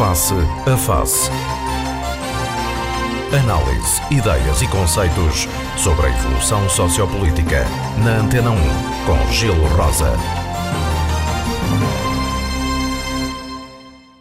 Face 0.00 0.32
a 0.66 0.76
Face. 0.78 1.30
Análise, 3.38 4.00
ideias 4.10 4.62
e 4.62 4.68
conceitos 4.68 5.46
sobre 5.76 6.06
a 6.06 6.08
evolução 6.08 6.66
sociopolítica. 6.70 7.66
Na 8.02 8.20
Antena 8.20 8.50
1, 8.50 8.56
com 9.04 9.30
Gelo 9.30 9.66
Rosa. 9.76 10.14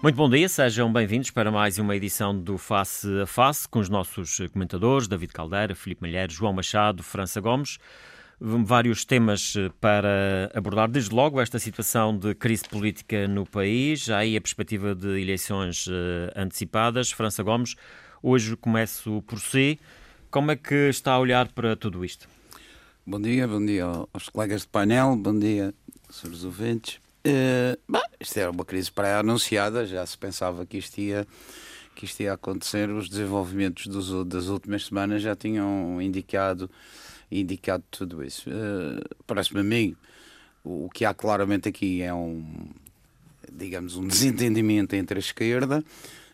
Muito 0.03 0.17
bom 0.17 0.29
dia, 0.29 0.49
sejam 0.49 0.91
bem-vindos 0.91 1.31
para 1.31 1.49
mais 1.49 1.79
uma 1.79 1.95
edição 1.95 2.37
do 2.37 2.57
Face 2.57 3.07
a 3.21 3.25
Face 3.25 3.65
com 3.65 3.79
os 3.79 3.87
nossos 3.87 4.37
comentadores 4.51 5.07
David 5.07 5.31
Caldeira, 5.31 5.73
Filipe 5.75 6.01
Malheiro, 6.01 6.33
João 6.33 6.51
Machado, 6.51 7.01
França 7.01 7.39
Gomes 7.39 7.79
vários 8.39 9.03
temas 9.03 9.53
eh, 9.57 9.69
para 9.81 10.49
abordar. 10.53 10.89
Desde 10.89 11.13
logo, 11.13 11.41
esta 11.41 11.59
situação 11.59 12.17
de 12.17 12.33
crise 12.33 12.63
política 12.67 13.27
no 13.27 13.45
país, 13.45 14.05
já 14.05 14.19
aí 14.19 14.37
a 14.37 14.41
perspectiva 14.41 14.95
de 14.95 15.21
eleições 15.21 15.87
eh, 15.89 16.31
antecipadas. 16.35 17.11
França 17.11 17.43
Gomes, 17.43 17.75
hoje 18.23 18.55
começo 18.55 19.21
por 19.27 19.39
si. 19.39 19.79
Como 20.31 20.51
é 20.51 20.55
que 20.55 20.89
está 20.89 21.13
a 21.13 21.19
olhar 21.19 21.51
para 21.51 21.75
tudo 21.75 22.05
isto? 22.05 22.27
Bom 23.05 23.19
dia, 23.19 23.47
bom 23.47 23.65
dia 23.65 23.85
aos 23.85 24.29
colegas 24.29 24.61
de 24.61 24.67
painel, 24.67 25.15
bom 25.15 25.37
dia, 25.37 25.73
senhores 26.09 26.43
ouvintes. 26.43 26.99
Uh, 27.25 27.97
isto 28.19 28.37
era 28.37 28.51
uma 28.51 28.63
crise 28.63 28.91
pré-anunciada, 28.91 29.85
já 29.85 30.05
se 30.05 30.17
pensava 30.17 30.65
que 30.65 30.77
isto 30.77 30.99
ia, 30.99 31.27
que 31.95 32.05
isto 32.05 32.21
ia 32.21 32.33
acontecer. 32.33 32.89
Os 32.91 33.09
desenvolvimentos 33.09 33.87
dos, 33.87 34.27
das 34.27 34.47
últimas 34.47 34.85
semanas 34.85 35.23
já 35.23 35.35
tinham 35.35 35.99
indicado 35.99 36.69
indicado 37.31 37.83
tudo 37.89 38.23
isso. 38.23 38.49
Uh, 38.49 39.03
Parece-me 39.25 39.59
a 39.59 39.63
mim, 39.63 39.95
o, 40.63 40.89
que 40.93 41.05
há 41.05 41.13
claramente 41.13 41.69
aqui 41.69 42.01
é 42.01 42.13
um, 42.13 42.43
digamos, 43.51 43.95
um 43.95 44.07
desentendimento 44.07 44.95
entre 44.95 45.17
a 45.17 45.19
esquerda, 45.19 45.83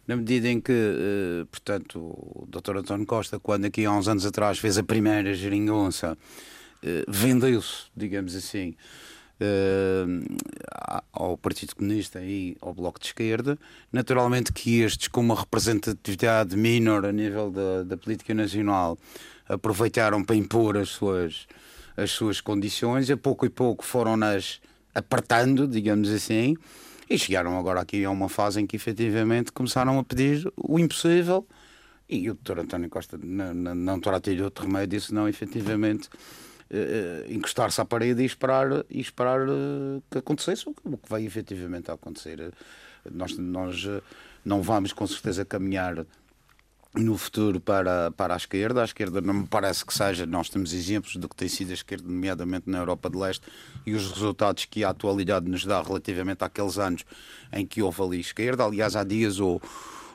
na 0.07 0.15
medida 0.15 0.47
em 0.47 0.61
que, 0.61 0.71
uh, 0.71 1.45
portanto, 1.47 1.99
o 1.99 2.47
Dr. 2.47 2.77
António 2.77 3.05
Costa, 3.05 3.39
quando 3.39 3.65
aqui 3.65 3.85
há 3.85 3.91
uns 3.91 4.07
anos 4.07 4.25
atrás 4.25 4.59
fez 4.59 4.77
a 4.77 4.83
primeira 4.83 5.33
geringonça, 5.33 6.13
uh, 6.13 7.11
vendeu-se, 7.11 7.85
digamos 7.95 8.35
assim, 8.35 8.75
uh, 9.41 11.01
ao 11.11 11.37
Partido 11.37 11.75
Comunista 11.75 12.21
e 12.21 12.55
ao 12.61 12.73
Bloco 12.73 12.99
de 12.99 13.07
Esquerda. 13.07 13.57
Naturalmente 13.91 14.53
que 14.53 14.81
estes, 14.81 15.07
com 15.07 15.21
uma 15.21 15.35
representatividade 15.35 16.55
menor 16.55 17.05
a 17.05 17.11
nível 17.11 17.49
da, 17.49 17.83
da 17.83 17.97
política 17.97 18.33
nacional, 18.33 18.97
aproveitaram 19.47 20.23
para 20.23 20.35
impor 20.35 20.77
as 20.77 20.89
suas, 20.89 21.47
as 21.95 22.11
suas 22.11 22.41
condições, 22.41 23.09
a 23.09 23.17
pouco 23.17 23.45
e 23.45 23.49
pouco 23.49 23.83
foram-nas 23.83 24.61
apertando, 24.93 25.67
digamos 25.67 26.09
assim, 26.09 26.55
e 27.09 27.17
chegaram 27.17 27.57
agora 27.59 27.81
aqui 27.81 28.03
a 28.03 28.09
uma 28.09 28.29
fase 28.29 28.61
em 28.61 28.65
que 28.65 28.75
efetivamente 28.75 29.51
começaram 29.51 29.99
a 29.99 30.03
pedir 30.03 30.51
o 30.57 30.79
impossível. 30.79 31.45
E 32.07 32.29
o 32.29 32.35
Dr. 32.35 32.59
António 32.59 32.89
Costa 32.89 33.17
não, 33.21 33.53
não, 33.53 33.75
não 33.75 33.99
terá 33.99 34.19
tido 34.19 34.43
outro 34.43 34.65
remédio 34.65 35.01
senão 35.01 35.27
efetivamente 35.27 36.07
uh, 36.07 37.31
encostar-se 37.31 37.81
à 37.81 37.85
parede 37.85 38.21
e 38.21 38.25
esperar, 38.25 38.85
e 38.89 39.01
esperar 39.01 39.41
uh, 39.41 40.01
que 40.09 40.19
acontecesse 40.19 40.67
o 40.67 40.73
que 40.73 41.09
vai 41.09 41.25
efetivamente 41.25 41.91
acontecer. 41.91 42.53
Nós, 43.11 43.37
nós 43.37 43.87
não 44.43 44.61
vamos 44.61 44.93
com 44.93 45.05
certeza 45.05 45.45
caminhar 45.45 46.05
no 46.95 47.17
futuro 47.17 47.59
para, 47.59 48.11
para 48.11 48.33
a 48.33 48.37
esquerda. 48.37 48.81
A 48.81 48.85
esquerda 48.85 49.21
não 49.21 49.33
me 49.33 49.47
parece 49.47 49.85
que 49.85 49.93
seja, 49.93 50.25
nós 50.25 50.49
temos 50.49 50.73
exemplos 50.73 51.15
do 51.15 51.27
que 51.27 51.35
tem 51.35 51.47
sido 51.47 51.71
a 51.71 51.73
esquerda, 51.73 52.07
nomeadamente 52.07 52.69
na 52.69 52.77
Europa 52.77 53.09
de 53.09 53.17
Leste, 53.17 53.45
e 53.85 53.93
os 53.93 54.11
resultados 54.11 54.65
que 54.65 54.83
a 54.83 54.89
atualidade 54.89 55.49
nos 55.49 55.65
dá 55.65 55.81
relativamente 55.81 56.43
àqueles 56.43 56.77
anos 56.77 57.03
em 57.51 57.65
que 57.65 57.81
houve 57.81 58.01
ali 58.01 58.19
esquerda. 58.19 58.63
Aliás, 58.63 58.95
há 58.95 59.03
dias 59.03 59.39
o 59.39 59.59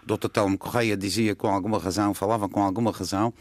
Dr. 0.04 0.28
Telmo 0.28 0.58
Correia 0.58 0.96
dizia 0.96 1.34
com 1.34 1.48
alguma 1.48 1.78
razão, 1.78 2.14
falava 2.14 2.48
com 2.48 2.62
alguma 2.62 2.90
razão, 2.90 3.32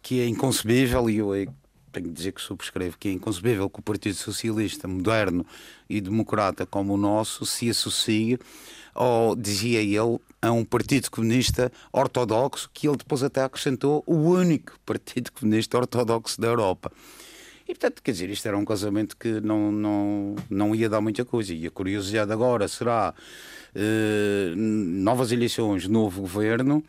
que 0.00 0.20
é 0.20 0.26
inconcebível, 0.26 1.10
e 1.10 1.18
eu 1.18 1.52
tenho 1.92 2.06
de 2.08 2.12
dizer 2.12 2.32
que 2.32 2.40
subscrevo, 2.40 2.96
que 2.98 3.08
é 3.08 3.12
inconcebível 3.12 3.68
que 3.68 3.80
o 3.80 3.82
Partido 3.82 4.14
Socialista 4.14 4.86
moderno 4.86 5.44
e 5.88 6.00
democrata 6.00 6.64
como 6.64 6.94
o 6.94 6.96
nosso 6.96 7.44
se 7.44 7.68
associe, 7.68 8.38
ou 8.94 9.34
dizia 9.34 9.80
ele, 9.80 10.18
a 10.40 10.52
um 10.52 10.64
Partido 10.64 11.10
Comunista 11.10 11.72
ortodoxo, 11.92 12.70
que 12.72 12.86
ele 12.88 12.96
depois 12.96 13.22
até 13.22 13.42
acrescentou 13.42 14.02
o 14.06 14.14
único 14.14 14.78
Partido 14.86 15.32
Comunista 15.32 15.78
ortodoxo 15.78 16.40
da 16.40 16.48
Europa. 16.48 16.92
E 17.68 17.74
portanto, 17.74 18.02
quer 18.02 18.12
dizer, 18.12 18.30
isto 18.30 18.48
era 18.48 18.56
um 18.56 18.64
casamento 18.64 19.14
que 19.14 19.40
não, 19.42 19.70
não, 19.70 20.36
não 20.48 20.74
ia 20.74 20.88
dar 20.88 21.02
muita 21.02 21.22
coisa. 21.22 21.52
E 21.52 21.66
a 21.66 21.70
curiosidade 21.70 22.32
agora 22.32 22.66
será 22.66 23.12
eh, 23.74 24.54
novas 24.56 25.32
eleições, 25.32 25.86
novo 25.86 26.22
governo. 26.22 26.82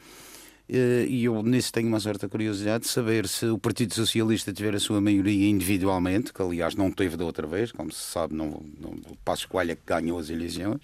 Eh, 0.70 1.06
e 1.10 1.26
eu 1.26 1.44
nisso 1.44 1.74
tenho 1.74 1.88
uma 1.88 2.00
certa 2.00 2.30
curiosidade 2.30 2.86
de 2.86 2.90
saber 2.90 3.28
se 3.28 3.48
o 3.48 3.58
Partido 3.58 3.94
Socialista 3.94 4.54
tiver 4.54 4.74
a 4.74 4.80
sua 4.80 5.02
maioria 5.02 5.50
individualmente, 5.50 6.32
que 6.32 6.42
aliás 6.42 6.76
não 6.76 6.92
teve 6.92 7.18
da 7.18 7.26
outra 7.26 7.46
vez, 7.46 7.72
como 7.72 7.92
se 7.92 8.00
sabe, 8.00 8.34
não, 8.34 8.64
não, 8.80 8.92
o 8.92 9.18
Passo 9.26 9.50
Coelho 9.50 9.72
é 9.72 9.76
que 9.76 9.82
ganhou 9.86 10.18
as 10.18 10.30
eleições. 10.30 10.80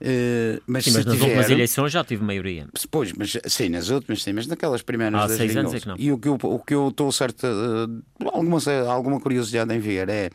Uh, 0.00 0.60
mas, 0.66 0.84
sim, 0.84 0.92
mas 0.92 1.04
nas 1.04 1.14
tiver... 1.14 1.24
últimas 1.24 1.50
eleições 1.50 1.92
já 1.92 2.04
tive 2.04 2.22
maioria. 2.22 2.66
Pois, 2.90 3.12
mas 3.12 3.38
sim, 3.46 3.68
nas 3.68 3.88
últimas 3.88 4.22
sim, 4.22 4.32
mas 4.32 4.46
naquelas 4.46 4.82
primeiras 4.82 5.30
Há 5.30 5.36
seis 5.36 5.56
anos 5.56 5.72
é 5.72 5.80
que 5.80 5.88
não. 5.88 5.96
E 5.98 6.12
o 6.12 6.18
que 6.18 6.28
eu, 6.28 6.38
o 6.42 6.58
que 6.58 6.74
eu 6.74 6.88
estou 6.88 7.10
certo, 7.12 7.46
uh, 7.46 8.28
alguma, 8.32 8.58
alguma 8.88 9.20
curiosidade 9.20 9.72
em 9.74 9.78
ver 9.78 10.08
é 10.08 10.30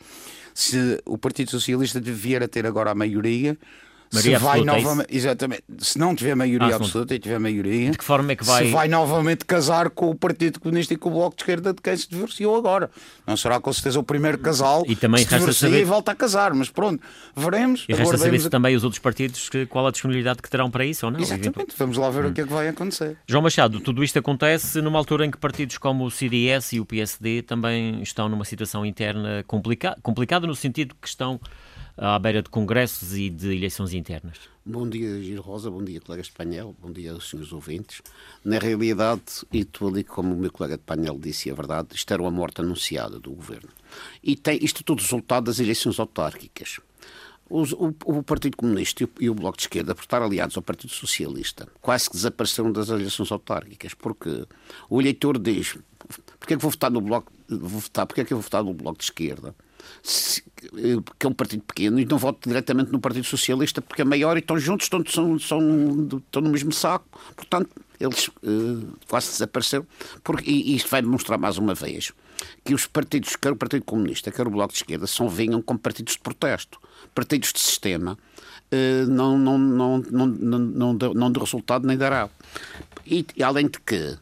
se 0.54 1.00
o 1.06 1.16
Partido 1.16 1.50
Socialista 1.50 2.00
vier 2.00 2.42
a 2.42 2.48
ter 2.48 2.66
agora 2.66 2.90
a 2.90 2.94
maioria, 2.94 3.56
Maioria 4.12 4.38
se 4.38 4.44
vai 4.44 4.60
é 4.60 4.64
novamente, 4.64 5.16
exatamente, 5.16 5.62
se 5.78 5.96
não 5.96 6.16
tiver 6.16 6.34
maioria 6.34 6.72
ah, 6.72 6.76
absoluta 6.76 7.14
e 7.14 7.18
tiver 7.20 7.38
maioria, 7.38 7.90
de 7.92 7.98
que 7.98 8.04
forma 8.04 8.32
é 8.32 8.36
que 8.36 8.44
vai... 8.44 8.66
se 8.66 8.72
vai 8.72 8.88
novamente 8.88 9.44
casar 9.44 9.88
com 9.88 10.10
o 10.10 10.14
Partido 10.16 10.58
Comunista 10.58 10.92
e 10.94 10.96
com 10.96 11.10
o 11.10 11.12
Bloco 11.12 11.36
de 11.36 11.42
Esquerda 11.42 11.72
de 11.72 11.80
quem 11.80 11.96
se 11.96 12.10
divorciou 12.10 12.56
agora. 12.56 12.90
Não 13.24 13.36
será 13.36 13.60
com 13.60 13.72
certeza 13.72 14.00
o 14.00 14.02
primeiro 14.02 14.38
casal 14.38 14.82
e 14.88 14.96
também 14.96 15.24
que 15.24 15.30
se 15.30 15.38
divorcia 15.38 15.68
saber... 15.68 15.80
e 15.80 15.84
volta 15.84 16.10
a 16.10 16.14
casar, 16.16 16.52
mas 16.54 16.68
pronto, 16.68 17.00
veremos. 17.36 17.84
E 17.88 17.94
resta 17.94 18.18
saber 18.18 18.40
se 18.40 18.48
a... 18.48 18.50
também 18.50 18.74
os 18.74 18.82
outros 18.82 18.98
partidos 18.98 19.48
que, 19.48 19.64
qual 19.66 19.86
a 19.86 19.92
disponibilidade 19.92 20.42
que 20.42 20.50
terão 20.50 20.68
para 20.72 20.84
isso 20.84 21.06
ou 21.06 21.12
não. 21.12 21.20
Exatamente, 21.20 21.74
vamos 21.78 21.96
lá 21.96 22.10
ver 22.10 22.24
hum. 22.24 22.28
o 22.30 22.32
que 22.32 22.40
é 22.40 22.44
que 22.44 22.52
vai 22.52 22.66
acontecer. 22.66 23.16
João 23.28 23.42
Machado, 23.42 23.78
tudo 23.78 24.02
isto 24.02 24.18
acontece 24.18 24.82
numa 24.82 24.98
altura 24.98 25.24
em 25.24 25.30
que 25.30 25.38
partidos 25.38 25.78
como 25.78 26.04
o 26.04 26.10
CDS 26.10 26.72
e 26.72 26.80
o 26.80 26.84
PSD 26.84 27.42
também 27.42 28.02
estão 28.02 28.28
numa 28.28 28.44
situação 28.44 28.84
interna 28.84 29.44
complica... 29.46 29.96
complicada 30.02 30.48
no 30.48 30.54
sentido 30.56 30.96
que 31.00 31.06
estão 31.06 31.40
à 32.00 32.18
beira 32.18 32.42
de 32.42 32.48
congressos 32.48 33.14
e 33.14 33.28
de 33.28 33.54
eleições 33.54 33.92
internas. 33.92 34.38
Bom 34.64 34.88
dia, 34.88 35.20
Giro 35.20 35.42
Rosa, 35.42 35.70
bom 35.70 35.84
dia, 35.84 36.00
colega 36.00 36.22
de 36.22 36.32
painel, 36.32 36.74
bom 36.80 36.90
dia 36.90 37.12
aos 37.12 37.28
senhores 37.28 37.52
ouvintes. 37.52 38.00
Na 38.42 38.58
realidade, 38.58 39.44
e 39.52 39.66
tu 39.66 39.86
ali, 39.86 40.02
como 40.02 40.34
o 40.34 40.36
meu 40.36 40.50
colega 40.50 40.78
de 40.78 40.82
painel 40.82 41.18
disse, 41.18 41.50
a 41.50 41.54
verdade, 41.54 41.88
isto 41.92 42.10
era 42.10 42.22
uma 42.22 42.30
morte 42.30 42.62
anunciada 42.62 43.20
do 43.20 43.30
governo. 43.32 43.68
E 44.22 44.34
tem, 44.34 44.58
isto 44.64 44.80
é 44.80 44.82
tudo 44.82 45.02
resultado 45.02 45.44
das 45.44 45.58
eleições 45.58 46.00
autárquicas. 46.00 46.80
Os, 47.50 47.72
o, 47.72 47.94
o, 48.06 48.22
Partido 48.22 48.56
Comunista 48.56 49.02
e 49.02 49.04
o, 49.04 49.10
e 49.20 49.28
o, 49.28 49.34
Bloco 49.34 49.58
de 49.58 49.64
Esquerda, 49.64 49.94
por 49.94 50.02
estar 50.02 50.22
aliados 50.22 50.56
ao 50.56 50.62
Partido 50.62 50.92
Socialista, 50.92 51.68
quase 51.82 52.08
que 52.08 52.16
desapareceram 52.16 52.72
das 52.72 52.88
eleições 52.88 53.30
autárquicas, 53.30 53.92
porque 53.92 54.46
o 54.88 55.02
eleitor 55.02 55.38
diz: 55.38 55.76
porque 56.38 56.54
é 56.54 56.56
que 56.56 56.62
vou 56.62 56.70
votar 56.70 56.90
no 56.90 57.02
Bloco, 57.02 57.30
vou 57.46 57.80
votar, 57.80 58.06
porque 58.06 58.22
é 58.22 58.24
que 58.24 58.32
eu 58.32 58.38
vou 58.38 58.42
votar 58.42 58.64
no 58.64 58.72
Bloco 58.72 58.98
de 58.98 59.04
Esquerda? 59.04 59.54
Que 61.18 61.26
é 61.26 61.28
um 61.28 61.32
partido 61.32 61.62
pequeno, 61.62 61.98
e 61.98 62.04
não 62.04 62.18
voto 62.18 62.48
diretamente 62.48 62.92
no 62.92 63.00
Partido 63.00 63.24
Socialista 63.26 63.80
porque 63.80 64.02
é 64.02 64.04
maior 64.04 64.36
e 64.36 64.40
estão 64.40 64.58
juntos, 64.58 64.86
estão, 64.86 65.02
são, 65.06 65.38
são, 65.38 66.08
estão 66.18 66.42
no 66.42 66.50
mesmo 66.50 66.72
saco, 66.72 67.06
portanto, 67.36 67.70
eles 68.00 68.28
uh, 68.28 68.98
quase 69.08 69.30
desapareceram. 69.30 69.86
Porque, 70.24 70.50
e 70.50 70.74
isto 70.74 70.88
vai 70.88 71.02
demonstrar 71.02 71.38
mais 71.38 71.58
uma 71.58 71.74
vez 71.74 72.12
que 72.64 72.72
os 72.72 72.86
partidos, 72.86 73.36
quer 73.36 73.52
o 73.52 73.56
Partido 73.56 73.84
Comunista, 73.84 74.30
quer 74.30 74.46
o 74.46 74.50
Bloco 74.50 74.72
de 74.72 74.78
Esquerda, 74.78 75.06
são 75.06 75.28
vinham 75.28 75.60
como 75.60 75.78
partidos 75.78 76.14
de 76.14 76.20
protesto, 76.20 76.80
partidos 77.14 77.52
de 77.52 77.60
sistema. 77.60 78.18
Uh, 78.72 79.06
não, 79.06 79.36
não, 79.36 79.58
não, 79.58 79.98
não, 79.98 80.26
não, 80.26 80.58
não, 80.58 80.96
deu, 80.96 81.14
não 81.14 81.30
deu 81.30 81.42
resultado 81.42 81.86
nem 81.86 81.98
dará. 81.98 82.30
E, 83.06 83.26
e 83.36 83.42
além 83.42 83.66
de 83.66 83.78
que 83.80 84.16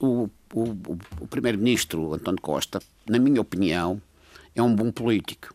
o, 0.00 0.30
o, 0.54 0.70
o 1.20 1.26
Primeiro-Ministro 1.26 2.14
António 2.14 2.40
Costa, 2.40 2.80
na 3.06 3.18
minha 3.18 3.40
opinião, 3.40 4.00
é 4.60 4.62
um 4.62 4.74
bom 4.74 4.90
político. 4.90 5.54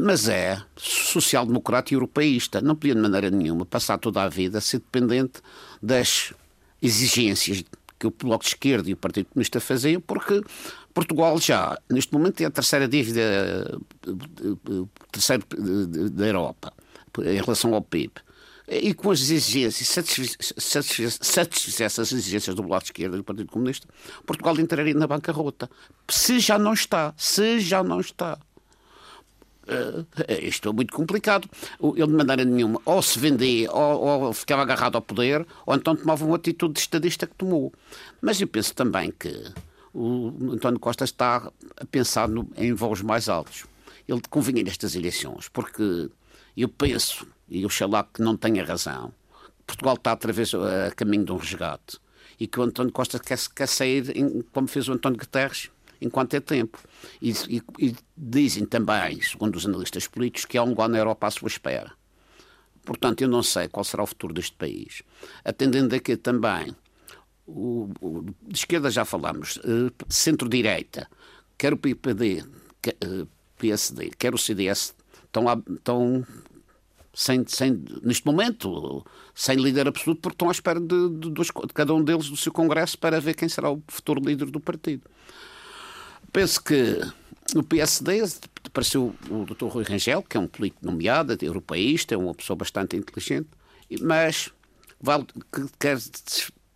Mas 0.00 0.28
é 0.28 0.60
social-democrata 0.76 1.92
e 1.92 1.96
europeísta. 1.96 2.60
Não 2.60 2.74
podia 2.74 2.94
de 2.94 3.00
maneira 3.00 3.30
nenhuma 3.30 3.64
passar 3.64 3.98
toda 3.98 4.22
a 4.22 4.28
vida 4.28 4.58
a 4.58 4.60
ser 4.60 4.78
dependente 4.78 5.40
das 5.82 6.34
exigências 6.82 7.64
que 7.98 8.06
o 8.06 8.10
Bloco 8.10 8.44
de 8.44 8.50
Esquerda 8.50 8.90
e 8.90 8.92
o 8.92 8.96
Partido 8.96 9.26
Comunista 9.26 9.58
faziam, 9.60 10.00
porque 10.00 10.42
Portugal 10.92 11.38
já, 11.38 11.78
neste 11.90 12.12
momento, 12.12 12.34
tem 12.34 12.46
a 12.46 12.50
terceira 12.50 12.86
dívida 12.86 13.78
terceiro, 15.10 15.44
da 16.10 16.26
Europa 16.26 16.72
em 17.24 17.40
relação 17.40 17.72
ao 17.74 17.80
PIB. 17.80 18.12
E 18.68 18.92
com 18.94 19.12
as 19.12 19.20
exigências, 19.20 19.88
satisfizesse 20.58 21.84
essas 21.84 22.12
exigências 22.12 22.54
do 22.54 22.62
Bloco 22.64 22.82
de 22.82 22.88
Esquerda 22.88 23.16
e 23.16 23.18
do 23.18 23.24
Partido 23.24 23.50
Comunista, 23.50 23.86
Portugal 24.24 24.58
entraria 24.58 24.94
na 24.94 25.06
bancarrota. 25.06 25.70
Se 26.08 26.40
já 26.40 26.58
não 26.58 26.72
está, 26.72 27.14
se 27.16 27.60
já 27.60 27.84
não 27.84 28.00
está. 28.00 28.38
uh, 29.68 30.06
isto 30.42 30.68
é 30.68 30.72
muito 30.72 30.92
complicado. 30.92 31.48
Ele 31.80 32.06
de 32.06 32.12
maneira 32.12 32.44
nenhuma 32.44 32.80
ou 32.84 33.00
se 33.02 33.18
vendia 33.20 33.70
ou, 33.70 34.24
ou, 34.24 34.32
ficava 34.32 34.62
agarrado 34.62 34.96
ao 34.96 35.02
poder 35.02 35.46
ou 35.64 35.74
então 35.74 35.94
tomava 35.94 36.24
uma 36.24 36.36
atitude 36.36 36.74
de 36.74 36.80
estadista 36.80 37.26
que 37.26 37.36
tomou. 37.36 37.72
Mas 38.20 38.40
eu 38.40 38.48
penso 38.48 38.74
também 38.74 39.12
que 39.16 39.44
o 39.94 40.52
António 40.52 40.78
Costa 40.78 41.04
está 41.04 41.50
a 41.76 41.84
pensar 41.86 42.28
no, 42.28 42.48
em 42.56 42.74
voos 42.74 43.00
mais 43.00 43.28
altos. 43.28 43.64
Ele 44.06 44.20
convinha 44.28 44.62
nestas 44.62 44.94
eleições, 44.94 45.48
porque 45.48 46.10
eu 46.56 46.68
penso, 46.68 47.26
e 47.48 47.64
oxalá 47.64 48.04
que 48.04 48.22
não 48.22 48.36
tenha 48.36 48.64
razão, 48.64 49.12
Portugal 49.66 49.94
está 49.94 50.12
outra 50.12 50.32
vez 50.32 50.54
a 50.54 50.90
caminho 50.94 51.24
de 51.24 51.32
um 51.32 51.36
resgate 51.36 51.98
e 52.38 52.46
que 52.46 52.60
o 52.60 52.62
António 52.62 52.92
Costa 52.92 53.18
quer, 53.18 53.38
quer 53.54 53.66
sair, 53.66 54.16
em, 54.16 54.42
como 54.52 54.68
fez 54.68 54.88
o 54.88 54.92
António 54.92 55.18
Guterres, 55.18 55.70
enquanto 56.00 56.34
é 56.34 56.40
tempo. 56.40 56.78
E, 57.20 57.30
e, 57.48 57.62
e, 57.78 57.96
dizem 58.16 58.66
também, 58.66 59.20
segundo 59.22 59.56
os 59.56 59.66
analistas 59.66 60.06
políticos, 60.06 60.44
que 60.44 60.58
há 60.58 60.62
um 60.62 60.70
lugar 60.70 60.88
na 60.88 60.98
Europa 60.98 61.26
à 61.26 61.30
sua 61.30 61.48
espera. 61.48 61.92
Portanto, 62.84 63.22
eu 63.22 63.28
não 63.28 63.42
sei 63.42 63.68
qual 63.68 63.84
será 63.84 64.02
o 64.02 64.06
futuro 64.06 64.32
deste 64.34 64.54
país. 64.54 65.02
Atendendo 65.44 65.94
a 65.94 65.98
que 65.98 66.16
também, 66.16 66.76
o, 67.46 67.90
o, 68.00 68.22
de 68.42 68.58
esquerda 68.58 68.90
já 68.90 69.04
falamos, 69.04 69.56
uh, 69.56 69.90
centro-direita, 70.08 71.08
quer 71.58 71.72
o 71.72 71.76
PPD, 71.76 72.44
uh, 72.44 73.28
PSD, 73.58 74.10
quer 74.16 74.34
o 74.34 74.38
CDS, 74.38 74.94
estão, 75.24 75.44
estão 75.70 76.26
sem, 77.16 77.46
sem, 77.46 77.82
neste 78.02 78.26
momento, 78.26 79.02
sem 79.34 79.56
líder 79.56 79.88
absoluto, 79.88 80.20
porque 80.20 80.34
estão 80.34 80.50
à 80.50 80.52
espera 80.52 80.78
de, 80.78 81.08
de, 81.08 81.30
de, 81.30 81.52
cada 81.72 81.94
um 81.94 82.04
deles 82.04 82.28
do 82.28 82.36
seu 82.36 82.52
Congresso 82.52 82.98
para 82.98 83.18
ver 83.18 83.32
quem 83.32 83.48
será 83.48 83.70
o 83.70 83.82
futuro 83.88 84.20
líder 84.22 84.50
do 84.50 84.60
partido. 84.60 85.02
Penso 86.30 86.62
que 86.62 87.00
no 87.54 87.62
PSD 87.62 88.22
apareceu 88.64 89.14
o 89.30 89.46
Dr. 89.46 89.64
Rui 89.64 89.84
Rangel, 89.84 90.22
que 90.22 90.36
é 90.36 90.40
um 90.40 90.46
político 90.46 90.84
nomeado, 90.84 91.34
europeísta, 91.40 92.14
é 92.14 92.18
uma 92.18 92.34
pessoa 92.34 92.54
bastante 92.54 92.98
inteligente, 92.98 93.48
mas 94.02 94.52
vale, 95.00 95.24
que 95.50 95.66
quer 95.78 95.96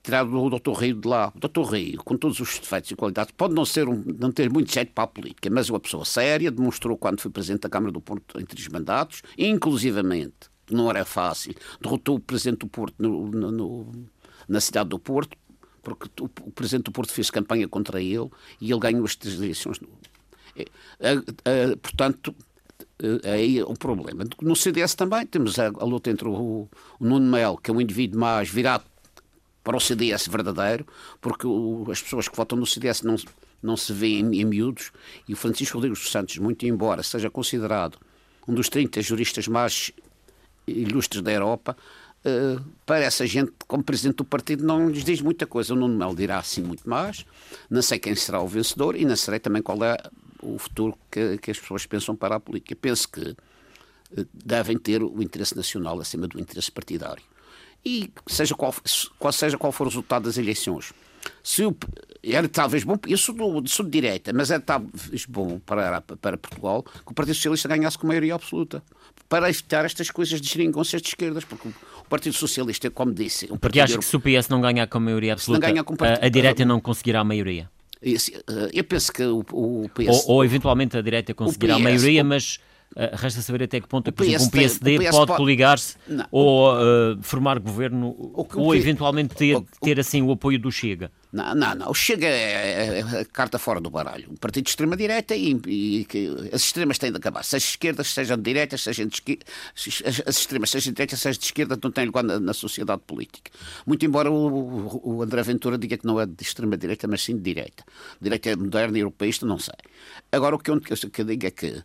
tirar 0.03 0.27
o 0.27 0.51
Dr. 0.51 0.73
Rio 0.73 0.95
de 0.95 1.09
lá. 1.09 1.33
O 1.35 1.49
Dr. 1.49 1.73
Rio, 1.73 2.03
com 2.05 2.17
todos 2.17 2.41
os 2.41 2.59
defeitos 2.59 2.91
e 2.91 2.97
qualidades, 2.97 3.33
pode 3.37 3.55
não, 3.55 3.65
ser 3.65 3.89
um, 3.89 4.03
não 4.19 4.33
ter 4.33 4.51
muito 4.51 4.73
jeito 4.73 4.93
para 4.93 5.05
a 5.05 5.07
política, 5.07 5.51
mas 5.51 5.69
é 5.69 5.73
uma 5.73 5.81
pessoa 5.81 6.05
séria, 6.05 6.51
demonstrou 6.51 6.97
quando 6.97 7.21
foi 7.21 7.31
presidente 7.31 7.63
da 7.63 7.69
Câmara 7.69 7.93
do 7.93 8.01
Porto 8.01 8.41
em 8.41 8.45
três 8.45 8.67
mandatos, 8.69 9.23
inclusivamente, 9.37 10.51
não 10.71 10.89
era 10.89 11.05
fácil, 11.05 11.55
derrotou 11.81 12.17
o 12.17 12.21
presidente 12.21 12.61
do 12.61 12.69
Porto 12.69 12.95
no, 12.99 13.27
no, 13.29 13.51
no, 13.51 13.93
na 14.49 14.61
cidade 14.61 14.89
do 14.89 14.99
Porto, 14.99 15.37
porque 15.83 16.09
o, 16.21 16.25
o 16.25 16.51
presidente 16.51 16.85
do 16.85 16.93
Porto 16.93 17.13
fez 17.13 17.31
campanha 17.31 17.67
contra 17.69 18.01
ele 18.01 18.29
e 18.61 18.71
ele 18.71 18.81
ganhou 18.81 19.05
as 19.05 19.17
três 19.17 19.37
eleições. 19.37 19.81
É, 20.57 20.65
é, 20.99 21.13
é, 21.45 21.77
portanto, 21.77 22.35
é 23.23 23.33
aí 23.33 23.63
o 23.63 23.75
problema. 23.75 24.25
No 24.43 24.55
CDS 24.55 24.95
também 24.95 25.27
temos 25.27 25.59
a, 25.59 25.67
a 25.67 25.85
luta 25.85 26.11
entre 26.11 26.29
o, 26.29 26.69
o 26.99 27.05
Nuno 27.05 27.31
Melo, 27.31 27.57
que 27.57 27.71
é 27.71 27.75
um 27.75 27.81
indivíduo 27.81 28.21
mais 28.21 28.49
virado 28.49 28.85
para 29.63 29.77
o 29.77 29.81
CDS 29.81 30.27
verdadeiro, 30.27 30.87
porque 31.21 31.47
o, 31.47 31.87
as 31.91 32.03
pessoas 32.03 32.29
que 32.29 32.37
votam 32.37 32.59
no 32.59 32.67
CDS 32.67 33.03
não, 33.03 33.17
não 33.63 33.77
se 33.77 33.93
veem 33.93 34.41
em, 34.41 34.45
miúdos, 34.45 34.91
e 35.29 35.33
o 35.33 35.37
Francisco 35.37 35.77
Rodrigues 35.77 36.01
dos 36.01 36.11
Santos, 36.11 36.37
muito 36.39 36.67
embora 36.67 37.03
seja 37.03 37.31
considerado 37.31 37.99
um 38.49 38.55
dos 38.55 38.69
30 38.69 39.03
juristas 39.03 39.47
mais 39.47 39.93
ilustres 40.67 41.23
da 41.23 41.33
Europa, 41.33 41.77
uh, 42.25 42.65
para 42.87 43.01
essa 43.01 43.27
gente, 43.27 43.53
como 43.67 43.83
presidente 43.83 44.17
do 44.17 44.25
partido, 44.25 44.65
não 44.65 44.89
lhes 44.89 45.05
diz 45.05 45.21
muita 45.21 45.47
coisa. 45.47 45.75
O 45.75 45.77
Nuno 45.77 45.97
Melo 45.97 46.15
dirá 46.15 46.39
assim 46.39 46.63
muito 46.63 46.89
mais, 46.89 47.25
não 47.69 47.83
sei 47.83 47.99
quem 47.99 48.15
será 48.15 48.41
o 48.41 48.49
vencedor 48.49 48.97
e 48.97 49.05
não 49.05 49.17
sei 49.17 49.39
também 49.39 49.63
qual 49.63 49.83
é 49.85 49.97
o 50.43 50.59
futuro 50.59 50.97
que, 51.11 51.37
que 51.39 51.51
as 51.51 51.59
pessoas 51.59 51.85
pensam 51.87 52.17
para 52.17 52.37
a 52.37 52.41
política. 52.41 52.75
Penso 52.75 53.09
que 53.09 53.21
uh, 53.21 54.27
devem 54.33 54.79
ter 54.79 55.03
o 55.03 55.23
interesse 55.23 55.55
nacional 55.55 56.01
acima 56.01 56.27
do 56.27 56.41
interesse 56.41 56.73
partidário 56.73 57.30
e 57.85 58.11
seja 58.27 58.55
qual, 58.55 58.75
qual, 59.19 59.33
seja 59.33 59.57
qual 59.57 59.73
for 59.73 59.87
o 59.87 59.91
resultado 59.91 60.25
das 60.25 60.37
eleições. 60.37 60.93
Se 61.43 61.65
o, 61.65 61.77
era 62.23 62.49
talvez 62.49 62.85
bom, 62.85 62.99
eu 63.07 63.17
sou, 63.17 63.35
do, 63.35 63.69
sou 63.69 63.85
de 63.85 63.91
direita, 63.91 64.33
mas 64.33 64.51
era 64.51 64.61
talvez 64.61 65.27
bom 65.27 65.59
para, 65.59 66.01
para 66.01 66.37
Portugal 66.37 66.83
que 66.83 67.13
o 67.13 67.15
Partido 67.15 67.35
Socialista 67.35 67.69
ganhasse 67.69 67.99
com 67.99 68.07
maioria 68.07 68.35
absoluta 68.35 68.83
para 69.29 69.49
evitar 69.49 69.85
estas 69.85 70.11
coisas 70.11 70.41
de 70.41 70.49
geringonças 70.49 71.01
de 71.01 71.09
esquerdas, 71.09 71.45
porque 71.45 71.69
o 71.69 72.05
Partido 72.09 72.35
Socialista, 72.35 72.91
como 72.91 73.13
disse... 73.13 73.51
Um 73.51 73.57
porque 73.57 73.81
acha 73.81 73.97
que 73.97 74.05
se 74.05 74.17
o 74.17 74.21
PS 74.21 74.49
não 74.49 74.61
ganhar 74.61 74.87
com 74.87 74.99
maioria 74.99 75.35
absoluta, 75.35 75.67
a, 75.67 76.27
a 76.27 76.29
direita 76.29 76.65
não 76.65 76.81
conseguirá 76.81 77.21
a 77.21 77.25
maioria? 77.25 77.71
Eu 78.73 78.85
penso 78.85 79.13
que 79.13 79.23
o, 79.23 79.45
o 79.53 79.89
PS... 79.95 80.27
Ou, 80.27 80.37
ou, 80.37 80.45
eventualmente 80.45 80.97
a 80.97 81.03
direita 81.03 81.33
conseguirá 81.35 81.75
PS, 81.75 81.81
a 81.81 81.83
maioria, 81.85 82.25
mas 82.25 82.59
resta 82.97 83.41
saber 83.41 83.63
até 83.63 83.81
que 83.81 83.87
ponto 83.87 84.09
é 84.09 84.11
que, 84.11 84.17
por 84.17 84.27
exemplo, 84.27 84.47
um 84.47 84.51
PSD 84.51 84.99
PS 84.99 85.11
pode, 85.11 85.27
pode 85.27 85.37
coligar-se 85.37 85.97
ou 86.31 86.75
uh, 86.75 87.23
formar 87.23 87.59
governo 87.61 88.09
o 88.19 88.45
que, 88.45 88.57
o 88.57 88.63
ou 88.63 88.75
eventualmente 88.75 89.35
ter, 89.35 89.57
o, 89.57 89.67
ter 89.81 90.01
assim 90.01 90.23
o 90.23 90.33
apoio 90.33 90.59
do 90.59 90.73
Chega. 90.73 91.11
Não, 91.33 91.55
não, 91.55 91.75
não. 91.77 91.91
O 91.91 91.95
Chega 91.95 92.27
é, 92.27 92.99
é, 92.99 93.21
é 93.21 93.25
carta 93.25 93.59
fora 93.61 93.81
do 93.81 93.89
baralho. 93.89 94.29
Um 94.33 94.35
partido 94.35 94.65
de 94.65 94.71
extrema-direita 94.71 95.37
e, 95.37 95.53
e, 95.67 96.07
e, 96.13 96.51
as 96.53 96.63
extremas 96.63 96.99
têm 96.99 97.13
de 97.13 97.19
acabar. 97.19 97.45
Seja 97.45 97.65
esquerdas, 97.65 98.09
sejam 98.09 98.37
de 98.37 98.43
direitas, 98.43 98.83
sejam 98.83 99.07
de 99.07 99.15
esquerda, 99.15 99.45
as 100.27 100.37
extremas, 100.37 100.71
sejam 100.71 100.91
de 100.91 100.97
direita, 100.97 101.17
sejam 101.17 101.39
de 101.39 101.45
esquerda, 101.45 101.79
não 101.81 101.93
têm 101.93 102.07
lugar 102.07 102.25
na, 102.25 102.41
na 102.41 102.53
sociedade 102.53 103.03
política. 103.07 103.53
Muito 103.87 104.05
embora 104.05 104.31
o, 104.33 105.01
o, 105.05 105.23
André 105.23 105.45
Ventura 105.45 105.79
diga 105.79 105.97
que 105.97 106.07
não 106.07 106.21
é 106.21 106.27
de 106.27 106.43
extrema-direita, 106.43 107.07
mas 107.07 107.23
sim 107.23 107.37
de 107.37 107.43
direita. 107.43 107.85
Direita 108.21 108.57
moderna 108.57 108.99
e 108.99 109.01
europeísta, 109.01 109.47
não 109.47 109.61
sei. 109.61 109.75
Agora, 110.33 110.57
o 110.57 110.59
que 110.59 110.73
eu, 110.73 110.81
que 110.81 111.21
eu 111.21 111.25
digo 111.25 111.47
é 111.47 111.51
que 111.53 111.85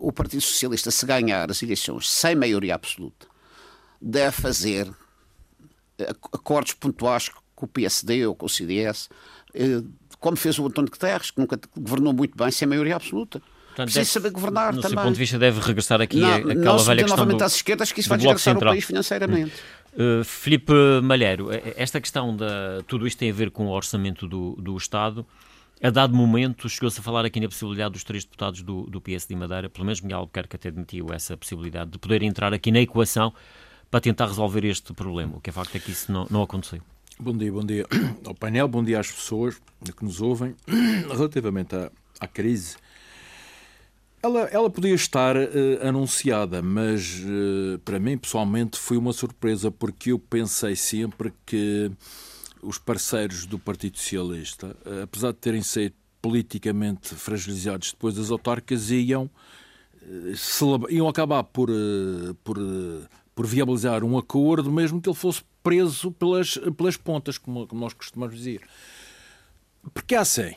o 0.00 0.12
Partido 0.12 0.40
Socialista, 0.40 0.90
se 0.90 1.06
ganhar 1.06 1.50
as 1.50 1.62
eleições 1.62 2.08
sem 2.08 2.34
maioria 2.34 2.74
absoluta, 2.74 3.26
deve 4.00 4.32
fazer 4.32 4.90
eh, 5.98 6.10
acordos 6.32 6.74
pontuais 6.74 7.30
com 7.54 7.66
o 7.66 7.68
PSD 7.68 8.26
ou 8.26 8.34
com 8.34 8.46
o 8.46 8.48
CDS, 8.48 9.08
eh, 9.54 9.82
como 10.20 10.36
fez 10.36 10.58
o 10.58 10.66
António 10.66 10.90
Guterres, 10.90 11.30
que 11.30 11.40
nunca 11.40 11.58
governou 11.76 12.12
muito 12.12 12.36
bem 12.36 12.50
sem 12.50 12.68
maioria 12.68 12.96
absoluta. 12.96 13.40
Portanto, 13.68 13.92
Precisa 13.92 14.10
saber 14.10 14.30
governar 14.30 14.74
no 14.74 14.80
também. 14.80 14.96
seu 14.96 15.04
ponto 15.04 15.12
de 15.12 15.18
vista, 15.18 15.38
deve 15.38 15.60
regressar 15.60 16.00
aqui 16.00 16.18
não, 16.18 16.34
aquela 16.34 16.54
não 16.54 16.78
velha 16.78 17.02
questão 17.02 17.16
novamente 17.18 17.38
do, 17.38 17.44
às 17.44 17.54
esquerdas 17.56 17.92
que 17.92 18.00
isso 18.00 18.08
vai 18.08 18.18
desgastar 18.18 18.56
o 18.56 18.60
país 18.60 18.84
financeiramente. 18.84 19.52
Uh, 19.92 20.24
Filipe 20.24 20.72
Malheiro, 21.02 21.48
esta 21.76 22.00
questão 22.00 22.34
da 22.34 22.82
tudo 22.86 23.06
isto 23.06 23.18
tem 23.18 23.30
a 23.30 23.34
ver 23.34 23.50
com 23.50 23.66
o 23.66 23.70
orçamento 23.70 24.26
do, 24.26 24.52
do 24.56 24.76
Estado. 24.76 25.26
A 25.82 25.90
dado 25.90 26.14
momento, 26.16 26.68
chegou-se 26.70 26.98
a 26.98 27.02
falar 27.02 27.26
aqui 27.26 27.38
na 27.38 27.48
possibilidade 27.48 27.92
dos 27.92 28.02
três 28.02 28.24
deputados 28.24 28.62
do, 28.62 28.84
do 28.84 28.98
PS 28.98 29.26
de 29.26 29.36
Madeira, 29.36 29.68
pelo 29.68 29.84
menos 29.84 30.00
Miguel 30.00 30.20
Albuquerque 30.20 30.56
até 30.56 30.68
admitiu 30.68 31.08
essa 31.12 31.36
possibilidade 31.36 31.90
de 31.90 31.98
poder 31.98 32.22
entrar 32.22 32.54
aqui 32.54 32.70
na 32.70 32.80
equação 32.80 33.32
para 33.90 34.00
tentar 34.00 34.26
resolver 34.26 34.64
este 34.64 34.94
problema. 34.94 35.36
O 35.36 35.40
que 35.40 35.50
é 35.50 35.52
facto 35.52 35.76
é 35.76 35.78
que 35.78 35.90
isso 35.90 36.10
não, 36.10 36.26
não 36.30 36.42
aconteceu. 36.42 36.80
Bom 37.20 37.36
dia, 37.36 37.52
bom 37.52 37.64
dia 37.64 37.86
ao 38.24 38.34
painel, 38.34 38.66
bom 38.68 38.82
dia 38.82 38.98
às 38.98 39.10
pessoas 39.10 39.60
que 39.96 40.02
nos 40.02 40.22
ouvem. 40.22 40.54
Relativamente 41.08 41.76
à, 41.76 41.90
à 42.20 42.26
crise, 42.26 42.76
ela, 44.22 44.40
ela 44.50 44.70
podia 44.70 44.94
estar 44.94 45.36
uh, 45.36 45.86
anunciada, 45.86 46.62
mas 46.62 47.20
uh, 47.20 47.78
para 47.84 47.98
mim, 47.98 48.16
pessoalmente, 48.16 48.78
foi 48.78 48.96
uma 48.96 49.12
surpresa, 49.12 49.70
porque 49.70 50.10
eu 50.10 50.18
pensei 50.18 50.74
sempre 50.74 51.34
que 51.44 51.90
os 52.66 52.78
parceiros 52.78 53.46
do 53.46 53.58
Partido 53.58 53.96
Socialista, 53.96 54.76
eh, 54.84 55.02
apesar 55.02 55.32
de 55.32 55.38
terem 55.38 55.62
sido 55.62 55.94
politicamente 56.20 57.14
fragilizados 57.14 57.92
depois 57.92 58.16
das 58.16 58.30
autárquicas, 58.30 58.90
iam, 58.90 59.30
eh, 60.02 60.34
iam 60.90 61.08
acabar 61.08 61.44
por, 61.44 61.70
eh, 61.70 62.34
por, 62.42 62.58
por 63.34 63.46
viabilizar 63.46 64.02
um 64.02 64.18
acordo, 64.18 64.72
mesmo 64.72 65.00
que 65.00 65.08
ele 65.08 65.16
fosse 65.16 65.42
preso 65.62 66.10
pelas, 66.10 66.58
pelas 66.76 66.96
pontas, 66.96 67.38
como, 67.38 67.66
como 67.68 67.80
nós 67.80 67.92
costumamos 67.92 68.36
dizer. 68.36 68.62
Porque 69.94 70.16
é 70.16 70.18
assim, 70.18 70.54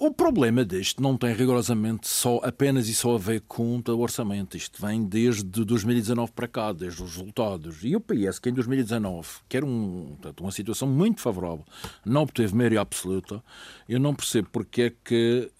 o 0.00 0.12
problema 0.12 0.64
deste 0.64 1.02
não 1.02 1.16
tem 1.16 1.34
rigorosamente 1.34 2.06
só 2.06 2.40
apenas 2.44 2.88
e 2.88 2.94
só 2.94 3.16
a 3.16 3.18
ver 3.18 3.42
com 3.48 3.82
o 3.86 3.98
orçamento. 3.98 4.56
Isto 4.56 4.80
vem 4.84 5.04
desde 5.04 5.64
2019 5.64 6.32
para 6.32 6.46
cá, 6.46 6.72
desde 6.72 7.02
os 7.02 7.16
resultados. 7.16 7.78
E 7.82 7.96
o 7.96 8.00
PS, 8.00 8.38
que 8.38 8.48
em 8.48 8.52
2019, 8.52 9.28
que 9.48 9.56
era 9.56 9.66
um, 9.66 10.16
portanto, 10.20 10.40
uma 10.40 10.52
situação 10.52 10.86
muito 10.86 11.20
favorável, 11.20 11.64
não 12.04 12.22
obteve 12.22 12.54
maioria 12.54 12.80
absoluta, 12.80 13.42
eu 13.88 13.98
não 13.98 14.14
percebo 14.14 14.48
porque 14.52 14.82
é 14.82 14.92
que 15.04 15.50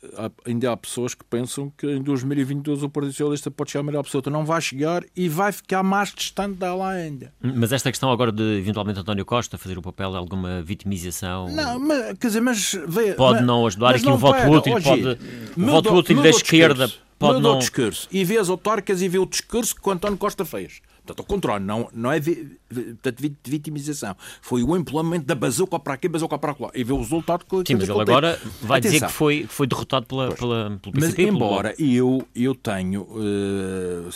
ainda 0.44 0.72
há 0.72 0.76
pessoas 0.76 1.14
que 1.14 1.24
pensam 1.24 1.72
que 1.76 1.86
em 1.86 2.02
2022 2.02 2.82
o 2.82 2.88
Partido 2.88 3.12
Socialista 3.12 3.50
pode 3.50 3.70
chegar 3.70 3.80
a 3.80 3.84
maioria 3.84 4.00
absoluta. 4.00 4.30
Não 4.30 4.44
vai 4.44 4.60
chegar 4.60 5.02
e 5.16 5.28
vai 5.28 5.50
ficar 5.50 5.82
mais 5.82 6.12
distante 6.14 6.58
dela 6.58 6.88
ainda. 6.90 7.32
Mas 7.40 7.72
esta 7.72 7.90
questão 7.90 8.10
agora 8.10 8.30
de 8.30 8.58
eventualmente 8.58 9.00
António 9.00 9.24
Costa 9.24 9.58
fazer 9.58 9.78
o 9.78 9.82
papel 9.82 10.12
de 10.12 10.16
alguma 10.16 10.62
vitimização. 10.62 11.48
Não, 11.48 11.78
mas, 11.80 12.18
quer 12.18 12.26
dizer, 12.28 12.40
mas. 12.40 12.76
Pode 13.16 13.38
mas, 13.38 13.46
não 13.46 13.66
ajudar 13.66 13.94
aqui 13.94 14.04
no 14.04 14.27
voto 14.32 14.70
útil, 14.70 14.82
pode, 14.82 15.18
o 15.56 15.66
voto 15.66 15.94
útil 15.94 16.22
da 16.22 16.28
esquerda 16.28 16.92
pode 17.18 17.40
não... 17.40 17.58
discurso. 17.58 18.08
E 18.10 18.24
vê 18.24 18.38
as 18.38 18.48
autárquicas 18.48 19.02
e 19.02 19.08
vê 19.08 19.18
o 19.18 19.26
discurso 19.26 19.74
que 19.74 19.88
o 19.88 19.92
António 19.92 20.16
Costa 20.16 20.44
fez. 20.44 20.80
Portanto, 21.08 21.20
ao 21.20 21.24
contrário, 21.24 21.64
não, 21.64 21.88
não 21.94 22.12
é 22.12 22.20
portanto, 22.20 23.32
vitimização. 23.44 24.14
Foi 24.42 24.62
o 24.62 24.76
implemento 24.76 25.24
da 25.24 25.34
bazuca 25.34 25.78
para 25.78 25.94
aqui, 25.94 26.06
bazuca 26.06 26.38
para 26.38 26.54
lá. 26.60 26.70
E 26.74 26.84
vê 26.84 26.92
o 26.92 26.98
resultado 26.98 27.46
que 27.46 27.56
Sim, 27.66 27.76
mas 27.76 27.88
ele 27.88 28.00
agora 28.00 28.38
vai 28.60 28.78
Atenção. 28.78 28.94
dizer 28.94 29.06
que 29.06 29.12
foi, 29.12 29.46
foi 29.48 29.66
derrotado 29.66 30.04
pela, 30.04 30.34
pela, 30.34 30.78
pelo 30.82 30.94
PCP. 30.94 31.22
Mas, 31.22 31.34
embora 31.34 31.74
eu, 31.78 32.26
eu 32.36 32.54
tenho, 32.54 33.02
uh, 33.02 34.10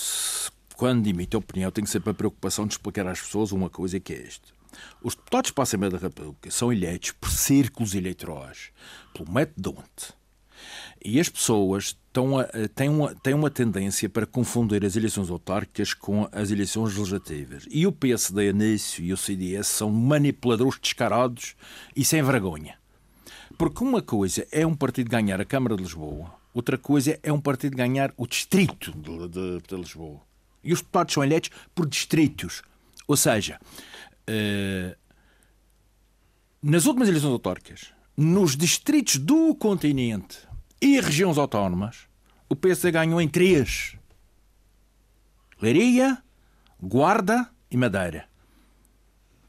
quando 0.77 1.07
emito 1.07 1.37
a 1.37 1.41
opinião, 1.41 1.71
tenho 1.71 1.87
sempre 1.87 2.11
a 2.11 2.15
preocupação 2.15 2.67
de 2.67 2.75
explicar 2.75 3.07
às 3.07 3.21
pessoas 3.21 3.53
uma 3.53 3.71
coisa 3.71 3.99
que 3.99 4.13
é 4.13 4.27
isto. 4.27 4.53
Os 5.03 5.15
deputados 5.15 5.51
para 5.51 5.63
a 5.63 5.65
Assembleia 5.65 5.93
da 5.93 5.99
República 5.99 6.51
são 6.51 6.73
eleitos 6.73 7.13
por 7.13 7.31
círculos 7.31 7.95
eleitorais, 7.95 8.71
pelo 9.15 9.31
método 9.31 9.73
Donte 9.73 10.23
e 11.05 11.19
as 11.19 11.29
pessoas 11.29 11.97
a, 12.15 12.69
têm, 12.69 12.89
uma, 12.89 13.15
têm 13.17 13.35
uma 13.35 13.51
tendência 13.51 14.09
para 14.09 14.27
confundir 14.27 14.85
as 14.85 14.97
eleições 14.97 15.31
autárquicas 15.31 15.95
com 15.95 16.29
as 16.31 16.51
eleições 16.51 16.97
legislativas. 16.97 17.67
E 17.71 17.87
o 17.87 17.93
PSD, 17.93 18.53
nisso, 18.53 19.03
e 19.03 19.13
o 19.13 19.17
CDS 19.17 19.67
são 19.67 19.91
manipuladores 19.91 20.79
descarados 20.79 21.55
e 21.97 22.05
sem 22.05 22.23
vergonha. 22.23 22.77
Porque 23.59 23.83
uma 23.83 24.03
coisa 24.03 24.47
é 24.51 24.67
um 24.67 24.75
partido 24.75 25.11
ganhar 25.11 25.41
a 25.41 25.45
Câmara 25.45 25.77
de 25.77 25.83
Lisboa, 25.83 26.33
outra 26.55 26.79
coisa 26.79 27.19
é 27.23 27.33
um 27.33 27.41
partido 27.41 27.77
ganhar 27.77 28.13
o 28.17 28.27
distrito 28.27 28.93
de, 28.93 29.29
de, 29.29 29.63
de 29.67 29.77
Lisboa. 29.77 30.21
E 30.65 30.73
os 30.73 30.81
deputados 30.81 31.15
são 31.15 31.25
eleitos 31.25 31.51
por 31.75 31.87
distritos. 31.87 32.63
Ou 33.09 33.17
seja, 33.17 33.59
nas 36.63 36.87
últimas 36.87 37.09
eleições 37.09 37.33
autárquicas, 37.33 37.93
nos 38.17 38.57
distritos 38.57 39.17
do 39.17 39.55
continente 39.55 40.39
e 40.81 41.01
regiões 41.01 41.39
autónomas, 41.39 42.07
o 42.49 42.57
PSD 42.57 42.91
ganhou 42.93 43.21
em 43.21 43.29
três: 43.29 43.97
Leiria, 45.61 46.19
Guarda 46.81 47.49
e 47.71 47.77
Madeira. 47.77 48.29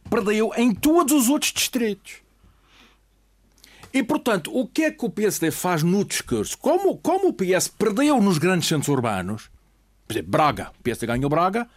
Perdeu 0.09 0.51
em 0.55 0.73
todos 0.73 1.13
os 1.13 1.29
outros 1.29 1.51
distritos. 1.51 2.21
E, 3.93 4.01
portanto, 4.01 4.51
o 4.55 4.67
que 4.67 4.85
é 4.85 4.91
que 4.91 5.05
o 5.05 5.09
PSD 5.09 5.51
faz 5.51 5.83
no 5.83 6.03
discurso? 6.03 6.57
Como, 6.57 6.97
como 6.97 7.27
o 7.27 7.33
PS 7.33 7.67
perdeu 7.67 8.19
nos 8.19 8.39
grandes 8.39 8.67
centros 8.67 8.87
urbanos, 8.87 9.51
por 10.07 10.13
exemplo, 10.13 10.31
Braga, 10.31 10.71
o 10.79 10.83
PSD 10.83 11.05
ganhou 11.05 11.29
Braga, 11.29 11.69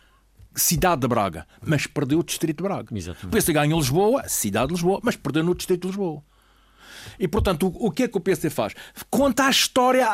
cidade 0.56 1.02
de 1.02 1.08
Braga, 1.08 1.46
mas 1.64 1.86
perdeu 1.86 2.20
o 2.20 2.24
distrito 2.24 2.58
de 2.58 2.62
Braga. 2.62 2.96
Exatamente. 2.96 3.26
O 3.26 3.30
PSD 3.30 3.52
ganhou 3.52 3.78
Lisboa, 3.78 4.28
cidade 4.28 4.68
de 4.68 4.72
Lisboa, 4.74 5.00
mas 5.02 5.16
perdeu 5.16 5.44
no 5.44 5.54
distrito 5.54 5.82
de 5.82 5.88
Lisboa. 5.88 6.22
E, 7.18 7.28
portanto, 7.28 7.68
o, 7.68 7.86
o 7.86 7.90
que 7.90 8.04
é 8.04 8.08
que 8.08 8.16
o 8.16 8.20
PSD 8.20 8.50
faz? 8.50 8.74
Conta 9.10 9.44
a 9.44 9.50
história. 9.50 10.08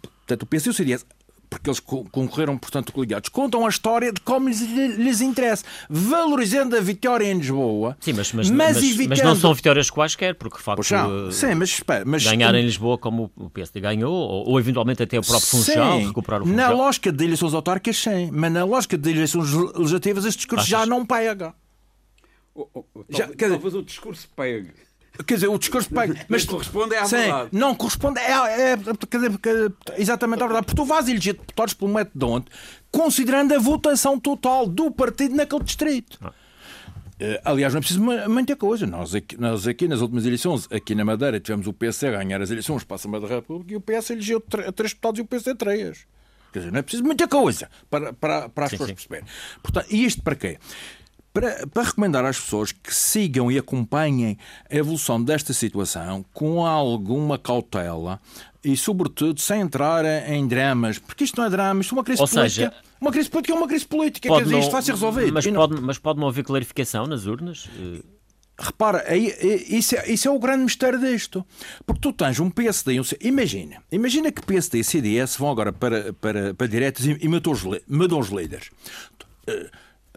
Portanto, 0.00 0.42
o 0.42 0.46
PSD 0.46 0.70
e 0.70 0.70
o 0.70 0.74
CDS 0.74 1.06
porque 1.48 1.70
eles 1.70 1.80
concorreram, 1.80 2.56
portanto, 2.58 2.92
coligados, 2.92 3.28
contam 3.28 3.66
a 3.66 3.68
história 3.68 4.12
de 4.12 4.20
como 4.20 4.48
lhes, 4.48 4.60
lhes 4.60 5.20
interessa, 5.20 5.64
valorizando 5.88 6.76
a 6.76 6.80
vitória 6.80 7.24
em 7.24 7.38
Lisboa. 7.38 7.96
Sim, 8.00 8.12
mas, 8.12 8.32
mas, 8.32 8.50
mas, 8.50 8.76
evitando... 8.76 9.08
mas 9.08 9.22
não 9.22 9.36
são 9.36 9.54
vitórias 9.54 9.90
quaisquer, 9.90 10.34
porque 10.34 10.58
de 10.58 10.62
facto 10.62 10.78
Puxa, 10.78 11.06
sim, 11.32 11.54
mas, 11.54 11.70
espera, 11.70 12.04
mas, 12.06 12.24
ganhar 12.24 12.54
em 12.54 12.62
Lisboa 12.62 12.98
como 12.98 13.30
o 13.36 13.48
PSD 13.50 13.80
ganhou, 13.80 14.12
ou, 14.12 14.50
ou 14.50 14.60
eventualmente 14.60 15.02
até 15.02 15.18
o 15.18 15.22
próprio 15.22 15.48
Funchal, 15.48 15.98
recuperar 16.00 16.42
o 16.42 16.46
Funchal. 16.46 16.56
Na 16.56 16.70
lógica 16.70 17.12
de 17.12 17.24
eleições 17.24 17.54
autárquicas, 17.54 17.96
sim, 17.98 18.30
mas 18.32 18.52
na 18.52 18.64
lógica 18.64 18.98
de 18.98 19.10
eleições 19.10 19.52
legislativas, 19.52 20.24
este 20.24 20.38
discurso 20.38 20.64
Achas? 20.64 20.70
já 20.70 20.86
não 20.86 21.04
pega. 21.06 21.54
Oh, 22.54 22.68
oh, 22.74 22.84
oh, 22.94 23.04
já, 23.08 23.28
talvez, 23.28 23.52
talvez 23.52 23.74
o 23.74 23.82
discurso 23.82 24.28
pegue. 24.34 24.72
Quer 25.26 25.34
dizer, 25.34 25.48
o 25.48 25.58
discurso 25.58 25.90
pega. 25.90 26.14
Mas 26.28 26.44
corresponde 26.44 26.94
à 26.94 27.04
sim, 27.04 27.16
verdade. 27.16 27.50
Não 27.52 27.74
corresponde. 27.74 28.20
É, 28.20 28.72
é, 28.72 28.76
quer 29.10 29.18
dizer, 29.18 29.72
exatamente 29.96 30.42
à 30.42 30.46
verdade. 30.46 30.66
Porque 30.66 30.80
tu 30.80 30.84
vais 30.84 31.08
eleger 31.08 31.34
deputados 31.34 31.74
pelo 31.74 31.92
método 31.92 32.18
de 32.18 32.24
onde, 32.24 32.46
considerando 32.90 33.54
a 33.54 33.58
votação 33.58 34.18
total 34.18 34.66
do 34.66 34.90
partido 34.90 35.34
naquele 35.34 35.64
distrito. 35.64 36.18
Ah. 36.22 36.32
Uh, 37.20 37.34
aliás, 37.44 37.74
não 37.74 37.78
é 37.78 37.80
preciso 37.80 38.00
muita 38.00 38.54
coisa. 38.54 38.86
Nós 38.86 39.12
aqui, 39.12 39.36
nós 39.40 39.66
aqui 39.66 39.88
nas 39.88 40.00
últimas 40.00 40.24
eleições, 40.24 40.68
aqui 40.70 40.94
na 40.94 41.04
Madeira, 41.04 41.40
tivemos 41.40 41.66
o 41.66 41.72
PC 41.72 42.06
a 42.06 42.10
ganhar 42.12 42.40
as 42.40 42.50
eleições 42.50 42.84
para 42.84 42.94
a 42.94 42.96
Assembleia 42.96 43.26
da 43.26 43.34
República 43.34 43.72
e 43.72 43.76
o 43.76 43.80
PS 43.80 44.10
elegeu 44.10 44.40
três 44.40 44.92
deputados 44.92 45.18
e 45.18 45.22
o 45.22 45.24
PC 45.24 45.54
três. 45.56 46.06
Quer 46.52 46.60
dizer, 46.60 46.72
não 46.72 46.78
é 46.78 46.82
preciso 46.82 47.04
muita 47.04 47.26
coisa 47.26 47.68
para, 47.90 48.12
para, 48.12 48.48
para 48.48 48.64
as 48.64 48.70
sim, 48.70 48.76
pessoas 48.76 48.90
sim. 48.90 48.94
perceberem. 48.94 49.26
Portanto, 49.62 49.86
e 49.90 50.04
isto 50.04 50.22
para 50.22 50.36
quê? 50.36 50.58
Para, 51.38 51.66
para 51.68 51.82
recomendar 51.84 52.24
às 52.24 52.38
pessoas 52.38 52.72
que 52.72 52.92
sigam 52.92 53.50
e 53.50 53.56
acompanhem 53.56 54.36
a 54.68 54.74
evolução 54.74 55.22
desta 55.22 55.52
situação 55.52 56.24
com 56.32 56.66
alguma 56.66 57.38
cautela 57.38 58.20
e, 58.64 58.76
sobretudo, 58.76 59.40
sem 59.40 59.60
entrar 59.60 60.04
em 60.28 60.48
dramas, 60.48 60.98
porque 60.98 61.22
isto 61.22 61.36
não 61.38 61.46
é 61.46 61.50
drama, 61.50 61.80
isto 61.80 61.94
é 61.94 61.96
uma 61.96 62.04
crise 62.04 62.20
Ou 62.20 62.26
política. 62.26 62.50
Seja, 62.50 62.72
uma 63.00 63.12
crise 63.12 63.30
política 63.30 63.54
é 63.54 63.56
uma 63.56 63.68
crise 63.68 63.86
política, 63.86 64.28
quer 64.28 64.42
dizer, 64.42 64.52
não, 64.52 64.60
isto 64.60 64.72
vai 64.72 64.82
ser 64.82 64.92
resolvido. 64.92 65.32
Mas, 65.32 65.46
pode, 65.46 65.74
não... 65.74 65.82
mas 65.82 65.98
pode 65.98 66.18
não 66.18 66.26
haver 66.26 66.42
clarificação 66.42 67.06
nas 67.06 67.26
urnas? 67.26 67.68
Repara, 68.58 69.16
isso 69.16 69.94
é, 69.94 70.10
isso 70.10 70.26
é 70.26 70.30
o 70.32 70.38
grande 70.40 70.64
mistério 70.64 70.98
disto. 70.98 71.46
Porque 71.86 72.00
tu 72.00 72.12
tens 72.12 72.40
um 72.40 72.50
PSD 72.50 72.94
e 72.94 73.00
um 73.00 73.04
Imagina, 73.20 73.80
imagina 73.92 74.32
que 74.32 74.44
PSD 74.44 74.80
e 74.80 74.84
CDS 74.84 75.36
vão 75.36 75.52
agora 75.52 75.72
para, 75.72 76.12
para, 76.14 76.52
para 76.52 76.66
diretas 76.66 77.06
e, 77.06 77.16
e 77.20 77.28
matam 77.28 77.52
os 77.52 78.28
líderes. 78.28 78.70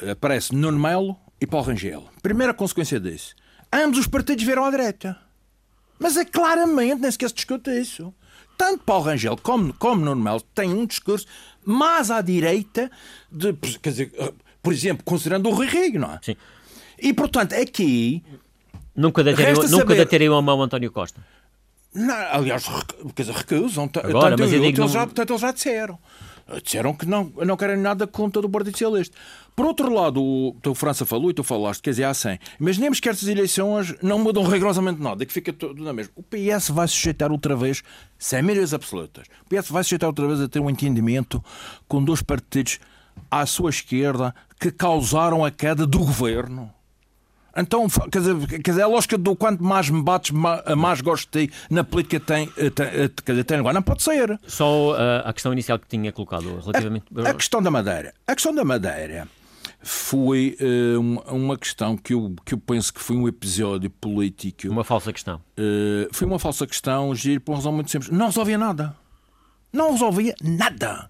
Aparece 0.10 0.56
Nuno 0.56 0.80
Melo 0.80 1.18
e 1.40 1.46
Paulo 1.46 1.68
Rangel. 1.68 2.10
Primeira 2.22 2.54
consequência 2.54 3.00
disso. 3.00 3.36
Ambos 3.72 4.00
os 4.00 4.08
partidos 4.08 4.44
viram 4.44 4.66
à 4.66 4.72
direita. 4.72 5.18
Mas 6.00 6.18
é 6.18 6.26
claramente, 6.26 7.02
nem 7.02 7.12
sequer 7.12 7.30
se 7.30 7.36
discute 7.36 7.70
isso. 7.70 8.14
Tanto 8.58 8.84
Paulo 8.84 9.06
Rangel 9.06 9.38
como, 9.38 9.74
como 9.74 10.04
Nuno 10.04 10.22
Melo 10.22 10.42
têm 10.54 10.74
um 10.74 10.86
discurso 10.86 11.28
mais 11.66 12.10
à 12.10 12.22
direita, 12.22 12.90
de, 13.32 13.54
quer 13.54 13.90
dizer, 13.90 14.12
por 14.62 14.74
exemplo, 14.74 15.04
considerando 15.04 15.48
o 15.50 15.54
Rui 15.54 15.68
Rio, 15.68 16.00
não 16.00 16.14
é? 16.14 16.20
Sim. 16.22 16.36
E, 17.00 17.14
portanto, 17.14 17.54
aqui... 17.54 18.24
Nunca 18.96 19.24
deteriam, 19.24 19.68
nunca 19.70 19.96
deteriam 19.96 20.36
a 20.36 20.42
mão 20.42 20.62
António 20.62 20.92
Costa. 20.92 21.22
Não, 21.94 22.14
aliás, 22.14 22.64
quer 23.16 23.24
dizer, 23.24 23.36
recusam. 23.36 23.90
Agora, 24.04 24.30
tanto 24.32 24.40
mas 24.42 24.54
eu, 24.54 24.60
eu 24.60 24.66
digo, 24.66 24.82
eles, 24.82 24.92
já, 24.92 25.06
portanto, 25.06 25.30
eles 25.32 25.42
já 25.42 25.52
disseram. 25.52 26.00
Disseram 26.64 26.94
que 26.94 27.06
não, 27.06 27.32
não 27.46 27.58
querem 27.58 27.78
nada 27.78 28.06
conta 28.06 28.42
do 28.42 28.50
Partido 28.50 28.74
Socialista. 28.74 29.16
Por 29.56 29.66
outro 29.66 29.94
lado, 29.94 30.22
o 30.22 30.56
teu 30.62 30.74
França 30.74 31.06
falou 31.06 31.30
e 31.30 31.34
tu 31.34 31.44
falaste, 31.44 31.82
quer 31.82 31.92
dizer, 31.92 32.06
há 32.06 32.14
100. 32.14 32.40
Imaginemos 32.60 33.00
que 33.00 33.10
estas 33.10 33.28
eleições 33.28 33.96
não 34.02 34.20
mudam 34.20 34.44
rigorosamente 34.44 35.02
nada, 35.02 35.26
que 35.26 35.34
fica 35.34 35.52
tudo 35.52 35.84
na 35.84 35.94
mesma. 35.94 36.14
O 36.16 36.24
PS 36.24 36.70
vai 36.70 36.88
sujeitar 36.88 37.32
outra 37.32 37.56
vez, 37.56 37.84
sem 38.18 38.42
meias 38.42 38.74
absolutas, 38.74 39.28
o 39.46 39.50
PS 39.50 39.70
vai 39.70 39.84
sujeitar 39.84 40.10
outra 40.10 40.28
vez 40.28 40.42
a 40.42 40.48
ter 40.48 40.60
um 40.60 40.70
entendimento 40.70 41.44
com 41.88 42.04
dois 42.04 42.22
partidos 42.22 42.80
à 43.30 43.46
sua 43.46 43.70
esquerda 43.70 44.34
que 44.60 44.72
causaram 44.72 45.44
a 45.44 45.52
queda 45.52 45.86
do 45.86 46.00
governo. 46.00 46.72
Então, 47.56 47.88
quer 48.12 48.20
dizer, 48.20 48.48
quer 48.48 48.72
dizer, 48.72 48.82
a 48.84 48.88
lógica 48.88 49.18
do 49.18 49.36
quanto 49.36 49.64
mais 49.64 49.90
me 49.90 50.02
bates, 50.02 50.32
mais 50.32 51.02
gosto 51.02 51.30
de 51.32 51.48
ti 51.48 51.54
na 51.70 51.84
política 51.84 52.20
tem, 52.20 52.50
eh, 52.58 52.70
tem, 52.70 52.86
eh, 52.86 53.10
quer 53.24 53.32
dizer, 53.34 53.44
tem 53.44 53.58
agora. 53.58 53.74
Não 53.74 53.82
pode 53.82 54.04
ser. 54.04 54.40
Só 54.48 54.94
uh, 54.94 54.96
a 55.26 55.34
questão 55.34 55.52
inicial 55.52 55.78
que 55.78 55.88
tinha 55.88 56.12
colocado 56.12 56.60
relativamente. 56.60 57.06
A, 57.16 57.30
a, 57.30 57.34
questão 57.34 57.62
da 57.62 57.70
Madeira. 57.70 58.14
A 58.26 58.34
questão 58.34 58.56
da 58.56 58.64
Madeira 58.64 59.28
foi 59.82 60.58
uh, 60.62 61.00
uma 61.36 61.58
questão 61.58 61.98
que 61.98 62.14
eu, 62.14 62.36
que 62.46 62.54
eu 62.54 62.58
penso 62.58 62.94
que 62.94 63.02
foi 63.02 63.16
um 63.16 63.28
episódio 63.28 63.90
político. 63.90 64.68
Uma 64.70 64.84
falsa 64.84 65.12
questão. 65.12 65.42
Uh, 65.58 66.08
foi 66.12 66.28
uma 66.28 66.40
falsa 66.40 66.66
questão, 66.66 67.14
giro, 67.16 67.42
por 67.42 67.52
uma 67.52 67.58
razão 67.58 67.72
muito 67.72 67.92
simples. 67.92 68.12
Não 68.12 68.28
resolvia 68.28 68.58
nada. 68.58 68.96
Não 69.74 69.92
resolvia 69.92 70.36
nada. 70.42 71.10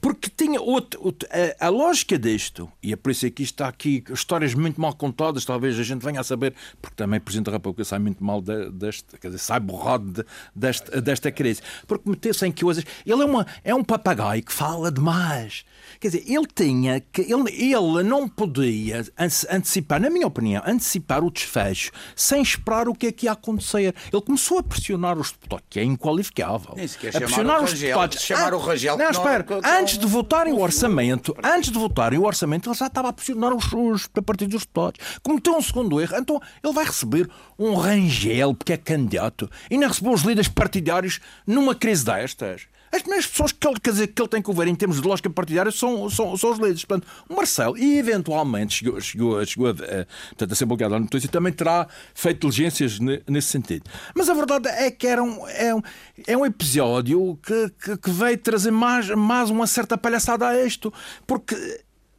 Porque 0.00 0.30
tinha 0.30 0.60
outro, 0.60 1.00
outro 1.02 1.28
a, 1.30 1.66
a, 1.66 1.68
lógica 1.68 2.18
disto, 2.18 2.70
e 2.82 2.92
é 2.92 2.96
por 2.96 3.10
isso 3.10 3.30
que 3.30 3.42
isto 3.42 3.54
está 3.54 3.68
aqui, 3.68 4.04
histórias 4.10 4.54
muito 4.54 4.80
mal 4.80 4.94
contadas, 4.94 5.44
talvez 5.44 5.78
a 5.78 5.82
gente 5.82 6.04
venha 6.04 6.20
a 6.20 6.24
saber, 6.24 6.54
porque 6.80 6.96
também 6.96 7.18
o 7.18 7.22
Presidente 7.22 7.46
da 7.46 7.52
República 7.52 7.84
sai 7.84 7.98
muito 7.98 8.22
mal 8.22 8.40
de, 8.40 8.70
deste, 8.70 9.18
quer 9.18 9.28
dizer, 9.28 9.38
sai 9.38 9.60
borrado 9.60 10.10
de, 10.10 10.24
deste, 10.54 11.00
desta 11.00 11.30
crise. 11.30 11.62
Porque 11.86 12.08
meteu-se 12.08 12.46
em 12.46 12.52
coisas. 12.52 12.84
Ele 13.04 13.22
é, 13.22 13.24
uma, 13.24 13.46
é 13.64 13.74
um 13.74 13.84
papagaio 13.84 14.42
que 14.42 14.52
fala 14.52 14.90
demais. 14.90 15.64
Quer 16.00 16.08
dizer, 16.08 16.24
ele 16.26 16.46
tinha 16.46 17.00
que. 17.00 17.22
Ele, 17.22 17.50
ele 17.50 18.02
não 18.02 18.28
podia 18.28 19.04
antecipar, 19.48 20.00
na 20.00 20.10
minha 20.10 20.26
opinião, 20.26 20.62
antecipar 20.66 21.24
o 21.24 21.30
desfecho 21.30 21.90
sem 22.14 22.42
esperar 22.42 22.88
o 22.88 22.94
que 22.94 23.06
é 23.08 23.12
que 23.12 23.26
ia 23.26 23.32
acontecer. 23.32 23.94
Ele 24.12 24.22
começou 24.22 24.58
a 24.58 24.62
pressionar 24.62 25.18
os 25.18 25.32
deputados, 25.32 25.64
que 25.68 25.80
é 25.80 25.84
inqualificável. 25.84 26.74
Nem 26.76 26.88
sequer 26.88 27.16
a 27.16 27.20
pressionar 27.20 27.62
os 27.62 27.72
deputados. 27.72 28.20
Chamar 28.22 28.54
o 28.54 28.58
Rangel. 28.58 28.96
Não, 28.96 29.10
espera 29.10 29.44
antes 29.64 29.98
de 29.98 30.06
votarem 30.06 30.52
o 30.52 30.60
orçamento, 30.60 31.36
antes 31.42 31.70
de 31.70 31.78
votarem 31.78 32.18
o 32.18 32.24
orçamento, 32.24 32.68
ele 32.68 32.76
já 32.76 32.86
estava 32.86 33.08
a 33.08 33.12
pressionar 33.12 33.54
os, 33.54 33.72
os 33.72 34.06
partidos 34.06 34.54
dos 34.54 34.62
deputados. 34.62 35.00
Cometeu 35.22 35.56
um 35.56 35.62
segundo 35.62 36.00
erro, 36.00 36.16
então 36.16 36.40
ele 36.62 36.72
vai 36.72 36.84
receber 36.84 37.28
um 37.58 37.74
rangel, 37.74 38.54
porque 38.54 38.72
é 38.72 38.76
candidato, 38.76 39.50
e 39.70 39.76
não 39.76 39.88
recebeu 39.88 40.12
os 40.12 40.22
líderes 40.22 40.48
partidários 40.48 41.20
numa 41.46 41.74
crise 41.74 42.04
destas. 42.04 42.71
As 42.92 43.00
primeiras 43.00 43.26
pessoas 43.26 43.52
que 43.52 43.66
ele, 43.66 43.80
quer 43.80 43.90
dizer, 43.90 44.08
que 44.08 44.20
ele 44.20 44.28
tem 44.28 44.42
que 44.42 44.52
ver 44.52 44.68
em 44.68 44.74
termos 44.74 45.00
de 45.00 45.08
lógica 45.08 45.30
partidária 45.30 45.72
são, 45.72 46.10
são, 46.10 46.36
são 46.36 46.50
os 46.50 46.58
líderes. 46.58 46.84
Portanto, 46.84 47.08
o 47.26 47.34
Marcelo, 47.34 47.78
e 47.78 47.96
eventualmente 47.96 48.74
chegou, 48.74 49.00
chegou, 49.00 49.46
chegou 49.46 49.70
a, 49.70 49.74
portanto, 49.74 50.52
a 50.52 50.54
ser 50.54 50.66
bloqueado 50.66 50.94
na 50.94 51.00
notícia, 51.00 51.28
também 51.28 51.54
terá 51.54 51.88
feito 52.14 52.40
diligências 52.40 52.98
nesse 53.00 53.48
sentido. 53.48 53.90
Mas 54.14 54.28
a 54.28 54.34
verdade 54.34 54.68
é 54.68 54.90
que 54.90 55.06
era 55.06 55.22
um, 55.22 55.48
é 55.48 55.74
um, 55.74 55.82
é 56.26 56.36
um 56.36 56.44
episódio 56.44 57.38
que, 57.42 57.70
que, 57.82 57.96
que 57.96 58.10
veio 58.10 58.36
trazer 58.36 58.70
mais, 58.70 59.08
mais 59.08 59.48
uma 59.48 59.66
certa 59.66 59.96
palhaçada 59.96 60.46
a 60.46 60.62
isto. 60.62 60.92
Porque 61.26 61.56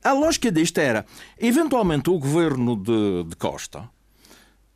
a 0.03 0.11
lógica 0.11 0.51
disto 0.51 0.79
era, 0.79 1.05
eventualmente, 1.39 2.09
o 2.09 2.17
governo 2.17 2.75
de, 2.75 3.25
de 3.29 3.35
Costa 3.35 3.87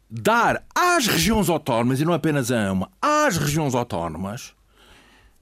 dar 0.09 0.63
às 0.73 1.07
regiões 1.07 1.49
autónomas, 1.49 1.99
e 1.99 2.05
não 2.05 2.13
apenas 2.13 2.51
a 2.51 2.71
uma, 2.71 2.89
às 3.01 3.37
regiões 3.37 3.75
autónomas, 3.75 4.53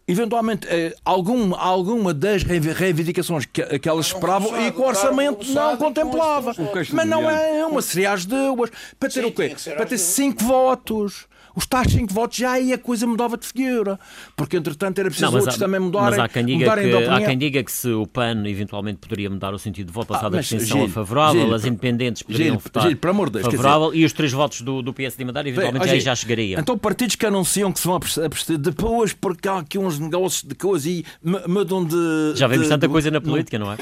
eventualmente 0.08 0.68
eh, 0.70 0.96
algum, 1.04 1.56
alguma 1.56 2.14
das 2.14 2.44
reivindicações 2.44 3.46
que, 3.46 3.80
que 3.80 3.90
elas 3.90 4.08
esperavam 4.08 4.60
e 4.62 4.72
que 4.72 4.80
o 4.80 4.86
orçamento 4.86 5.46
não 5.52 5.78
contemplava. 5.78 6.54
Mas 6.92 7.08
não 7.08 7.30
é 7.30 7.66
uma, 7.66 7.82
seria 7.82 8.14
as 8.14 8.26
duas. 8.26 8.70
Para 9.00 9.10
ter 9.10 9.26
o 9.26 9.32
quê? 9.32 9.56
Para 9.76 9.86
ter 9.86 9.98
cinco 9.98 10.44
votos 10.44 11.28
os 11.56 11.66
tais 11.66 11.92
5 11.92 12.14
votos 12.14 12.38
já 12.38 12.54
aí 12.54 12.74
a 12.74 12.78
coisa 12.78 13.08
mudava 13.08 13.38
de 13.38 13.48
figura. 13.48 14.00
Porque, 14.36 14.58
entretanto, 14.58 15.00
era 15.00 15.10
preciso 15.10 15.32
não, 15.32 15.40
outros 15.40 15.56
há, 15.56 15.60
também 15.60 15.80
mudarem. 15.80 16.10
Mas 16.12 16.20
há 16.20 16.28
quem, 16.28 16.46
diga 16.46 16.76
que, 16.76 17.08
há 17.08 17.22
quem 17.26 17.38
diga 17.38 17.64
que 17.64 17.72
se 17.72 17.90
o 17.90 18.06
PAN 18.06 18.44
eventualmente 18.48 19.00
poderia 19.00 19.30
mudar 19.30 19.54
o 19.54 19.60
sentido 19.60 19.88
de 19.88 19.94
voto, 19.94 20.08
passar 20.08 20.28
ah, 20.28 20.30
da 20.30 20.38
abstenção 20.40 20.84
a 20.84 20.90
favorável, 20.90 21.42
Gil, 21.42 21.54
as 21.54 21.66
independentes 21.66 22.24
poderiam 22.24 22.54
Gil, 22.54 22.60
votar 22.60 22.88
Gil, 22.88 23.00
amor 23.10 23.30
de 23.30 23.40
Deus, 23.40 23.46
favorável 23.46 23.92
dizer, 23.92 24.02
e 24.02 24.06
os 24.06 24.14
três 24.14 24.32
votos 24.32 24.62
do, 24.62 24.82
do 24.82 24.94
PS 24.94 25.16
de 25.18 25.26
Madeira 25.26 25.50
eventualmente 25.50 25.88
bem, 25.88 26.00
já, 26.00 26.16
chegariam. 26.16 26.60
Então, 26.60 26.78
partidos 26.78 27.16
que 27.16 27.26
anunciam 27.26 27.72
que 27.72 27.80
se 27.80 27.88
vão 27.88 27.96
abster 27.96 28.58
depois 28.58 29.14
porque 29.14 29.48
há 29.48 29.60
aqui 29.60 29.78
uns 29.78 30.00
negócios 30.00 30.44
de 30.44 30.56
coisas 30.56 30.86
e 30.86 31.06
mudam 31.48 31.86
de. 31.86 32.34
Já 32.36 32.48
vemos 32.48 32.66
de, 32.66 32.70
tanta 32.70 32.88
de, 32.88 32.92
coisa 32.92 33.10
na 33.12 33.22
política, 33.22 33.58
não 33.58 33.72
é? 33.72 33.78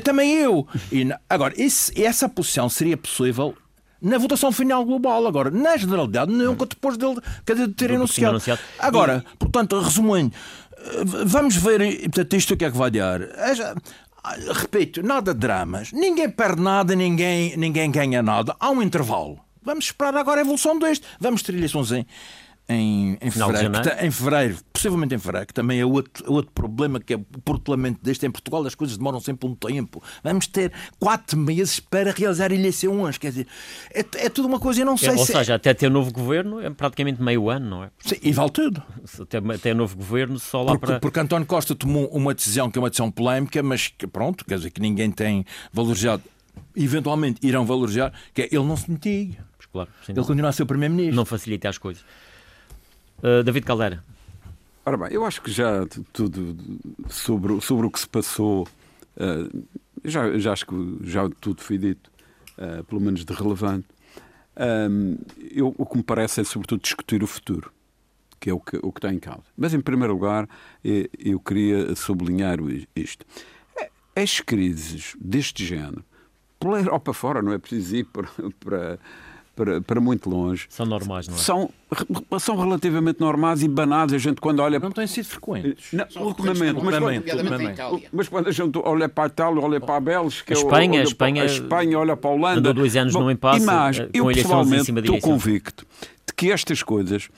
Também 0.00 0.34
eu. 0.34 0.66
E, 0.92 1.08
agora, 1.28 1.54
esse, 1.56 2.02
essa 2.02 2.28
posição 2.28 2.68
seria 2.68 2.96
possível 2.96 3.54
na 4.00 4.18
votação 4.18 4.50
final 4.52 4.84
global. 4.84 5.26
Agora, 5.26 5.50
na 5.50 5.76
generalidade, 5.76 6.32
nunca 6.32 6.66
depois 6.66 6.96
dele 6.96 7.20
de 7.44 7.68
ter 7.68 7.92
anunciado. 7.92 8.30
anunciado. 8.30 8.60
Agora, 8.78 9.24
e... 9.32 9.36
portanto, 9.36 9.80
resumindo, 9.80 10.32
vamos 11.04 11.56
ver 11.56 12.00
portanto, 12.02 12.36
isto 12.36 12.54
o 12.54 12.56
que 12.56 12.64
é 12.64 12.70
que 12.70 12.76
vai 12.76 12.90
dar. 12.90 13.20
Repito, 14.54 15.02
nada 15.02 15.32
de 15.32 15.40
dramas. 15.40 15.92
Ninguém 15.92 16.28
perde 16.28 16.60
nada, 16.60 16.94
ninguém, 16.94 17.56
ninguém 17.56 17.90
ganha 17.90 18.22
nada. 18.22 18.54
Há 18.60 18.70
um 18.70 18.82
intervalo. 18.82 19.38
Vamos 19.62 19.86
esperar 19.86 20.16
agora 20.16 20.40
a 20.40 20.42
evolução 20.42 20.78
deste. 20.78 21.06
Vamos 21.18 21.42
ter 21.42 21.54
eleições 21.54 21.90
em, 22.70 23.18
em, 23.20 23.30
fevereiro, 23.32 23.72
que, 23.82 24.06
em 24.06 24.10
fevereiro, 24.12 24.58
possivelmente 24.72 25.12
em 25.12 25.18
fevereiro, 25.18 25.46
que 25.48 25.54
também 25.54 25.80
é 25.80 25.84
outro, 25.84 26.32
outro 26.32 26.52
problema, 26.52 27.00
que 27.00 27.14
é 27.14 27.16
o 27.16 27.40
portelamento 27.44 27.98
deste 28.00 28.24
em 28.24 28.30
Portugal, 28.30 28.64
as 28.64 28.76
coisas 28.76 28.96
demoram 28.96 29.18
sempre 29.18 29.48
um 29.48 29.56
tempo. 29.56 30.00
Vamos 30.22 30.46
ter 30.46 30.72
quatro 30.98 31.36
meses 31.36 31.80
para 31.80 32.12
realizar 32.12 32.52
eleições, 32.52 33.18
quer 33.18 33.30
dizer, 33.30 33.48
é, 33.92 34.04
é 34.14 34.28
tudo 34.28 34.46
uma 34.46 34.60
coisa, 34.60 34.82
eu 34.82 34.86
não 34.86 34.96
sei 34.96 35.08
é, 35.08 35.12
ou 35.12 35.18
se... 35.18 35.32
Ou 35.32 35.38
seja, 35.38 35.56
até 35.56 35.74
ter 35.74 35.90
novo 35.90 36.12
governo 36.12 36.60
é 36.60 36.70
praticamente 36.70 37.20
meio 37.20 37.50
ano, 37.50 37.68
não 37.68 37.84
é? 37.84 37.90
Sim, 37.98 38.16
e 38.22 38.32
vale 38.32 38.50
tudo. 38.50 38.80
Até, 39.20 39.38
até 39.38 39.74
novo 39.74 39.96
governo, 39.96 40.38
só 40.38 40.62
lá 40.62 40.72
porque, 40.72 40.86
para... 40.86 41.00
Porque 41.00 41.18
António 41.18 41.46
Costa 41.46 41.74
tomou 41.74 42.06
uma 42.06 42.32
decisão 42.32 42.70
que 42.70 42.78
é 42.78 42.80
uma 42.80 42.88
decisão 42.88 43.10
polémica, 43.10 43.60
mas 43.64 43.88
que 43.88 44.06
pronto, 44.06 44.44
quer 44.44 44.58
dizer, 44.58 44.70
que 44.70 44.80
ninguém 44.80 45.10
tem 45.10 45.44
valorizado, 45.72 46.22
eventualmente 46.76 47.44
irão 47.44 47.66
valorizar, 47.66 48.12
que 48.32 48.42
é 48.42 48.48
ele 48.52 48.64
não 48.64 48.76
se 48.76 48.88
mitiga. 48.88 49.50
Claro, 49.72 49.88
ele 50.08 50.24
continua 50.24 50.50
a 50.50 50.52
ser 50.52 50.64
o 50.64 50.66
Primeiro-Ministro. 50.66 51.16
Não 51.16 51.24
facilita 51.24 51.68
as 51.68 51.78
coisas. 51.78 52.04
Uh, 53.22 53.42
David 53.42 53.66
Caldeira. 53.66 54.02
Ora 54.84 54.96
bem, 54.96 55.08
eu 55.12 55.24
acho 55.26 55.42
que 55.42 55.50
já 55.50 55.86
tudo 56.12 56.56
sobre, 57.08 57.60
sobre 57.60 57.86
o 57.86 57.90
que 57.90 58.00
se 58.00 58.08
passou, 58.08 58.66
uh, 59.16 59.64
já, 60.04 60.38
já 60.38 60.52
acho 60.52 60.66
que 60.66 60.98
já 61.02 61.28
tudo 61.40 61.60
foi 61.62 61.76
dito, 61.76 62.10
uh, 62.56 62.82
pelo 62.84 63.00
menos 63.00 63.24
de 63.24 63.32
relevante. 63.32 63.86
Um, 64.56 65.16
eu, 65.50 65.74
o 65.76 65.86
que 65.86 65.96
me 65.96 66.02
parece 66.02 66.40
é, 66.40 66.44
sobretudo, 66.44 66.80
discutir 66.80 67.22
o 67.22 67.26
futuro, 67.26 67.70
que 68.38 68.50
é 68.50 68.54
o 68.54 68.60
que, 68.60 68.78
o 68.82 68.90
que 68.90 68.98
está 68.98 69.12
em 69.12 69.18
causa. 69.18 69.44
Mas, 69.56 69.74
em 69.74 69.80
primeiro 69.80 70.14
lugar, 70.14 70.48
eu 70.82 71.38
queria 71.40 71.94
sublinhar 71.94 72.58
isto. 72.96 73.24
As 74.16 74.40
crises 74.40 75.14
deste 75.20 75.64
género, 75.64 76.04
pela 76.58 76.78
Europa 76.78 77.12
fora, 77.12 77.42
não 77.42 77.52
é 77.52 77.58
preciso 77.58 77.96
ir 77.96 78.04
para, 78.04 78.28
para 78.60 78.98
para, 79.60 79.80
para 79.82 80.00
muito 80.00 80.30
longe. 80.30 80.66
São 80.70 80.86
normais, 80.86 81.28
não 81.28 81.34
é? 81.34 81.38
São, 81.38 81.70
são 82.38 82.56
relativamente 82.56 83.20
normais 83.20 83.62
e 83.62 83.68
banais. 83.68 84.12
A 84.12 84.18
gente 84.18 84.40
quando 84.40 84.60
olha. 84.60 84.78
Não 84.78 84.90
têm 84.90 85.06
sido 85.06 85.26
frequentes. 85.26 85.92
Não, 85.92 86.06
ultimamente. 86.22 86.80
Mas, 86.82 86.98
quando, 86.98 88.02
mas 88.10 88.28
quando 88.28 88.48
a 88.48 88.52
gente 88.52 88.78
olha 88.82 89.08
para 89.08 89.24
a 89.24 89.26
Itália, 89.26 89.60
olha 89.60 89.80
para 89.80 89.96
a 89.96 90.00
Bélgica, 90.00 90.54
a 90.54 90.56
Espanha, 90.56 91.00
olha, 91.00 91.02
Espanha, 91.02 91.42
a 91.42 91.46
Espanha 91.46 91.98
olha 91.98 92.16
para 92.16 92.30
a 92.30 92.32
Holanda. 92.32 92.58
Andou 92.58 92.74
dois 92.74 92.96
anos 92.96 93.12
Bom, 93.12 93.24
no 93.24 93.30
impasse. 93.30 93.66
Mas 93.66 93.98
eh, 93.98 94.08
eu 94.14 94.26
pessoalmente 94.26 94.90
estou 94.90 95.20
convicto 95.20 95.86
de 96.26 96.34
que 96.34 96.50
estas 96.50 96.82
coisas. 96.82 97.28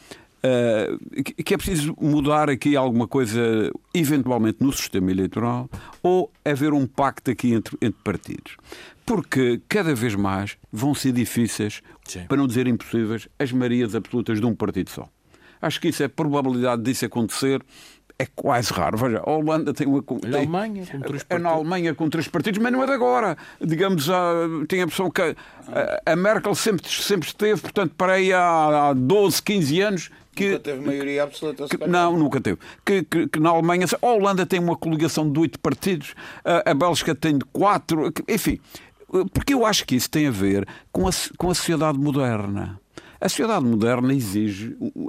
Uh, 0.44 1.22
que 1.22 1.54
é 1.54 1.56
preciso 1.56 1.94
mudar 2.00 2.50
aqui 2.50 2.74
alguma 2.74 3.06
coisa, 3.06 3.70
eventualmente, 3.94 4.58
no 4.60 4.72
sistema 4.72 5.08
eleitoral, 5.12 5.70
ou 6.02 6.32
haver 6.44 6.72
um 6.72 6.84
pacto 6.84 7.30
aqui 7.30 7.52
entre, 7.52 7.78
entre 7.80 8.00
partidos 8.02 8.56
porque 9.04 9.60
cada 9.68 9.94
vez 9.94 10.14
mais 10.14 10.56
vão 10.72 10.94
ser 10.94 11.12
difíceis, 11.12 11.82
Sim. 12.04 12.24
para 12.26 12.36
não 12.36 12.46
dizer 12.46 12.66
impossíveis, 12.66 13.28
as 13.38 13.52
marias 13.52 13.94
absolutas 13.94 14.40
de 14.40 14.46
um 14.46 14.54
partido 14.54 14.90
só. 14.90 15.08
Acho 15.60 15.80
que 15.80 15.88
isso 15.88 16.02
é 16.02 16.08
probabilidade 16.08 16.82
disso 16.82 17.04
acontecer. 17.04 17.62
É 18.18 18.26
quase 18.26 18.72
raro. 18.72 18.98
Veja, 18.98 19.22
a 19.24 19.30
Holanda 19.30 19.72
tem 19.72 19.86
uma. 19.86 20.02
Tem, 20.02 20.30
na 20.30 20.38
Alemanha, 20.38 20.86
com 20.86 21.00
três 21.00 21.22
partidos. 21.22 21.42
Na 21.42 21.50
Alemanha, 21.50 21.94
com 21.94 22.10
três 22.10 22.28
partidos, 22.28 22.62
mas 22.62 22.72
não 22.72 22.82
é 22.82 22.86
de 22.86 22.92
agora. 22.92 23.36
Digamos, 23.60 24.10
a, 24.10 24.32
tem 24.68 24.80
a 24.80 24.84
impressão 24.84 25.10
que 25.10 25.22
a, 25.22 26.12
a, 26.12 26.16
Merkel 26.16 26.54
sempre, 26.54 26.88
sempre 26.88 27.28
esteve, 27.28 27.60
portanto, 27.60 27.94
para 27.96 28.14
aí 28.14 28.32
há, 28.32 28.90
há 28.90 28.92
12, 28.92 29.42
15 29.42 29.80
anos, 29.80 30.10
que, 30.34 30.50
nunca 30.50 30.60
teve 30.60 30.86
maioria 30.86 31.22
absoluta. 31.22 31.66
Que, 31.66 31.86
não, 31.86 32.16
nunca 32.16 32.40
teve. 32.40 32.58
Que, 32.84 33.02
que, 33.02 33.28
que, 33.28 33.40
na 33.40 33.50
Alemanha, 33.50 33.86
a 34.00 34.06
Holanda 34.06 34.46
tem 34.46 34.60
uma 34.60 34.76
coligação 34.76 35.30
de 35.30 35.38
oito 35.40 35.58
partidos, 35.58 36.14
a, 36.44 36.70
a 36.70 36.74
Bélgica 36.74 37.14
tem 37.14 37.38
de 37.38 37.44
quatro, 37.46 38.12
enfim. 38.28 38.60
Porque 39.32 39.52
eu 39.52 39.66
acho 39.66 39.84
que 39.84 39.94
isso 39.94 40.10
tem 40.10 40.26
a 40.26 40.30
ver 40.30 40.66
com 40.90 41.06
a, 41.06 41.10
com 41.36 41.50
a 41.50 41.54
sociedade 41.54 41.98
moderna. 41.98 42.80
A 43.22 43.28
sociedade 43.28 43.64
moderna 43.64 44.12
exige 44.12 44.76
uh, 44.80 45.00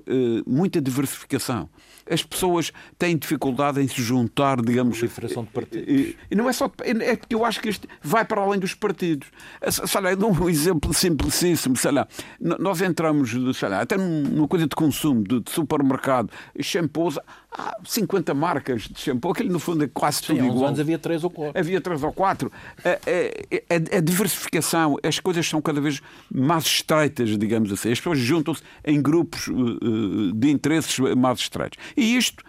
muita 0.46 0.80
diversificação. 0.80 1.68
As 2.08 2.22
pessoas 2.22 2.72
têm 3.00 3.18
dificuldade 3.18 3.82
em 3.82 3.88
se 3.88 4.04
juntar, 4.04 4.62
digamos. 4.62 5.00
Proliferação 5.00 5.44
de 5.44 5.50
partidos. 5.50 5.88
E, 5.88 6.16
e, 6.30 6.36
não 6.36 6.48
é 6.48 6.54
só. 6.54 6.70
É 6.84 7.16
porque 7.16 7.34
eu 7.34 7.44
acho 7.44 7.60
que 7.60 7.70
isto 7.70 7.88
vai 8.04 8.24
para 8.24 8.40
além 8.40 8.60
dos 8.60 8.76
partidos. 8.76 9.30
Sei 9.68 10.00
lá, 10.00 10.14
dou 10.14 10.32
um 10.32 10.48
exemplo 10.48 10.94
simplicíssimo. 10.94 11.76
Sei 11.76 11.92
lá, 11.92 12.08
nós 12.40 12.82
entramos, 12.82 13.32
sei 13.58 13.70
lá, 13.70 13.82
até 13.82 13.98
numa 13.98 14.48
coisa 14.48 14.68
de 14.68 14.76
consumo, 14.76 15.24
de, 15.24 15.40
de 15.40 15.50
supermercado, 15.50 16.30
shampoos 16.62 17.18
há 17.58 17.78
50 17.86 18.34
marcas 18.34 18.84
de 18.84 19.00
shampoo, 19.00 19.32
aquele 19.32 19.50
no 19.50 19.60
fundo 19.60 19.84
é 19.84 19.88
quase 19.88 20.18
Sim, 20.18 20.36
tudo 20.36 20.46
igual. 20.46 20.68
anos 20.68 20.80
havia 20.80 20.98
três 20.98 21.24
ou 21.24 21.30
quatro. 21.30 21.60
Havia 21.60 21.82
três 21.82 22.04
ou 22.04 22.12
quatro. 22.12 22.52
A, 22.84 22.90
a, 22.90 23.96
a, 23.96 23.98
a, 23.98 24.00
diversificação, 24.02 24.98
as 25.04 25.20
coisas 25.20 25.48
são 25.48 25.62
cada 25.62 25.80
vez 25.80 26.02
mais 26.32 26.66
estreitas, 26.66 27.38
digamos 27.38 27.72
assim. 27.72 27.92
As 27.92 28.00
pessoas 28.04 28.20
juntam-se 28.20 28.62
em 28.84 29.02
grupos 29.02 29.48
uh, 29.48 29.54
uh, 29.54 30.34
de 30.34 30.50
interesses 30.50 30.98
mais 31.16 31.40
estreitos. 31.40 31.80
E 31.96 32.16
isto 32.16 32.44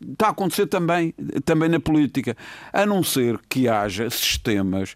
está 0.00 0.28
a 0.28 0.30
acontecer 0.30 0.66
também, 0.66 1.14
também 1.44 1.68
na 1.68 1.80
política, 1.80 2.36
a 2.72 2.86
não 2.86 3.02
ser 3.02 3.38
que 3.48 3.68
haja 3.68 4.08
sistemas 4.08 4.94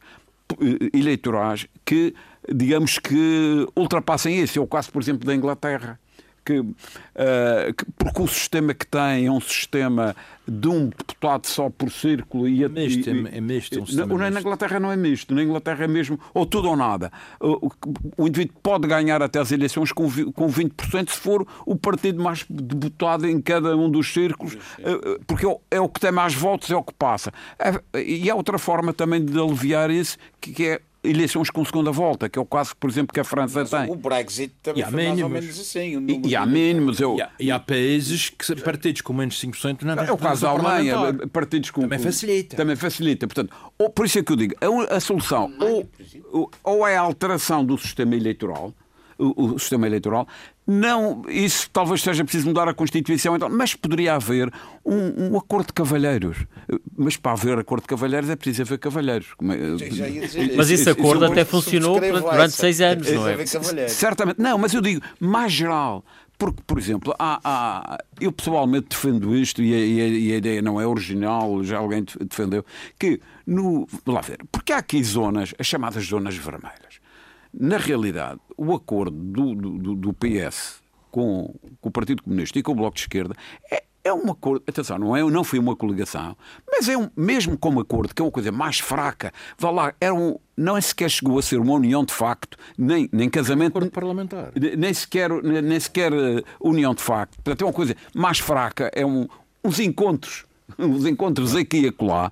uh, 0.53 0.97
eleitorais 0.97 1.67
que, 1.85 2.15
digamos 2.53 2.99
que, 2.99 3.67
ultrapassem 3.77 4.41
isso. 4.41 4.59
É 4.59 4.63
o 4.63 4.67
caso, 4.67 4.91
por 4.91 5.03
exemplo, 5.03 5.27
da 5.27 5.35
Inglaterra 5.35 5.99
que, 6.45 6.59
uh, 6.59 6.75
que, 7.77 7.85
porque 7.97 8.23
o 8.23 8.29
sistema 8.29 8.75
que 8.75 8.87
tem 8.87 9.27
é 9.27 9.31
um 9.31 9.41
sistema 9.41 10.15
de 10.47 10.69
um 10.69 10.89
deputado 10.89 11.47
só 11.47 11.71
por 11.71 11.91
círculo 11.91 12.47
e, 12.47 12.63
é 12.63 12.69
misto, 12.69 13.09
e, 13.09 13.29
é, 13.29 13.39
é 13.39 13.41
misto, 13.41 13.79
é 13.79 13.83
um 13.83 14.07
na, 14.07 14.07
na, 14.07 14.31
na, 14.31 14.41
Inglaterra 14.41 14.79
não 14.79 14.93
é 14.93 14.97
misto, 14.97 15.35
na 15.35 15.43
Inglaterra 15.43 15.85
é 15.85 15.89
mesmo 15.89 16.21
ou 16.35 16.45
tudo 16.45 16.69
ou 16.69 16.77
nada. 16.77 17.11
O, 17.41 17.71
o 18.19 18.29
indivíduo 18.29 18.57
pode 18.63 18.87
ganhar 18.87 19.23
até 19.23 19.39
as 19.39 19.51
eleições 19.53 19.91
com, 19.91 20.09
com 20.33 20.49
20% 20.49 21.11
se 21.11 21.17
for 21.17 21.47
o 21.65 21.77
partido 21.77 22.23
mais 22.23 22.45
deputado 22.49 23.27
em 23.27 23.41
cada 23.41 23.77
um 23.77 23.91
dos 23.91 24.13
círculos, 24.13 24.55
uh, 24.55 25.25
porque 25.27 25.47
é, 25.47 25.57
é 25.73 25.81
o 25.81 25.89
que 25.89 26.01
tem 26.01 26.13
mais 26.13 26.35
votos, 26.35 26.71
é 26.71 26.77
o 26.77 26.83
que 26.83 26.93
passa. 26.93 27.33
É, 27.59 28.01
e 28.01 28.31
há 28.31 28.35
outra 28.35 28.59
forma 28.59 28.93
também 28.93 29.25
de 29.25 29.39
aliviar 29.39 29.91
isso, 29.91 30.19
que, 30.41 30.53
que 30.53 30.67
é 30.67 30.81
eleições 31.05 31.51
com 31.51 31.65
segunda 31.65 31.93
volta, 31.93 32.29
que 32.29 32.39
é 32.39 32.43
o 32.43 32.47
caso, 32.47 32.75
por 32.77 32.89
exemplo, 32.89 33.13
que 33.13 33.21
a 33.21 33.25
França 33.25 33.61
Mas 33.61 33.71
tem. 33.71 33.91
O 33.91 33.97
Brexit 33.97 34.55
também 34.63 34.83
foi 34.83 34.93
mínimos. 34.93 35.21
mais 35.21 35.23
ou 35.23 35.29
menos 35.29 35.61
assim. 35.61 36.07
E, 36.09 36.29
e, 36.29 36.37
há 36.37 36.47
mínimos. 36.47 37.01
Eu... 37.01 37.17
E, 37.17 37.23
há, 37.23 37.31
e 37.39 37.51
há 37.51 37.59
países 37.59 38.31
que 38.31 38.55
partidos 38.57 39.03
com 39.03 39.13
menos 39.13 39.35
de 39.35 39.47
5% 39.47 39.83
não 39.83 40.03
É 40.03 40.11
o 40.11 40.17
caso 40.17 40.43
da 40.43 40.51
Alemanha. 40.51 40.97
Partidos 41.33 41.71
com, 41.71 41.83
também 41.83 41.99
facilita. 41.99 42.57
Também 42.57 42.77
facilita. 42.77 43.27
Portanto, 43.27 43.55
ou, 43.79 43.91
por 43.91 44.07
isso 44.07 44.19
é 44.19 44.23
que 44.23 44.33
eu 44.33 44.37
digo, 44.37 44.55
a, 44.61 44.97
a 44.97 45.01
solução 45.01 45.53
ou, 45.61 46.51
ou 46.63 46.87
é 46.87 46.97
a 46.97 47.01
alteração 47.01 47.65
do 47.65 47.77
sistema 47.77 48.17
eleitoral, 48.17 48.73
o, 49.19 49.55
o, 49.55 49.59
sistema 49.59 49.87
eleitoral, 49.87 50.27
não, 50.67 51.23
isso 51.29 51.69
talvez 51.71 52.01
seja 52.03 52.25
preciso 52.25 52.47
mudar 52.49 52.67
a 52.69 52.73
Constituição, 52.75 53.37
então, 53.37 53.49
mas 53.51 53.75
poderia 53.75 54.15
haver 54.15 54.51
um, 54.85 55.33
um, 55.33 55.37
acordo 55.39 55.67
de 55.67 55.73
cavalheiros. 55.75 56.39
Mas 56.97 57.17
para 57.17 57.33
haver 57.33 57.59
acordo 57.59 57.83
de 57.83 57.89
cavalheiros 57.89 58.31
é 58.31 58.37
preciso 58.37 58.63
haver 58.63 58.79
cavalheiros. 58.79 59.29
É, 59.43 60.57
mas 60.57 60.71
esse 60.71 60.89
acordo 60.89 61.25
até 61.27 61.45
funcionou 61.45 62.01
durante 62.33 62.53
seis 62.55 62.81
anos, 62.81 63.07
não 63.13 63.29
é? 63.29 63.37
Certamente. 63.89 64.41
Não, 64.41 64.57
mas 64.59 64.73
eu 64.73 64.81
digo, 64.81 65.03
mais 65.21 65.53
geral, 65.53 66.05
porque, 66.39 66.63
por 66.67 66.79
exemplo, 66.79 67.15
há, 67.19 67.41
há- 67.45 67.99
eu 68.21 68.33
pessoalmente 68.33 68.89
defendo 68.91 69.37
isto 69.37 69.63
e 69.63 69.73
a, 69.75 69.79
e 69.79 70.01
a- 70.01 70.09
e 70.09 70.33
a 70.33 70.37
ideia 70.37 70.63
não 70.63 70.81
é 70.81 70.87
original, 70.87 71.63
já 71.63 71.79
alguém 71.79 72.03
def- 72.05 72.17
defendeu, 72.29 72.65
que 72.99 73.21
no. 73.47 73.87
Lá 74.07 74.21
ver, 74.21 74.39
porque 74.51 74.73
há 74.73 74.79
aqui 74.79 75.03
zonas, 75.05 75.55
as 75.59 75.67
chamadas 75.67 76.05
zonas 76.07 76.35
vermelhas. 76.37 77.04
Na 77.59 77.77
realidade, 77.77 78.41
o 78.57 78.75
acordo 78.75 79.17
do, 79.17 79.55
do- 79.55 79.95
do- 79.95 80.13
PS 80.13 80.83
com, 81.11 81.55
com 81.81 81.89
o 81.89 81.93
Partido 81.93 82.23
Comunista 82.23 82.59
e 82.59 82.63
com 82.63 82.73
o 82.73 82.75
Bloco 82.75 82.95
de 82.97 83.03
Esquerda 83.03 83.35
é, 83.71 83.85
é 84.03 84.13
um 84.13 84.31
acordo. 84.31 84.63
Atenção, 84.67 84.99
não, 84.99 85.17
é, 85.17 85.23
não 85.23 85.45
foi 85.45 85.59
uma 85.59 85.77
coligação, 85.77 86.37
mas 86.71 86.89
é 86.89 86.97
um, 86.99 87.09
mesmo 87.17 87.57
como 87.57 87.81
acordo, 87.81 88.13
que 88.15 88.21
é 88.21 88.25
uma 88.25 88.31
coisa 88.33 88.51
mais 88.51 88.79
fraca, 88.81 89.33
vá 89.59 89.71
lá, 89.71 89.95
era 90.01 90.13
um, 90.15 90.37
não 90.57 90.77
é 90.77 90.81
sequer 90.81 91.09
chegou 91.09 91.39
a 91.39 91.43
ser 91.43 91.59
uma 91.61 91.73
união 91.75 92.05
de 92.05 92.13
facto, 92.13 92.59
nem, 92.77 93.09
nem 93.13 93.31
casamento. 93.31 93.77
Acordo 93.79 93.91
parlamentar. 93.93 94.53
Nem 94.77 94.93
sequer, 94.93 95.31
nem 95.43 95.79
sequer 95.81 96.13
eh, 96.13 96.43
união 96.61 96.93
de 96.95 97.03
facto. 97.03 97.37
Portanto, 97.37 97.63
é 97.63 97.65
uma 97.67 97.73
coisa 97.73 97.97
mais 98.15 98.39
fraca, 98.41 98.91
é 98.95 99.07
um, 99.07 99.27
uns 99.65 99.79
encontros, 99.79 100.45
uns 100.79 101.07
encontros 101.07 101.55
aqui 101.55 101.79
e 101.83 101.89
acolá. 101.89 102.31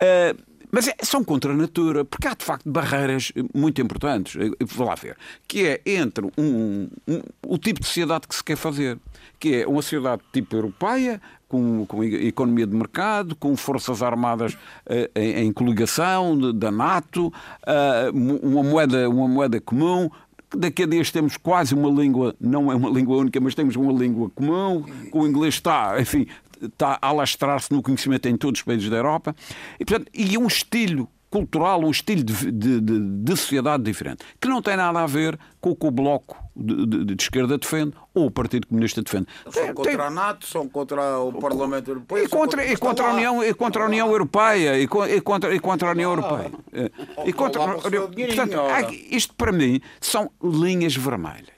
Eh, 0.00 0.34
mas 0.70 0.88
é- 0.88 0.94
são 1.02 1.22
contra 1.24 1.52
a 1.52 1.56
natura, 1.56 2.04
porque 2.04 2.26
há 2.28 2.34
de 2.34 2.44
facto 2.44 2.70
barreiras 2.70 3.32
eh, 3.36 3.42
muito 3.54 3.80
importantes. 3.80 4.36
Eh, 4.40 4.64
Vou 4.64 4.86
lá 4.86 4.94
ver. 4.94 5.16
Que 5.46 5.66
é 5.66 5.80
entre 5.86 6.26
um- 6.36 6.88
um- 7.08 7.22
o 7.46 7.58
tipo 7.58 7.80
de 7.80 7.86
sociedade 7.86 8.26
que 8.28 8.34
se 8.34 8.42
quer 8.44 8.56
fazer, 8.56 8.98
que 9.38 9.62
é 9.62 9.66
uma 9.66 9.82
sociedade 9.82 10.22
tipo 10.32 10.56
europeia, 10.56 11.20
com, 11.48 11.86
com 11.86 12.02
economia 12.02 12.66
de 12.66 12.74
mercado, 12.76 13.36
com 13.36 13.56
forças 13.56 14.02
armadas 14.02 14.56
eh, 14.86 15.10
em, 15.14 15.46
em 15.46 15.52
coligação 15.52 16.36
de- 16.36 16.52
da 16.52 16.70
NATO, 16.70 17.32
eh, 17.66 18.10
mo- 18.12 18.38
uma, 18.42 18.62
moeda, 18.62 19.08
uma 19.08 19.28
moeda 19.28 19.60
comum, 19.60 20.08
Daqui 20.56 20.84
a 20.84 20.86
dias 20.86 21.10
temos 21.10 21.36
quase 21.36 21.74
uma 21.74 21.90
língua, 21.90 22.32
não 22.40 22.70
é 22.70 22.74
uma 22.76 22.88
língua 22.88 23.16
única, 23.16 23.40
mas 23.40 23.52
temos 23.52 23.74
uma 23.74 23.92
língua 23.92 24.30
comum. 24.30 24.84
O 25.12 25.26
inglês 25.26 25.54
está, 25.54 26.00
enfim, 26.00 26.24
está 26.62 26.98
a 27.00 27.08
alastrar-se 27.08 27.72
no 27.72 27.82
conhecimento 27.82 28.26
em 28.28 28.36
todos 28.36 28.60
os 28.60 28.64
países 28.64 28.88
da 28.88 28.96
Europa. 28.96 29.34
E, 29.80 29.84
portanto, 29.84 30.10
e 30.14 30.36
um 30.38 30.46
estilo 30.46 31.08
cultural, 31.28 31.80
um 31.84 31.90
estilo 31.90 32.22
de, 32.22 32.50
de- 32.52 32.80
de- 32.80 33.00
de 33.00 33.36
sociedade 33.36 33.82
diferente, 33.82 34.24
que 34.40 34.48
não 34.48 34.62
tem 34.62 34.76
nada 34.76 35.00
a 35.00 35.06
ver 35.06 35.38
com 35.60 35.70
o 35.70 35.76
que 35.76 35.86
o 35.86 35.90
Bloco 35.90 36.36
de, 36.54 37.14
esquerda 37.20 37.58
defende 37.58 37.92
ou 38.14 38.26
o 38.26 38.30
Partido 38.30 38.66
Comunista 38.68 39.02
defende. 39.02 39.26
São 39.42 39.52
Tem- 39.52 39.64
tem- 39.64 39.74
contra 39.74 40.06
a 40.06 40.10
NATO, 40.10 40.46
são 40.46 40.66
contra 40.68 41.18
o 41.18 41.32
Parlamento 41.34 41.90
Europeu. 41.90 42.16
e 42.24 42.28
são 42.28 42.38
contra, 42.38 42.64
e 42.64 42.76
contra 42.76 43.08
a 43.08 43.12
União, 43.12 43.44
e 43.44 43.52
contra 43.52 43.82
a 43.82 43.86
União 43.86 44.08
Europeia, 44.08 44.78
e, 44.80 44.86
co- 44.86 45.04
contra, 45.22 45.54
e 45.54 45.60
contra 45.60 45.88
a 45.88 45.90
União 45.92 46.10
Europeia. 46.12 46.50
Eh, 46.72 46.90
E 47.26 47.32
contra, 47.32 47.60
portanto, 47.60 48.94
isto 49.10 49.34
para 49.34 49.52
mim 49.52 49.80
são 50.00 50.30
linhas 50.42 50.96
vermelhas. 50.96 51.55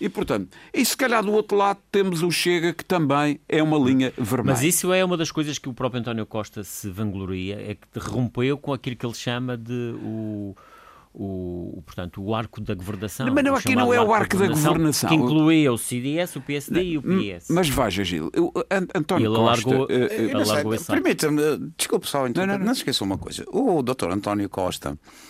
E 0.00 0.08
portanto, 0.08 0.48
e 0.72 0.84
se 0.84 0.96
calhar 0.96 1.22
do 1.22 1.32
outro 1.32 1.56
lado 1.58 1.78
temos 1.92 2.22
o 2.22 2.30
Chega, 2.30 2.72
que 2.72 2.84
também 2.84 3.38
é 3.48 3.62
uma 3.62 3.78
linha 3.78 4.12
vermelha. 4.16 4.54
Mas 4.54 4.62
isso 4.62 4.92
é 4.92 5.04
uma 5.04 5.16
das 5.16 5.30
coisas 5.30 5.58
que 5.58 5.68
o 5.68 5.74
próprio 5.74 6.00
António 6.00 6.24
Costa 6.24 6.64
se 6.64 6.88
vangloria, 6.88 7.56
é 7.60 7.74
que 7.74 7.98
rompeu 7.98 8.56
com 8.56 8.72
aquilo 8.72 8.96
que 8.96 9.04
ele 9.04 9.14
chama 9.14 9.56
de 9.58 9.94
o, 10.02 10.56
o, 11.12 11.82
portanto, 11.84 12.22
o 12.22 12.34
arco 12.34 12.60
da 12.60 12.72
governação. 12.74 13.26
Mas 13.34 13.44
não, 13.44 13.54
aqui 13.54 13.74
não 13.74 13.92
é 13.92 14.00
o 14.00 14.12
arco 14.14 14.36
da 14.38 14.46
governação. 14.48 15.08
Que 15.10 15.16
incluía 15.16 15.72
o 15.72 15.76
CDS, 15.78 16.36
o 16.36 16.40
PSD 16.40 16.82
e 16.82 16.98
o 16.98 17.02
PS. 17.02 17.48
Mas 17.50 17.68
veja, 17.68 18.04
Gil, 18.04 18.30
eu- 18.32 18.52
An- 18.70 18.86
António 18.94 19.26
ele 19.28 19.36
Costa. 19.36 19.68
alargou- 19.68 19.86
eh, 19.90 20.08
eh, 20.10 20.24
Eu 20.26 20.32
não 20.38 20.44
sei, 20.44 20.52
Alargou. 20.54 20.78
Permita-me, 20.86 21.42
eh, 21.42 21.58
desculpe 21.76 22.08
só, 22.08 22.26
então, 22.26 22.46
Não, 22.46 22.52
não, 22.54 22.58
não, 22.60 22.66
não. 22.66 22.74
se 22.74 22.80
esqueça 22.80 23.02
uma 23.04 23.18
coisa. 23.18 23.44
O 23.48 23.82
doutor 23.82 24.12
António 24.12 24.48
Costa, 24.48 24.90
eh, 24.90 24.92
eh, 24.92 25.29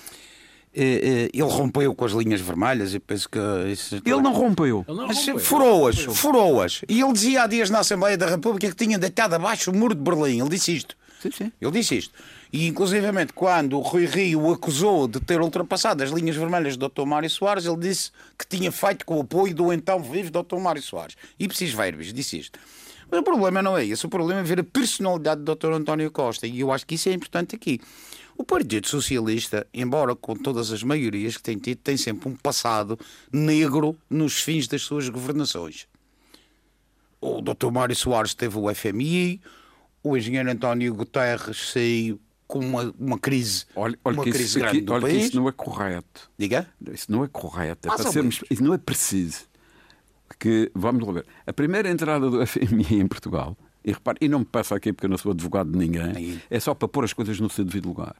ele 0.74 1.42
rompeu 1.42 1.94
com 1.94 2.04
as 2.04 2.12
linhas 2.12 2.40
vermelhas 2.40 2.94
e 2.94 3.00
penso 3.00 3.28
que 3.28 3.38
isso... 3.70 3.96
ele 3.96 4.20
não 4.20 4.33
rompeu. 4.33 4.85
Ele 4.88 4.96
não 4.96 5.06
Mas 5.09 5.18
rompeu. 5.18 5.38
furou-as, 5.38 5.98
furou-as. 6.00 6.83
E 6.88 7.00
ele 7.00 7.12
dizia 7.12 7.42
há 7.42 7.46
dias 7.46 7.70
na 7.70 7.80
Assembleia 7.80 8.16
da 8.16 8.26
República 8.26 8.68
que 8.68 8.76
tinha 8.76 8.98
deitado 8.98 9.35
abaixo 9.35 9.70
o 9.70 9.76
muro 9.76 9.94
de 9.94 10.00
Berlim. 10.00 10.40
Ele 10.40 10.48
disse 10.48 10.76
isto. 10.76 10.96
Sim, 11.20 11.30
sim. 11.30 11.52
Ele 11.61 11.70
disse 11.72 11.98
isto. 11.98 12.14
E, 12.52 12.66
inclusivamente, 12.66 13.33
quando 13.33 13.76
o 13.76 13.80
Rui 13.80 14.06
Rio 14.06 14.40
o 14.42 14.52
acusou 14.52 15.06
de 15.06 15.20
ter 15.20 15.40
ultrapassado 15.40 16.02
as 16.02 16.11
linhas 16.11 16.35
vermelhas 16.35 16.76
do 16.76 16.88
Dr. 16.88 17.04
Mário 17.04 17.30
Soares, 17.30 17.64
ele 17.64 17.76
disse 17.76 18.11
que 18.37 18.46
tinha 18.46 18.72
feito 18.72 19.06
com 19.06 19.18
o 19.18 19.20
apoio 19.20 19.54
do 19.54 19.72
então 19.72 20.02
vivo 20.02 20.30
Dr. 20.30 20.56
Mário 20.59 20.83
Soares. 20.83 21.16
E 21.38 21.46
preciso 21.46 21.76
verbis, 21.76 22.12
disse 22.12 22.38
isto. 22.38 22.59
Mas 23.11 23.20
o 23.20 23.22
problema 23.22 23.61
não 23.62 23.76
é 23.76 23.85
esse. 23.85 24.06
O 24.06 24.09
problema 24.09 24.40
é 24.40 24.44
ver 24.44 24.61
a 24.61 24.64
personalidade 24.64 25.42
do 25.42 25.54
Dr. 25.54 25.72
António 25.72 26.11
Costa. 26.11 26.46
E 26.46 26.61
eu 26.61 26.72
acho 26.72 26.87
que 26.87 26.94
isso 26.94 27.09
é 27.09 27.12
importante 27.12 27.54
aqui. 27.54 27.80
O 28.40 28.44
Partido 28.44 28.88
Socialista, 28.88 29.66
embora 29.72 30.16
com 30.16 30.35
todas 30.35 30.72
as 30.72 30.83
maiorias 30.83 31.37
que 31.37 31.42
tem 31.42 31.59
tido, 31.59 31.76
tem 31.81 31.98
sempre 31.98 32.26
um 32.26 32.35
passado 32.35 32.98
negro 33.31 33.94
nos 34.09 34.40
fins 34.40 34.66
das 34.66 34.81
suas 34.81 35.11
governações. 35.11 35.87
O 37.20 37.42
Dr. 37.42 37.70
Mário 37.70 37.94
Soares 37.94 38.33
teve 38.33 38.57
o 38.57 38.74
FMI, 38.74 39.42
o 40.03 40.16
engenheiro 40.16 40.50
António 40.50 40.94
Guterres 40.94 41.70
saiu 41.74 42.18
com 42.46 42.61
uma, 42.61 42.94
uma 42.98 43.18
crise, 43.18 43.66
Olha, 43.76 43.98
olha 44.03 44.14
uma 44.16 44.24
que 44.24 44.31
crise 44.31 44.44
isso, 44.46 44.59
grande 44.59 44.79
aqui- 44.79 44.87
do 44.87 44.92
olha 44.94 45.03
que 45.07 45.12
país. 45.12 45.24
isso 45.26 45.37
não 45.37 45.46
é 45.46 45.53
correto. 45.53 46.31
Diga? 46.38 46.66
Isso 46.90 47.12
não 47.12 47.22
é 47.22 47.29
correto. 47.29 47.88
É 47.92 47.94
para 47.94 48.11
sermos, 48.11 48.40
isso 48.50 48.64
não 48.64 48.72
é 48.72 48.79
preciso. 48.79 49.40
Que, 50.38 50.72
vamos 50.74 51.07
lá 51.07 51.12
ver. 51.12 51.26
A 51.46 51.53
primeira 51.53 51.90
entrada 51.90 52.31
do 52.31 52.40
FMI 52.46 53.00
em 53.00 53.07
Portugal, 53.07 53.55
e 53.84 53.92
repare, 53.92 54.18
e 54.20 54.28
não 54.28 54.40
me 54.40 54.44
passa 54.44 54.74
aqui 54.74 54.92
porque 54.92 55.06
eu 55.06 55.10
não 55.10 55.18
sou 55.18 55.32
advogado 55.32 55.70
de 55.70 55.78
ninguém, 55.78 56.16
Aí. 56.16 56.40
é 56.50 56.60
só 56.60 56.74
para 56.74 56.88
pôr 56.88 57.04
as 57.04 57.12
coisas 57.12 57.38
no 57.40 57.48
seu 57.48 57.64
devido 57.64 57.88
lugar. 57.88 58.14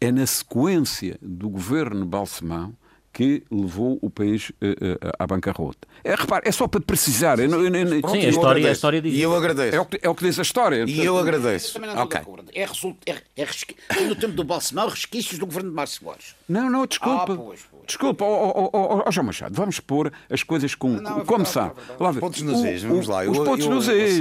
É 0.00 0.10
na 0.10 0.26
sequência 0.26 1.18
do 1.20 1.48
governo 1.48 2.04
Balsemão 2.06 2.74
que 3.14 3.42
levou 3.50 3.98
o 4.02 4.10
país 4.10 4.50
eh, 4.60 4.74
eh, 4.80 4.98
à 5.18 5.26
bancarrota. 5.26 5.86
É, 6.02 6.14
repare, 6.16 6.46
é 6.48 6.52
só 6.52 6.66
para 6.68 6.80
precisar. 6.80 7.38
Eu 7.38 7.48
eu- 7.48 7.74
eu- 7.74 8.00
Pronto, 8.02 8.12
Sim, 8.16 8.18
a 8.18 8.24
eu 8.24 8.30
história- 8.30 8.68
a 8.68 8.72
história 8.72 9.00
diz 9.00 9.14
E 9.14 9.20
eu 9.22 9.34
agradeço. 9.34 9.76
é, 9.76 9.80
o 9.80 9.86
que, 9.86 10.00
é 10.02 10.08
o 10.10 10.14
que 10.14 10.24
diz 10.24 10.38
a 10.38 10.42
história. 10.42 10.84
E 10.86 11.04
eu 11.04 11.16
agradeço. 11.16 11.74
Também 11.74 11.88
não 11.94 11.94
estou 11.94 12.06
Ok. 12.06 12.20
de 12.20 12.22
acordo. 12.26 12.50
É, 12.54 12.64
result... 12.66 12.96
é, 13.06 13.22
é 13.36 14.00
no 14.04 14.16
tempo 14.16 14.32
do 14.34 14.42
Balsemão 14.44 14.88
resquícios 14.88 15.38
do 15.38 15.46
governo 15.46 15.70
de 15.70 15.76
Márcio 15.76 16.02
Soares. 16.02 16.34
Não, 16.48 16.68
não, 16.68 16.86
desculpa. 16.86 17.22
Ah, 17.22 17.26
pois, 17.36 17.38
pois. 17.70 17.84
Desculpa, 17.86 18.24
ó 18.24 18.52
ó, 18.54 18.70
ó, 18.72 19.02
ó, 19.06 19.10
João 19.10 19.26
Machado, 19.26 19.54
vamos 19.54 19.78
pôr 19.78 20.10
as 20.30 20.42
coisas 20.42 20.74
com, 20.74 20.88
Não, 20.88 21.20
é 21.20 21.24
como 21.24 21.44
são. 21.44 21.66
é 22.00 22.08
Os 22.08 22.16
pontos 22.18 22.40
nos 22.42 22.64
is, 22.64 22.82
vamos 22.82 23.06
lá. 23.06 23.20
Os 23.28 23.36
Eu- 23.36 23.44
pontos 23.44 23.66
eu 23.66 23.70
nos 23.74 23.88
is. 23.88 24.18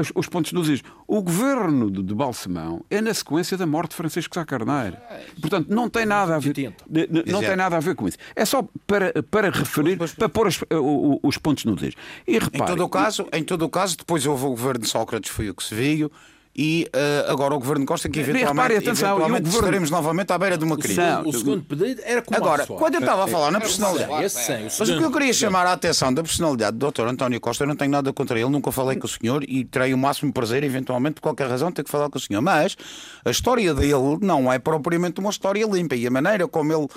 Os, 0.00 0.12
os 0.14 0.28
pontos 0.28 0.52
nos 0.52 0.68
is. 0.68 0.82
O 1.06 1.20
governo 1.20 1.90
de, 1.90 2.02
de 2.02 2.14
Balsemão 2.14 2.84
é 2.88 3.00
na 3.00 3.12
sequência 3.12 3.56
da 3.56 3.66
morte 3.66 3.90
de 3.90 3.96
Francisco 3.96 4.34
Sá 4.34 4.44
Carneiro. 4.44 4.96
Portanto, 5.40 5.66
não 5.68 5.88
tem 5.90 6.06
nada 6.06 6.36
a 6.36 6.38
ver. 6.38 6.48
80. 6.50 6.84
de- 6.88 7.06
de- 7.08 7.32
Não 7.32 7.40
tem 7.40 7.56
nada 7.56 7.76
a 7.76 7.80
ver 7.80 7.94
com 7.96 8.05
isso. 8.08 8.18
É 8.34 8.44
só 8.44 8.64
para, 8.86 9.12
para 9.30 9.50
referir, 9.50 9.98
para 10.18 10.28
pôr 10.28 10.46
as- 10.48 10.60
o- 10.70 10.74
o- 11.14 11.20
os 11.22 11.36
pontos 11.38 11.64
nos 11.64 11.82
is. 11.82 11.94
E 12.26 12.36
Em 12.36 12.38
repare, 12.38 12.70
todo 12.72 12.84
o 12.84 12.88
caso, 12.88 13.26
em 13.32 13.42
todo 13.44 13.62
o 13.64 13.68
caso, 13.68 13.96
depois 13.96 14.24
houve 14.26 14.44
o 14.44 14.50
governo 14.50 14.80
de 14.82 14.88
Sócrates, 14.88 15.30
foi 15.30 15.48
o 15.50 15.54
que 15.54 15.62
se 15.64 15.74
viu, 15.74 16.10
e 16.58 16.88
eh, 16.90 17.26
agora 17.28 17.54
o 17.54 17.58
governo 17.58 17.84
Costa, 17.84 18.08
que 18.08 18.18
E 18.18 18.22
repare, 18.22 18.38
eventualmente, 18.40 18.76
atenção, 18.78 19.08
e 19.08 19.12
o 19.12 19.14
eventualmente 19.16 19.42
governo- 19.44 19.58
estaremos 19.66 19.90
novamente 19.90 20.32
à 20.32 20.38
beira 20.38 20.56
de 20.56 20.64
uma 20.64 20.78
crise. 20.78 20.98
Não, 20.98 21.28
O 21.28 21.32
segundo 21.34 21.62
pedido 21.62 22.00
era 22.02 22.22
com 22.22 22.32
o 22.32 22.36
Agora, 22.38 22.64
quando 22.66 22.94
eu 22.94 23.00
estava 23.00 23.24
a 23.24 23.28
falar 23.28 23.50
na 23.50 23.60
personalidade. 23.60 24.10
sim, 24.10 24.24
esse 24.24 24.42
sim, 24.46 24.52
o 24.52 24.64
Mas 24.78 24.88
o 24.88 24.96
que 24.96 25.04
eu 25.04 25.10
queria 25.12 25.34
chamar 25.34 25.66
a 25.66 25.72
atenção 25.74 26.14
da 26.14 26.22
personalidade 26.22 26.78
do 26.78 26.90
Dr. 26.90 27.02
António 27.08 27.38
Costa, 27.42 27.64
eu 27.64 27.68
não 27.68 27.76
tenho 27.76 27.90
nada 27.90 28.10
contra 28.10 28.40
ele, 28.40 28.48
nunca 28.48 28.72
falei 28.72 28.96
com 28.96 29.06
o 29.06 29.10
senhor 29.10 29.44
e 29.46 29.66
terei 29.66 29.92
o 29.92 29.98
máximo 29.98 30.32
prazer, 30.32 30.64
eventualmente, 30.64 31.16
por 31.16 31.20
qualquer 31.20 31.46
razão, 31.46 31.70
ter 31.70 31.84
que 31.84 31.90
falar 31.90 32.08
com 32.08 32.16
o 32.16 32.20
senhor. 32.22 32.40
Mas 32.40 32.74
a 33.22 33.30
história 33.30 33.74
dele 33.74 34.16
não 34.22 34.50
é 34.50 34.58
propriamente 34.58 35.20
uma 35.20 35.28
história 35.28 35.62
limpa 35.66 35.94
e 35.94 36.06
a 36.06 36.10
maneira 36.10 36.48
como 36.48 36.72
ele. 36.72 36.88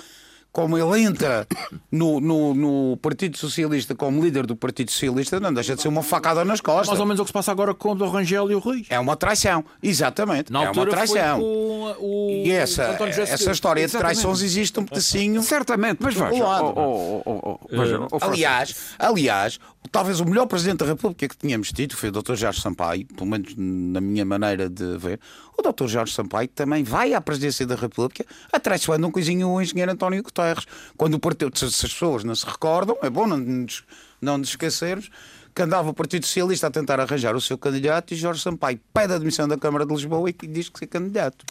Como 0.52 0.76
ele 0.76 1.02
entra 1.02 1.46
no, 1.92 2.20
no, 2.20 2.54
no 2.54 2.96
Partido 2.96 3.38
Socialista 3.38 3.94
como 3.94 4.22
líder 4.22 4.46
do 4.46 4.56
Partido 4.56 4.90
Socialista, 4.90 5.38
não 5.38 5.54
deixa 5.54 5.76
de 5.76 5.82
ser 5.82 5.88
uma 5.88 6.02
facada 6.02 6.44
nas 6.44 6.60
costas. 6.60 6.88
Mais 6.88 7.00
ou 7.00 7.06
menos 7.06 7.20
o 7.20 7.24
que 7.24 7.28
se 7.28 7.32
passa 7.32 7.52
agora 7.52 7.72
com 7.72 7.92
o 7.92 7.94
do 7.94 8.08
Rangel 8.08 8.50
e 8.50 8.54
o 8.54 8.58
Rui. 8.58 8.84
É 8.90 8.98
uma 8.98 9.16
traição, 9.16 9.64
exatamente. 9.82 10.52
Na 10.52 10.64
é 10.64 10.70
uma 10.70 10.86
traição. 10.86 11.40
o 11.40 12.30
E 12.44 12.50
essa, 12.50 12.98
essa 13.16 13.52
história 13.52 13.80
de 13.80 13.90
Exatamente. 13.90 14.14
traições 14.20 14.42
existe 14.42 14.80
um 14.80 14.84
pedacinho. 14.84 15.42
Certamente, 15.42 15.98
mas 16.00 16.14
veja. 16.14 16.30
veja, 16.30 16.44
ó, 16.44 17.58
Francisco. 17.68 18.18
Aliás, 18.20 18.76
aliás, 18.98 19.58
talvez 19.90 20.20
o 20.20 20.24
melhor 20.24 20.46
presidente 20.46 20.78
da 20.78 20.86
República 20.86 21.28
que 21.28 21.36
tínhamos 21.36 21.72
tido 21.72 21.96
foi 21.96 22.08
o 22.08 22.12
Dr. 22.12 22.34
Jorge 22.34 22.60
Sampaio, 22.60 23.06
pelo 23.06 23.26
menos 23.26 23.54
na 23.56 24.00
minha 24.00 24.24
maneira 24.24 24.68
de 24.68 24.96
ver. 24.98 25.20
O 25.56 25.62
Dr. 25.62 25.86
Jorge 25.86 26.14
Sampaio 26.14 26.48
também 26.48 26.82
vai 26.82 27.12
à 27.12 27.20
presidência 27.20 27.66
da 27.66 27.74
República 27.74 28.24
atraiçoando 28.52 29.06
um 29.06 29.10
coisinho 29.10 29.48
o 29.48 29.60
engenheiro 29.60 29.92
António 29.92 30.22
Guterres. 30.40 30.66
Quando 30.96 31.14
o 31.14 31.18
partido, 31.20 31.56
se 31.58 31.70
se 31.70 31.86
as 31.86 31.92
pessoas 31.92 32.24
não 32.24 32.34
se 32.34 32.46
recordam, 32.46 32.96
é 33.02 33.10
bom 33.10 33.26
não 33.26 33.36
nos, 33.36 33.84
não 34.20 34.38
nos 34.38 34.48
esquecermos 34.50 35.10
que 35.52 35.62
andava 35.62 35.90
o 35.90 35.92
Partido 35.92 36.24
Socialista 36.24 36.68
a 36.68 36.70
tentar 36.70 37.00
arranjar 37.00 37.34
o 37.34 37.40
seu 37.40 37.58
candidato 37.58 38.14
e 38.14 38.16
Jorge 38.16 38.40
Sampaio 38.40 38.78
pede 38.94 39.12
a 39.14 39.16
admissão 39.16 39.48
da 39.48 39.58
Câmara 39.58 39.84
de 39.84 39.92
Lisboa 39.92 40.30
e 40.30 40.32
diz 40.46 40.68
que 40.68 40.84
é 40.84 40.86
candidato. 40.86 41.44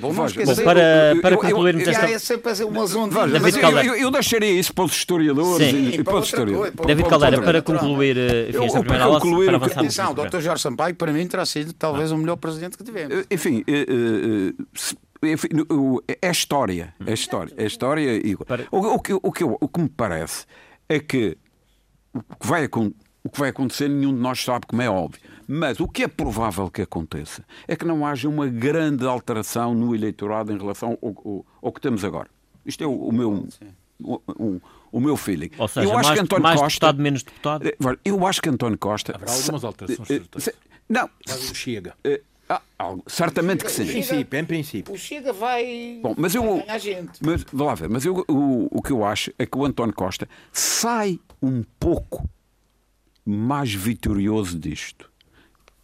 Bom, 0.00 0.12
não 0.12 0.26
esquecer. 0.26 0.54
Bom, 0.54 0.64
para, 0.64 1.14
eu- 1.14 1.22
para 1.22 1.34
eu- 1.34 1.38
concluirmos 1.38 1.88
esta... 1.88 2.04
há 2.14 2.18
sempre 2.18 2.62
uma 2.64 2.86
zona 2.86 3.26
Veja, 3.26 3.40
David 3.40 3.58
eu, 3.62 3.70
eu, 3.94 3.94
eu 4.02 4.10
deixaria 4.10 4.50
isso 4.52 4.74
para 4.74 4.84
os 4.84 4.92
historiadores 4.92 5.70
Sim. 5.70 5.76
e, 5.76 5.88
e 5.94 6.04
para 6.04 6.04
para 6.04 6.16
os 6.20 6.26
historiadores. 6.26 6.74
coisa, 6.74 6.86
David 6.88 7.08
para- 7.08 7.10
Caldeira, 7.10 7.42
para- 7.42 7.62
concluir 7.62 8.18
eh, 8.18 8.46
enfim, 8.50 8.56
Eu- 8.58 8.64
esta 8.64 8.78
primeira 8.80 8.98
para 8.98 9.04
aula, 9.06 9.20
concluir, 9.22 9.46
para 9.46 9.56
avançarmos 9.56 9.96
no 10.18 10.22
o 10.22 10.28
Dr. 10.28 10.40
Jorge 10.40 10.62
Sampaio, 10.62 10.94
para 10.94 11.12
mim, 11.14 11.26
terá 11.26 11.46
sido 11.46 11.72
talvez 11.72 12.12
o 12.12 12.18
melhor 12.18 12.36
presidente 12.36 12.76
que 12.76 12.84
tivemos. 12.84 13.14
Eh, 13.16 13.24
Enfim, 13.30 13.64
eh, 13.66 14.52
se- 14.74 14.94
é 15.22 16.30
história. 16.30 16.94
É 17.06 17.12
história. 17.12 17.54
É 17.56 17.66
história 17.66 18.16
e... 18.16 18.34
O, 18.70 18.78
o 18.78 18.98
que, 19.00 19.12
o, 19.14 19.32
que, 19.32 19.44
o 19.44 19.68
que 19.68 19.80
me 19.80 19.88
parece 19.88 20.46
é 20.88 20.98
que 21.00 21.36
o 22.14 22.20
que 22.22 22.46
vai 22.46 22.64
acon- 22.64 22.92
o 23.22 23.28
que 23.28 23.38
vai 23.38 23.50
acontecer 23.50 23.88
nenhum 23.88 24.14
de 24.14 24.20
nós 24.20 24.42
sabe, 24.42 24.66
como 24.66 24.80
é 24.80 24.88
óbvio. 24.88 25.20
Mas 25.46 25.80
o 25.80 25.88
que 25.88 26.02
é 26.02 26.08
provável 26.08 26.70
que 26.70 26.82
aconteça 26.82 27.44
é 27.66 27.74
que 27.74 27.84
não 27.84 28.06
haja 28.06 28.28
uma 28.28 28.46
grande 28.46 29.06
alteração 29.06 29.74
no 29.74 29.94
eleitorado 29.94 30.52
em 30.52 30.58
relação 30.58 30.98
ao, 31.02 31.08
ao, 31.08 31.46
ao 31.62 31.72
que 31.72 31.80
temos 31.80 32.04
agora. 32.04 32.28
Isto 32.64 32.84
é 32.84 32.86
o, 32.86 32.92
o 32.92 33.12
meu. 33.12 33.46
O, 34.00 34.20
o, 34.28 34.62
o, 34.92 35.00
meu 35.00 35.16
feeling. 35.16 35.50
Ou 35.58 35.66
seja, 35.66 35.86
eu 35.86 35.98
acho 35.98 36.08
mais, 36.08 36.18
que 36.20 36.24
António 36.24 36.42
mais 36.42 36.60
Costa, 36.60 36.86
deputado, 36.86 37.02
menos 37.02 37.22
deputado? 37.24 37.66
Eh, 37.66 37.76
eu 38.04 38.26
acho 38.26 38.40
que 38.40 38.48
António 38.48 38.78
Costa. 38.78 39.14
Haverá 39.16 39.32
algumas 39.32 39.64
alterações. 39.64 40.08
Se, 40.36 40.54
não. 40.88 41.10
Chega. 41.52 41.94
Ah, 42.48 42.62
certamente 43.06 43.64
que 43.64 43.70
sim. 43.70 43.82
Em 43.82 43.86
princípio, 43.86 44.38
em 44.38 44.44
princípio. 44.44 44.94
O 44.94 44.96
Chega 44.96 45.32
vai. 45.32 46.00
Bom, 46.02 46.14
mas 46.16 46.34
eu. 46.34 46.64
Mas, 47.20 47.44
vá 47.52 47.64
lá 47.66 47.74
ver, 47.74 47.88
mas 47.88 48.04
eu, 48.04 48.24
o, 48.28 48.78
o 48.78 48.82
que 48.82 48.90
eu 48.90 49.04
acho 49.04 49.32
é 49.38 49.44
que 49.44 49.58
o 49.58 49.64
António 49.64 49.94
Costa 49.94 50.28
sai 50.52 51.20
um 51.42 51.62
pouco 51.78 52.28
mais 53.24 53.72
vitorioso 53.74 54.58
disto. 54.58 55.10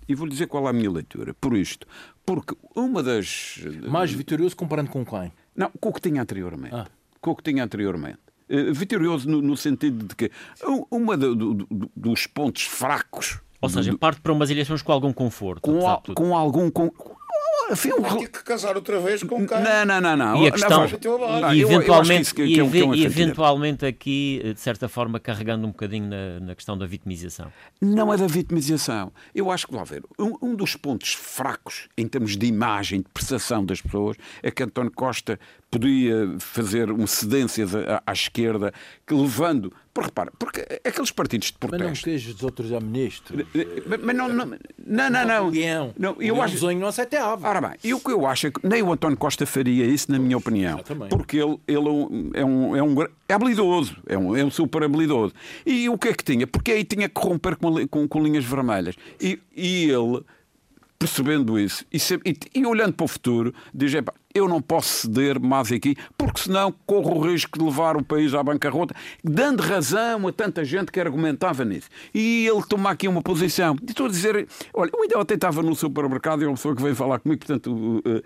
E 0.09 0.15
vou 0.15 0.29
dizer 0.29 0.47
qual 0.47 0.67
é 0.67 0.71
a 0.71 0.73
minha 0.73 0.91
leitura. 0.91 1.35
Por 1.35 1.57
isto. 1.57 1.87
Porque 2.25 2.57
uma 2.75 3.03
das. 3.03 3.61
Mais 3.87 4.13
vitorioso 4.13 4.57
comparando 4.57 4.91
com 4.91 5.05
quem? 5.05 5.33
Não, 5.55 5.71
com 5.81 5.91
o 5.91 5.93
que 5.93 6.01
tinha 6.01 6.23
anteriormente. 6.23 6.75
Ah. 6.75 6.87
Com 7.21 7.31
o 7.33 7.37
que 7.37 7.43
tinha 7.43 7.63
anteriormente. 7.63 8.19
Uh, 8.49 8.73
vitorioso 8.75 9.29
no, 9.29 9.41
no, 9.41 9.57
sentido 9.57 10.07
de 10.07 10.15
que 10.15 10.31
uma 10.91 11.17
do, 11.17 11.35
do, 11.35 11.91
dos 11.97 12.27
pontos 12.27 12.63
fracos. 12.63 13.41
Ou 13.65 13.69
seja, 13.69 13.97
parte 13.97 14.21
para 14.21 14.33
umas 14.33 14.51
eleições 14.51 14.83
com 14.83 14.93
algum 14.93 15.13
conforto. 15.13 15.63
Com, 15.63 15.89
a, 15.89 16.01
com 16.15 16.37
algum. 16.37 16.71
Com, 16.71 16.91
enfim, 17.71 17.91
Vai 17.99 18.19
ter 18.19 18.29
que 18.29 18.45
casar 18.45 18.77
outra 18.77 19.01
vez 19.01 19.23
com 19.23 19.47
quem? 19.47 19.59
Não, 19.61 19.85
não, 19.87 20.01
não. 20.01 20.17
não. 20.17 20.43
E 20.43 20.49
a 20.49 20.51
questão, 20.53 20.87
não, 21.41 21.55
e 21.55 21.63
eventualmente, 21.63 22.35
que, 22.35 22.47
que, 22.47 22.61
é, 22.61 22.69
que 22.69 22.79
é 22.79 23.05
eventualmente 23.05 23.87
aqui, 23.87 24.41
de 24.55 24.61
certa 24.61 24.89
forma, 24.89 25.19
carregando 25.19 25.67
um 25.67 25.71
bocadinho 25.71 26.09
na, 26.09 26.41
na, 26.41 26.55
questão 26.55 26.77
da 26.77 26.87
vitimização. 26.87 27.51
Não 27.81 28.13
é 28.13 28.17
da 28.17 28.27
vitimização. 28.27 29.13
Eu 29.35 29.51
acho 29.51 29.67
que, 29.67 29.75
lá 29.75 29.85
ver, 29.85 30.03
um, 30.19 30.37
um 30.43 30.55
dos 30.55 30.77
pontos 30.77 31.15
fracos 31.15 31.89
em 31.97 32.07
termos 32.07 32.37
de 32.37 32.47
imagem, 32.47 33.01
de 33.01 33.09
percepção 33.09 33.65
das 33.65 33.81
pessoas, 33.81 34.17
é 34.43 34.51
que 34.51 34.63
António 34.63 34.93
Costa 34.93 35.39
podia 35.75 36.37
fazer 36.39 36.93
um 36.93 37.07
cedências 37.07 37.75
à, 37.75 38.03
à, 38.07 38.13
esquerda, 38.13 38.73
que 39.05 39.13
levando. 39.13 39.73
Porque, 39.93 40.09
repara, 40.09 40.33
porque 40.39 40.61
aqueles 40.85 41.11
partidos 41.11 41.49
de 41.49 41.59
protesto. 41.59 41.85
Mas 41.85 41.99
não 41.99 42.05
queres 42.05 42.35
desautorizar 42.35 42.83
ministro. 42.83 43.47
Mas, 43.87 44.01
mas 44.01 44.17
não, 44.17 44.29
não, 44.29 44.47
não, 44.47 45.11
não. 45.11 45.27
não, 45.27 45.51
Leão. 45.51 45.95
não 45.97 46.17
eu 46.21 46.43
acho. 46.43 46.59
sonho 46.59 46.81
não 46.81 46.89
aceitava. 46.89 47.49
Ora 47.49 47.61
bem, 47.61 47.73
e 47.83 47.95
o 47.95 48.01
que 48.01 48.11
eu 48.11 48.27
acho 48.27 48.49
é 48.49 48.51
que 48.51 48.67
nem 48.67 48.83
o 48.83 48.93
António 48.93 49.17
Costa 49.17 49.47
faria 49.47 49.85
isso, 49.85 50.11
na 50.11 50.19
minha 50.19 50.37
opinião. 50.37 50.81
Porque 51.09 51.37
ele, 51.37 51.59
ele 51.67 51.89
é, 52.35 52.45
um, 52.45 52.77
é, 52.77 52.83
um, 52.83 53.03
é 53.03 53.35
habilidoso, 53.35 53.97
é 54.07 54.19
um, 54.19 54.37
é 54.37 54.45
um 54.45 54.51
super 54.51 54.83
habilidoso. 54.83 55.33
E 55.65 55.89
o 55.89 55.97
que 55.97 56.09
é 56.09 56.15
que 56.15 56.25
tinha? 56.25 56.47
Porque 56.47 56.73
aí 56.73 56.85
tinha 56.85 57.09
que 57.09 57.21
romper 57.21 57.57
com, 57.57 57.87
com, 57.87 58.09
com 58.09 58.23
linhas 58.23 58.45
vermelhas. 58.45 58.97
E, 59.21 59.39
e 59.55 59.91
ele 59.91 60.25
percebendo 61.05 61.59
isso 61.59 61.85
e, 61.93 61.99
e, 61.99 62.61
e, 62.61 62.67
olhando 62.67 62.95
para 62.95 63.05
o 63.05 63.09
futuro, 63.09 63.55
diz: 63.75 63.93
eu 64.35 64.49
não 64.49 64.63
posso 64.63 65.03
ceder 65.03 65.39
mais 65.39 65.71
aqui, 65.71 65.95
porque 66.17 66.41
senão 66.41 66.75
corro 66.87 67.19
o 67.19 67.31
risco 67.31 67.59
de 67.59 67.65
levar 67.65 67.95
o 67.95 68.03
país 68.03 68.33
à 68.33 68.43
bancarrota, 68.43 68.95
dando 69.23 69.63
razão 69.63 70.27
a 70.27 70.33
tanta 70.33 70.65
gente 70.65 70.91
que 70.91 70.99
argumentava 70.99 71.63
nisso. 71.63 71.89
E 72.15 72.47
ele 72.47 72.63
toma 72.67 72.91
aqui 72.91 73.07
uma 73.07 73.21
posição. 73.21 73.77
E 73.87 73.91
estou 73.91 74.07
a 74.07 74.09
dizer: 74.09 74.49
olha, 74.73 74.91
eu 74.95 75.03
ainda 75.03 75.19
ontem 75.19 75.35
estava 75.35 75.63
no 75.63 75.75
supermercado 75.77 76.43
e 76.43 76.47
uma 76.47 76.55
pessoa 76.55 76.75
que 76.75 76.83
veio 76.83 76.97
falar 76.97 77.19
comigo, 77.19 77.45
portanto, 77.45 77.71
uh, 77.71 77.99
uh, 78.09 78.23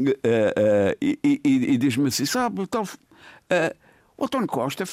uh, 0.00 0.96
e, 1.02 1.40
e 1.44 1.76
diz-me 1.76 2.08
assim: 2.08 2.24
sabe, 2.24 2.66
tal, 2.66 2.88
o 4.16 4.24
António 4.24 4.48
Costa 4.48 4.84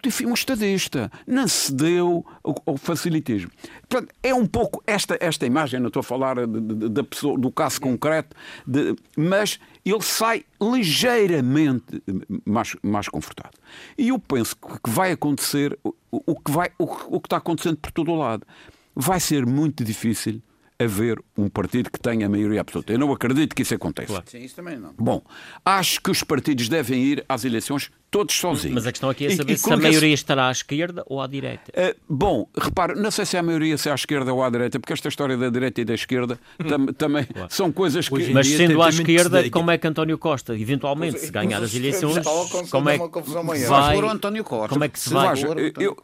Tifi 0.00 0.24
um 0.24 0.34
estadista, 0.34 1.10
não 1.26 1.48
cedeu 1.48 2.24
ao, 2.42 2.76
facilitismo. 2.76 3.50
Portanto, 3.88 4.14
é 4.22 4.34
um 4.34 4.46
pouco 4.46 4.82
esta, 4.86 5.16
esta 5.20 5.44
imagem, 5.44 5.80
não 5.80 5.88
estou 5.88 6.00
a 6.00 6.04
falar 6.04 6.46
da 6.46 7.04
pessoa, 7.04 7.38
do 7.38 7.50
caso 7.50 7.80
concreto, 7.80 8.36
de, 8.66 8.94
mas 9.16 9.58
ele 9.84 10.02
sai 10.02 10.44
ligeiramente 10.60 12.02
mais, 12.44 12.76
mais 12.82 13.08
confortado. 13.08 13.56
E 13.96 14.08
eu 14.08 14.18
penso 14.18 14.56
que 14.56 14.90
vai 14.90 15.12
acontecer 15.12 15.78
o, 15.82 15.94
o 16.10 16.40
que, 16.40 16.50
vai, 16.50 16.70
o, 16.78 16.84
o 16.84 17.20
que 17.20 17.26
está 17.26 17.38
acontecendo 17.38 17.76
por 17.76 17.90
todo 17.90 18.12
o 18.12 18.16
lado. 18.16 18.46
Vai 18.94 19.20
ser 19.20 19.46
muito 19.46 19.84
difícil 19.84 20.40
haver 20.78 21.20
um 21.36 21.48
partido 21.48 21.90
que 21.90 21.98
tenha 21.98 22.26
a 22.26 22.28
maioria 22.28 22.60
absoluta. 22.60 22.92
Eu 22.92 22.98
não 22.98 23.12
acredito 23.12 23.54
que 23.54 23.62
isso 23.62 23.74
aconteça. 23.74 24.08
Claro. 24.08 24.24
Sim, 24.28 24.38
isso 24.38 24.54
também 24.54 24.78
não. 24.78 24.94
Bom, 24.96 25.22
acho 25.64 26.00
que 26.00 26.10
os 26.10 26.22
partidos 26.22 26.68
devem 26.68 27.02
ir 27.02 27.24
às 27.28 27.44
eleições 27.44 27.90
todos 28.10 28.36
sozinhos. 28.36 28.76
Mas 28.76 28.86
a 28.86 28.92
questão 28.92 29.10
aqui 29.10 29.26
é 29.26 29.34
saber 29.34 29.54
e, 29.54 29.58
se 29.58 29.72
a 29.72 29.76
maioria 29.76 30.14
estará 30.14 30.48
à 30.48 30.52
esquerda 30.52 31.02
ou 31.06 31.20
à 31.20 31.26
direita. 31.26 31.72
Uh, 31.72 31.96
bom, 32.08 32.48
repare, 32.56 32.94
não 32.94 33.10
sei 33.10 33.26
se 33.26 33.36
é 33.36 33.40
a 33.40 33.42
maioria 33.42 33.76
se 33.76 33.88
é 33.88 33.92
à 33.92 33.94
esquerda 33.94 34.32
ou 34.32 34.42
à 34.42 34.48
direita, 34.48 34.78
porque 34.78 34.92
esta 34.92 35.08
história 35.08 35.36
da 35.36 35.50
direita 35.50 35.80
e 35.80 35.84
da 35.84 35.94
esquerda 35.94 36.38
tam, 36.68 36.86
também 36.86 37.24
claro. 37.24 37.52
são 37.52 37.72
coisas 37.72 38.08
que... 38.08 38.32
Mas 38.32 38.46
sendo 38.46 38.80
à 38.80 38.88
esquerda, 38.88 39.50
como 39.50 39.72
é 39.72 39.78
que 39.78 39.86
António 39.86 40.16
Costa, 40.16 40.56
eventualmente, 40.56 41.18
se 41.18 41.32
ganhar 41.32 41.60
as 41.60 41.74
eleições, 41.74 42.24
como 42.70 42.88
é 42.88 42.98
que 42.98 43.20
vai... 43.68 43.98
António 43.98 44.44
Costa. 44.44 44.68
Como 44.68 44.84
é 44.84 44.88
que 44.88 44.98
se 45.00 45.10
vai... 45.10 45.34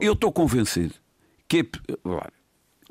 Eu 0.01 0.13
estou 0.13 0.33
convencido 0.33 0.95
que... 1.49 1.65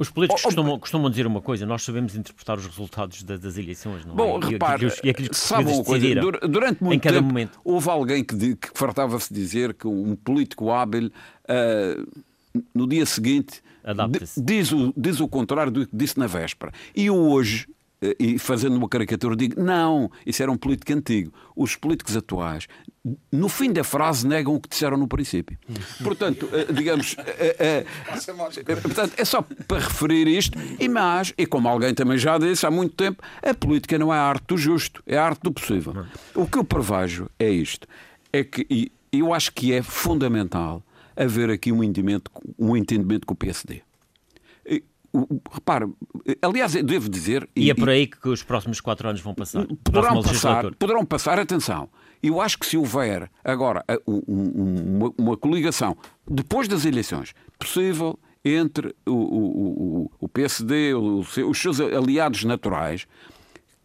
Os 0.03 0.09
políticos 0.09 0.43
oh, 0.43 0.47
oh, 0.47 0.49
costumam, 0.49 0.79
costumam, 0.79 1.09
dizer 1.09 1.25
uma 1.25 1.41
coisa, 1.41 1.65
nós 1.65 1.81
sabemos 1.81 2.13
interpretar 2.13 2.57
os 2.57 2.65
resultados 2.65 3.23
das, 3.23 3.39
das 3.39 3.57
eleições, 3.57 4.05
não 4.05 4.13
Bom, 4.13 4.37
é? 4.43 4.47
repare, 4.47 4.87
e, 5.01 5.09
aquilo 5.09 5.29
que 5.29 5.37
sabe 5.37 5.71
uma 5.71 5.81
coisa, 5.81 6.07
durante 6.49 6.83
muito 6.83 7.01
tempo 7.01 7.23
momento. 7.23 7.57
houve 7.63 7.89
alguém 7.89 8.21
que, 8.21 8.55
que 8.55 8.69
fartava-se 8.73 9.33
dizer 9.33 9.73
que 9.73 9.87
um 9.87 10.13
político 10.13 10.71
hábil 10.71 11.07
uh, 11.07 12.23
no 12.75 12.85
dia 12.85 13.05
seguinte 13.05 13.63
diz 14.37 14.73
o, 14.73 14.93
diz 14.95 15.21
o 15.21 15.27
contrário 15.27 15.71
do 15.71 15.87
que 15.87 15.95
disse 15.95 16.19
na 16.19 16.27
véspera. 16.27 16.73
E 16.93 17.09
hoje 17.09 17.67
e 18.19 18.37
fazendo 18.37 18.75
uma 18.75 18.89
caricatura, 18.89 19.35
digo: 19.35 19.61
não, 19.61 20.11
isso 20.25 20.41
era 20.41 20.51
um 20.51 20.57
político 20.57 20.93
antigo. 20.93 21.33
Os 21.55 21.75
políticos 21.75 22.17
atuais, 22.17 22.67
no 23.31 23.47
fim 23.49 23.71
da 23.71 23.83
frase, 23.83 24.27
negam 24.27 24.55
o 24.55 24.59
que 24.59 24.69
disseram 24.69 24.97
no 24.97 25.07
princípio. 25.07 25.57
Portanto, 26.03 26.49
eh, 26.51 26.71
digamos, 26.71 27.15
é, 27.19 27.55
é, 27.59 28.75
portanto, 28.75 29.13
é 29.17 29.25
só 29.25 29.41
para 29.41 29.79
referir 29.79 30.27
isto, 30.27 30.57
e 30.79 30.89
mais, 30.89 31.33
e 31.37 31.45
como 31.45 31.67
alguém 31.67 31.93
também 31.93 32.17
já 32.17 32.37
disse 32.37 32.65
há 32.65 32.71
muito 32.71 32.95
tempo, 32.95 33.23
a 33.41 33.53
política 33.53 33.97
não 33.97 34.13
é 34.13 34.17
a 34.17 34.23
arte 34.23 34.45
do 34.47 34.57
justo, 34.57 35.03
é 35.05 35.17
a 35.17 35.25
arte 35.25 35.41
do 35.41 35.51
possível. 35.51 36.05
O 36.35 36.47
que 36.47 36.57
eu 36.57 36.63
prevejo 36.63 37.29
é 37.39 37.49
isto: 37.49 37.87
é 38.31 38.43
que, 38.43 38.65
e 38.69 38.91
eu 39.11 39.33
acho 39.33 39.53
que 39.53 39.73
é 39.73 39.81
fundamental 39.81 40.83
haver 41.15 41.49
aqui 41.49 41.71
um 41.71 41.83
entendimento, 41.83 42.31
um 42.57 42.75
entendimento 42.75 43.27
com 43.27 43.33
o 43.33 43.37
PSD 43.37 43.81
repare, 45.51 45.87
aliás, 46.41 46.73
devo 46.73 47.09
dizer. 47.09 47.47
E, 47.55 47.65
e 47.65 47.69
é 47.69 47.73
por 47.73 47.89
aí 47.89 48.07
que 48.07 48.29
os 48.29 48.41
próximos 48.41 48.81
quatro 48.81 49.07
anos 49.07 49.21
vão 49.21 49.33
passar. 49.33 49.65
Poderão 49.83 50.21
passar, 50.21 50.75
poderão 50.75 51.05
passar, 51.05 51.39
atenção. 51.39 51.89
Eu 52.21 52.41
acho 52.41 52.57
que 52.57 52.65
se 52.65 52.77
houver 52.77 53.29
agora 53.43 53.83
uma, 54.07 55.13
uma 55.17 55.37
coligação 55.37 55.95
depois 56.27 56.67
das 56.67 56.85
eleições 56.85 57.33
possível 57.59 58.17
entre 58.43 58.95
o, 59.05 59.11
o, 59.11 60.11
o 60.19 60.29
PSD, 60.29 60.93
os 60.93 61.57
seus 61.57 61.79
aliados 61.79 62.43
naturais, 62.43 63.07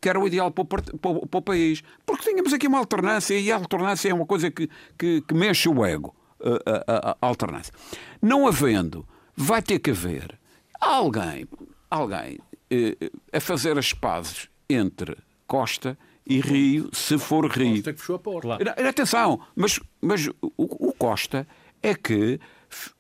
que 0.00 0.08
era 0.08 0.18
o 0.18 0.26
ideal 0.26 0.50
para 0.50 0.62
o, 0.62 0.66
para, 0.66 0.82
para 1.26 1.38
o, 1.38 1.42
país. 1.42 1.82
Porque 2.06 2.30
tínhamos 2.30 2.52
aqui 2.52 2.66
uma 2.66 2.78
alternância 2.78 3.38
e 3.38 3.52
a 3.52 3.56
alternância 3.56 4.08
é 4.08 4.14
uma 4.14 4.26
coisa 4.26 4.50
que, 4.50 4.68
que, 4.96 5.20
que 5.22 5.34
mexe 5.34 5.68
o 5.68 5.84
ego. 5.84 6.14
A, 6.40 6.92
a, 6.92 7.16
a 7.20 7.26
alternância. 7.26 7.74
Não 8.22 8.46
havendo, 8.46 9.04
vai 9.36 9.60
ter 9.60 9.80
que 9.80 9.90
haver 9.90 10.38
alguém, 10.80 11.46
alguém 11.90 12.38
eh, 12.70 12.96
a 13.32 13.40
fazer 13.40 13.78
as 13.78 13.92
pazes 13.92 14.48
entre 14.68 15.16
Costa 15.46 15.98
e 16.26 16.40
Rio, 16.40 16.90
se 16.92 17.18
for 17.18 17.46
Rio. 17.50 17.76
Costa 17.76 17.92
que 17.92 18.00
fechou 18.00 18.16
a 18.16 18.18
porta. 18.18 18.58
Claro. 18.58 18.88
Atenção, 18.88 19.40
mas, 19.56 19.80
mas 20.00 20.28
o, 20.28 20.34
o 20.56 20.92
Costa 20.92 21.46
é 21.82 21.94
que 21.94 22.38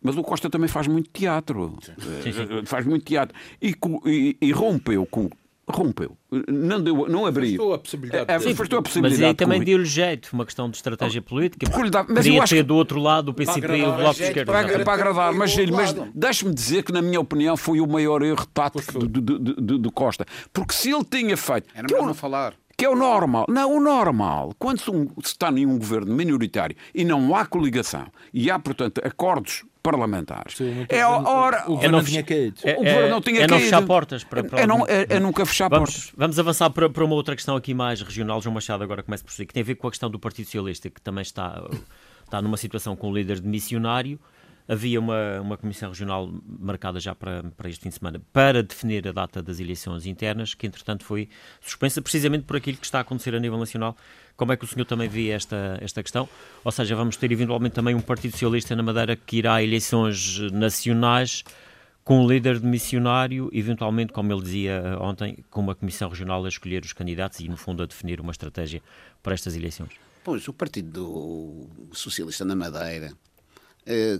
mas 0.00 0.16
o 0.16 0.22
Costa 0.22 0.48
também 0.48 0.68
faz 0.68 0.86
muito 0.86 1.10
teatro. 1.10 1.76
Sim. 1.82 1.92
Sim, 2.22 2.32
sim. 2.32 2.64
Faz 2.64 2.86
muito 2.86 3.04
teatro. 3.04 3.38
E, 3.60 3.74
e, 4.06 4.36
e 4.40 4.50
rompeu 4.50 5.04
com, 5.04 5.28
rompeu. 5.68 6.16
Não, 6.48 6.80
deu, 6.80 7.08
não 7.08 7.26
abriu. 7.26 7.54
Afastou 7.54 7.74
a 7.74 7.78
possibilidade. 7.78 8.30
É, 8.30 8.34
afastou 8.34 8.78
a 8.78 8.82
possibilidade. 8.82 9.22
Mas 9.22 9.28
aí 9.28 9.34
também 9.34 9.62
deu-lhe 9.62 9.84
jeito, 9.84 10.30
uma 10.32 10.44
questão 10.44 10.70
de 10.70 10.76
estratégia 10.76 11.22
política. 11.22 11.70
Porque 11.70 11.90
dá, 11.90 12.04
mas 12.08 12.26
eu 12.26 12.40
acho 12.42 12.54
ter 12.54 12.62
do 12.62 12.76
outro 12.76 13.00
lado 13.00 13.30
o 13.30 13.34
PCP 13.34 13.76
e 13.76 13.82
o 13.82 13.92
Bloco 13.92 14.14
de 14.14 14.22
Esquerda. 14.24 14.52
Para, 14.52 14.84
para 14.84 14.92
agradar, 14.92 15.32
mas, 15.32 15.54
mas 15.70 15.94
deixe-me 16.14 16.52
dizer 16.52 16.82
que, 16.82 16.92
na 16.92 17.02
minha 17.02 17.20
opinião, 17.20 17.56
foi 17.56 17.80
o 17.80 17.86
maior 17.86 18.22
erro 18.22 18.46
tático 18.46 18.98
do, 18.98 19.92
Costa. 19.92 20.26
Porque 20.52 20.74
se 20.74 20.92
ele 20.92 21.04
tinha 21.04 21.36
feito. 21.36 21.68
Era 21.74 21.86
melhor 21.88 22.06
não 22.06 22.14
falar 22.14 22.54
que 22.76 22.84
é 22.84 22.88
o 22.88 22.94
normal. 22.94 23.46
Não, 23.48 23.76
o 23.76 23.80
normal, 23.80 24.54
quando 24.56 24.78
se, 24.78 24.90
está 25.24 25.50
em 25.50 25.66
um 25.66 25.76
governo 25.76 26.14
minoritário 26.14 26.76
e 26.94 27.04
não 27.04 27.34
há 27.34 27.44
coligação 27.44 28.06
e 28.32 28.48
há, 28.48 28.56
portanto, 28.56 29.00
acordos 29.04 29.64
parlamentares. 29.90 30.56
Sim, 30.56 30.86
é 30.88 31.04
hora. 31.04 31.64
O 31.66 31.74
governo 31.74 31.98
não 31.98 32.04
tinha 32.04 32.22
caído. 32.22 32.60
É, 32.62 32.72
o 32.72 32.76
governo 32.76 33.08
não 33.08 33.20
tinha 33.20 33.40
é, 33.40 33.44
é 33.44 33.46
não 33.46 33.58
fechar 33.58 33.82
portas. 33.82 34.24
Para, 34.24 34.44
para 34.44 34.60
é, 34.60 34.66
não, 34.66 34.86
é, 34.86 35.06
é, 35.08 35.20
nunca 35.20 35.46
fechar 35.46 35.68
vamos, 35.68 35.90
portas. 35.90 36.12
Vamos 36.16 36.38
avançar 36.38 36.70
para, 36.70 36.90
para 36.90 37.04
uma 37.04 37.14
outra 37.14 37.34
questão 37.34 37.56
aqui 37.56 37.72
mais 37.72 38.00
regional. 38.02 38.40
João 38.42 38.54
Machado 38.54 38.84
agora 38.84 39.02
começa 39.02 39.24
por 39.24 39.32
si, 39.32 39.46
que 39.46 39.54
tem 39.54 39.62
a 39.62 39.66
ver 39.66 39.76
com 39.76 39.86
a 39.86 39.90
questão 39.90 40.10
do 40.10 40.18
Partido 40.18 40.44
Socialista, 40.46 40.90
que 40.90 41.00
também 41.00 41.22
está, 41.22 41.62
está 42.24 42.42
numa 42.42 42.56
situação 42.56 42.94
com 42.94 43.10
o 43.10 43.14
líder 43.14 43.40
de 43.40 43.48
missionário. 43.48 44.18
Havia 44.68 45.00
uma, 45.00 45.40
uma 45.40 45.56
comissão 45.56 45.88
regional 45.88 46.30
marcada 46.46 47.00
já 47.00 47.14
para, 47.14 47.42
para 47.56 47.70
este 47.70 47.82
fim 47.82 47.88
de 47.88 47.94
semana 47.94 48.20
para 48.32 48.62
definir 48.62 49.08
a 49.08 49.12
data 49.12 49.42
das 49.42 49.58
eleições 49.58 50.04
internas, 50.04 50.52
que 50.52 50.66
entretanto 50.66 51.04
foi 51.04 51.28
suspensa 51.60 52.02
precisamente 52.02 52.44
por 52.44 52.56
aquilo 52.56 52.76
que 52.76 52.84
está 52.84 52.98
a 52.98 53.00
acontecer 53.00 53.34
a 53.34 53.40
nível 53.40 53.58
nacional. 53.58 53.96
Como 54.36 54.52
é 54.52 54.56
que 54.56 54.64
o 54.64 54.68
senhor 54.68 54.84
também 54.84 55.08
vê 55.08 55.30
esta, 55.30 55.78
esta 55.80 56.02
questão? 56.02 56.28
Ou 56.62 56.70
seja, 56.70 56.94
vamos 56.94 57.16
ter 57.16 57.32
eventualmente 57.32 57.74
também 57.74 57.94
um 57.94 58.00
Partido 58.00 58.32
Socialista 58.32 58.76
na 58.76 58.82
Madeira 58.82 59.16
que 59.16 59.38
irá 59.38 59.54
a 59.54 59.62
eleições 59.62 60.38
nacionais 60.52 61.42
com 62.04 62.24
um 62.24 62.26
líder 62.26 62.58
de 62.58 62.66
missionário, 62.66 63.50
eventualmente, 63.52 64.14
como 64.14 64.32
ele 64.32 64.40
dizia 64.40 64.96
ontem, 65.00 65.44
com 65.50 65.60
uma 65.60 65.74
comissão 65.74 66.08
regional 66.08 66.42
a 66.44 66.48
escolher 66.48 66.82
os 66.82 66.94
candidatos 66.94 67.40
e, 67.40 67.48
no 67.48 67.56
fundo, 67.56 67.82
a 67.82 67.86
definir 67.86 68.18
uma 68.18 68.30
estratégia 68.30 68.80
para 69.22 69.34
estas 69.34 69.54
eleições. 69.54 69.90
Pois, 70.24 70.48
o 70.48 70.52
Partido 70.54 71.68
Socialista 71.92 72.46
na 72.46 72.56
Madeira 72.56 73.12
eh, 73.12 73.27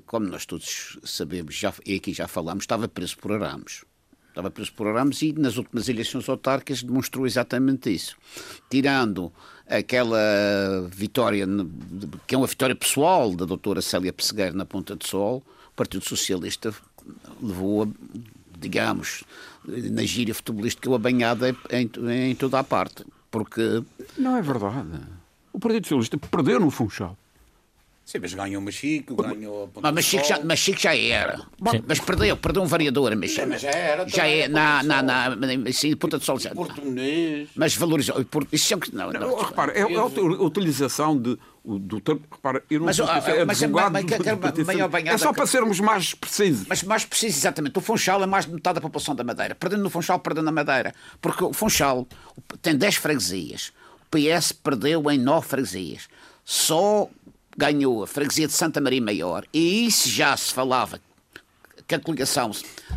como 0.06 0.26
nós 0.26 0.46
todos 0.46 0.98
sabemos, 1.04 1.54
já, 1.54 1.72
e 1.84 1.96
aqui 1.96 2.12
já 2.12 2.26
falámos, 2.26 2.62
estava 2.62 2.88
preso 2.88 3.18
por 3.18 3.32
arames. 3.32 3.84
Estava 4.28 4.50
preso 4.50 4.72
por 4.72 4.86
arames 4.86 5.20
e 5.22 5.32
nas 5.32 5.56
últimas 5.56 5.88
eleições 5.88 6.28
autárquicas 6.28 6.82
demonstrou 6.82 7.26
exatamente 7.26 7.90
isso. 7.90 8.16
Tirando 8.70 9.32
aquela 9.66 10.18
vitória, 10.90 11.46
que 12.26 12.34
é 12.34 12.38
uma 12.38 12.46
vitória 12.46 12.74
pessoal 12.74 13.34
da 13.34 13.44
doutora 13.44 13.82
Célia 13.82 14.12
Pessegueira 14.12 14.52
na 14.52 14.64
Ponta 14.64 14.94
de 14.96 15.06
Sol, 15.06 15.42
o 15.70 15.72
Partido 15.74 16.04
Socialista 16.04 16.72
levou, 17.42 17.92
digamos, 18.58 19.24
na 19.66 20.02
gíria 20.04 20.34
futebolística, 20.34 20.94
a 20.94 20.98
banhada 20.98 21.54
em, 21.70 21.90
em 22.30 22.34
toda 22.34 22.58
a 22.58 22.64
parte. 22.64 23.04
Porque... 23.30 23.82
Não 24.16 24.36
é 24.36 24.42
verdade. 24.42 25.00
O 25.52 25.58
Partido 25.58 25.84
Socialista 25.84 26.16
perdeu 26.16 26.60
no 26.60 26.70
Funchal. 26.70 27.16
Sim, 28.08 28.20
mas 28.22 28.32
ganhou 28.32 28.62
o 28.62 28.64
Machico, 28.64 29.14
ganhou 29.16 29.70
a 29.82 29.92
Mas 29.92 30.06
Chico 30.06 30.24
já, 30.24 30.40
mas 30.42 30.58
Chico 30.58 30.80
já 30.80 30.96
era. 30.96 31.42
Bom, 31.60 31.72
mas 31.86 32.00
perdeu, 32.00 32.38
perdeu 32.38 32.62
um 32.62 32.66
variador, 32.66 33.14
mas, 33.14 33.34
sim, 33.34 33.44
mas 33.44 33.60
já 33.60 33.68
era. 33.68 34.08
Já 34.08 34.26
é, 34.26 34.48
na, 34.48 34.82
na, 34.82 35.02
na, 35.02 35.36
na, 35.36 35.72
sim, 35.72 35.94
Ponta 35.94 36.18
de 36.18 36.24
Sol 36.24 36.38
já. 36.38 36.54
Português. 36.54 37.50
Mas 37.54 37.76
valorizou. 37.76 38.16
Isso 38.50 38.72
é, 38.72 38.78
não, 38.94 39.12
não, 39.12 39.20
não, 39.20 39.36
repara, 39.36 39.72
é, 39.72 39.80
é 39.80 39.96
a 39.98 40.04
utilização 40.06 41.18
de, 41.18 41.38
do 41.62 42.00
termo. 42.00 42.22
Repara, 42.32 42.64
eu 42.70 42.78
não 42.78 42.86
mas, 42.86 42.96
sei 42.96 43.04
ah, 43.04 43.20
se 43.20 43.30
é 43.30 43.44
mas, 43.44 43.62
advogado. 43.62 43.92
Mas, 43.92 44.04
banhada, 44.64 45.10
é 45.10 45.18
só 45.18 45.30
para 45.30 45.46
sermos 45.46 45.78
mais 45.78 46.14
precisos. 46.14 46.66
Mas 46.66 46.82
mais 46.84 47.04
preciso, 47.04 47.36
exatamente. 47.36 47.76
O 47.76 47.82
Funchal 47.82 48.22
é 48.22 48.26
mais 48.26 48.46
de 48.46 48.54
metade 48.54 48.76
da 48.76 48.80
população 48.80 49.14
da 49.14 49.22
Madeira. 49.22 49.54
Perdendo 49.54 49.82
no 49.82 49.90
Funchal, 49.90 50.18
perdendo 50.20 50.46
na 50.46 50.52
Madeira. 50.52 50.94
Porque 51.20 51.44
o 51.44 51.52
Funchal 51.52 52.08
tem 52.62 52.74
10 52.74 52.94
freguesias. 52.96 53.70
O 54.00 54.16
PS 54.16 54.52
perdeu 54.52 55.10
em 55.10 55.18
9 55.18 55.46
freguesias. 55.46 56.08
Só 56.42 57.10
ganhou 57.58 58.04
a 58.04 58.06
freguesia 58.06 58.46
de 58.46 58.52
Santa 58.52 58.80
Maria 58.80 59.02
Maior, 59.02 59.44
e 59.52 59.84
isso 59.84 60.08
já 60.08 60.36
se 60.36 60.54
falava 60.54 61.00
que 61.88 61.94
a 61.94 61.98
coligação 61.98 62.52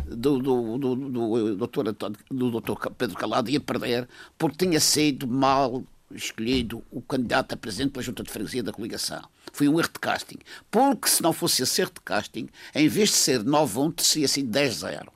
do, 0.06 0.38
do, 0.38 0.78
do, 0.78 0.94
do, 0.94 1.56
doutor, 1.56 1.92
do 2.30 2.50
doutor 2.50 2.90
Pedro 2.92 3.16
Calado 3.16 3.50
ia 3.50 3.58
perder 3.58 4.08
porque 4.38 4.64
tinha 4.64 4.78
sido 4.78 5.26
mal 5.26 5.82
escolhido 6.12 6.84
o 6.92 7.00
candidato 7.02 7.54
a 7.54 7.56
presidente 7.56 7.90
pela 7.90 8.04
junta 8.04 8.22
de 8.22 8.30
freguesia 8.30 8.62
da 8.62 8.72
coligação. 8.72 9.22
Foi 9.52 9.66
um 9.66 9.80
erro 9.80 9.88
de 9.92 9.98
casting. 9.98 10.38
Porque 10.70 11.08
se 11.08 11.22
não 11.22 11.32
fosse 11.32 11.62
esse 11.62 11.80
erro 11.80 11.90
de 11.94 12.02
casting, 12.02 12.48
em 12.74 12.86
vez 12.86 13.08
de 13.08 13.16
ser 13.16 13.42
9-1, 13.42 13.94
teria 13.94 14.28
sido 14.28 14.50
10-0. 14.50 15.08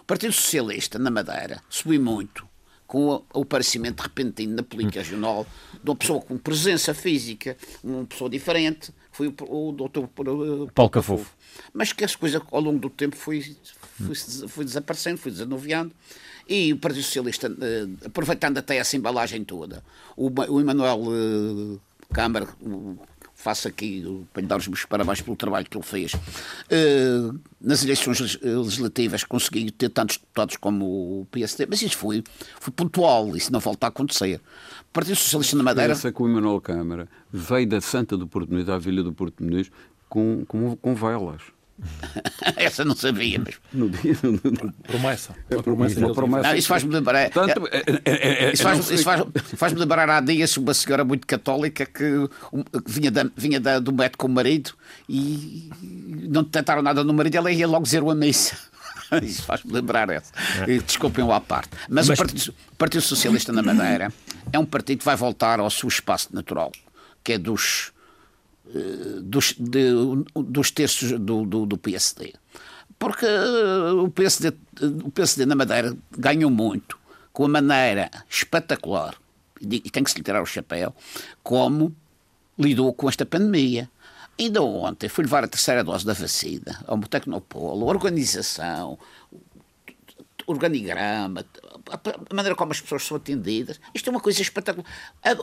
O 0.00 0.04
Partido 0.04 0.32
Socialista, 0.34 0.98
na 0.98 1.10
Madeira, 1.10 1.62
subiu 1.70 2.02
muito 2.02 2.46
com 2.92 3.24
o 3.32 3.40
aparecimento 3.40 4.02
repentino 4.02 4.54
na 4.54 4.62
política 4.62 5.00
hum. 5.00 5.02
regional 5.02 5.46
de 5.82 5.88
uma 5.90 5.96
pessoa 5.96 6.20
com 6.20 6.36
presença 6.36 6.92
física, 6.92 7.56
uma 7.82 8.04
pessoa 8.04 8.28
diferente, 8.28 8.92
foi 9.10 9.28
o, 9.28 9.34
o 9.48 9.72
doutor 9.72 10.06
Paulo 10.08 10.90
Cafofo. 10.90 11.34
Mas 11.72 11.94
que 11.94 12.04
essa 12.04 12.18
coisa 12.18 12.42
ao 12.50 12.60
longo 12.60 12.78
do 12.78 12.90
tempo 12.90 13.16
foi, 13.16 13.56
foi, 13.96 14.14
foi 14.46 14.64
desaparecendo, 14.66 15.16
foi 15.16 15.32
desanuviando. 15.32 15.94
E 16.46 16.70
o 16.74 16.76
Partido 16.76 17.04
Socialista, 17.04 17.46
eh, 17.62 17.88
aproveitando 18.04 18.58
até 18.58 18.76
essa 18.76 18.94
embalagem 18.94 19.42
toda, 19.42 19.82
o, 20.14 20.28
o 20.28 20.60
Emanuel 20.60 21.00
eh, 21.06 21.78
Câmara, 22.12 22.46
faço 23.42 23.66
aqui 23.66 24.04
para 24.32 24.40
lhe 24.40 24.46
dar 24.46 24.56
os 24.56 24.68
meus 24.68 24.84
parabéns 24.84 25.20
pelo 25.20 25.36
trabalho 25.36 25.66
que 25.68 25.76
ele 25.76 25.84
fez. 25.84 26.14
Uh, 26.14 27.38
nas 27.60 27.82
eleições 27.82 28.38
legislativas 28.40 29.24
conseguiu 29.24 29.70
ter 29.72 29.88
tantos 29.88 30.18
deputados 30.18 30.56
como 30.56 30.84
o 30.84 31.26
PSD, 31.30 31.66
mas 31.68 31.82
isso 31.82 31.96
foi, 31.98 32.22
foi 32.60 32.72
pontual, 32.72 33.36
isso 33.36 33.52
não 33.52 33.58
volta 33.60 33.86
a 33.86 33.88
acontecer. 33.88 34.40
Partido 34.92 35.16
Socialista 35.16 35.56
na 35.56 35.62
Madeira. 35.62 35.94
Pensa 35.94 36.12
que 36.12 36.22
o 36.22 36.28
Emanuel 36.28 36.60
Câmara 36.60 37.08
veio 37.32 37.66
da 37.66 37.80
Santa 37.80 38.16
do 38.16 38.28
Porto 38.28 38.50
Muniz 38.50 38.68
à 38.68 38.78
Vila 38.78 39.02
do 39.02 39.12
Porto 39.12 39.42
Muniz 39.42 39.70
com, 40.08 40.44
com, 40.46 40.76
com 40.76 40.94
velas. 40.94 41.42
Essa 42.56 42.84
não 42.84 42.94
sabia, 42.94 43.38
mas. 43.38 43.54
No 43.72 43.88
dia. 43.88 44.14
Promessa. 44.86 45.34
Uma 45.50 45.62
promessa. 45.62 46.00
Uma 46.00 46.14
promessa. 46.14 46.48
Não, 46.48 46.56
isso 46.56 46.68
faz-me 46.68 46.92
lembrar. 46.92 47.30
Tanto, 47.30 47.66
é, 47.68 47.82
é, 48.04 48.44
é, 48.44 48.52
isso 48.52 48.62
faz-me 48.62 48.98
faz, 48.98 49.22
faz 49.56 49.72
lembrar 49.72 50.08
há 50.08 50.20
dias 50.20 50.56
uma 50.56 50.74
senhora 50.74 51.04
muito 51.04 51.26
católica 51.26 51.86
que, 51.86 52.28
que 52.84 52.92
vinha, 52.92 53.10
da, 53.10 53.26
vinha 53.36 53.60
da, 53.60 53.78
do 53.78 53.92
médico 53.92 54.26
com 54.26 54.32
o 54.32 54.34
marido 54.34 54.72
e 55.08 55.70
não 56.28 56.44
tentaram 56.44 56.82
nada 56.82 57.02
no 57.02 57.12
marido, 57.12 57.36
ela 57.36 57.50
ia 57.50 57.66
logo 57.66 57.84
dizer 57.84 58.02
a 58.02 58.14
missa. 58.14 58.56
Isso 59.22 59.42
faz-me 59.42 59.72
lembrar 59.72 60.08
essa. 60.10 60.32
Desculpem 60.86 61.24
o 61.24 61.32
à 61.32 61.40
parte. 61.40 61.70
Mas, 61.88 62.08
Mas... 62.08 62.18
O, 62.18 62.22
partido, 62.22 62.54
o 62.72 62.76
Partido 62.76 63.02
Socialista 63.02 63.52
na 63.52 63.62
Madeira 63.62 64.12
é 64.52 64.58
um 64.58 64.64
partido 64.64 65.00
que 65.00 65.04
vai 65.04 65.16
voltar 65.16 65.60
ao 65.60 65.70
seu 65.70 65.88
espaço 65.88 66.28
natural, 66.32 66.72
que 67.22 67.34
é 67.34 67.38
dos 67.38 67.92
dos, 69.22 69.54
de, 69.58 69.90
dos 70.34 70.70
terços 70.70 71.12
do, 71.12 71.44
do, 71.44 71.66
do, 71.66 71.78
PSD. 71.78 72.34
Porque 72.98 73.26
o 73.26 74.08
PSD, 74.08 74.52
o 75.04 75.10
PSD 75.10 75.44
na 75.46 75.54
Madeira 75.54 75.96
ganhou 76.16 76.50
muito 76.50 76.98
com 77.32 77.44
a 77.44 77.48
maneira 77.48 78.10
espetacular, 78.28 79.16
e 79.60 79.80
tem 79.90 80.04
que 80.04 80.10
se 80.10 80.18
lhe 80.18 80.24
tirar 80.24 80.42
o 80.42 80.46
chapéu, 80.46 80.94
como 81.42 81.94
lidou 82.58 82.92
com 82.92 83.08
esta 83.08 83.24
pandemia. 83.24 83.90
Ainda 84.38 84.62
ontem 84.62 85.08
fui 85.08 85.24
levar 85.24 85.44
a 85.44 85.48
terceira 85.48 85.84
dose 85.84 86.04
da 86.04 86.14
vacina 86.14 86.82
ao 86.86 86.98
Tecnopolo, 86.98 87.86
organização, 87.86 88.98
organigrama, 90.46 91.44
a 91.90 92.34
maneira 92.34 92.54
como 92.54 92.72
as 92.72 92.80
pessoas 92.80 93.04
são 93.04 93.16
atendidas. 93.16 93.80
Isto 93.94 94.08
é 94.08 94.10
uma 94.10 94.20
coisa 94.20 94.40
espetacular. 94.40 94.86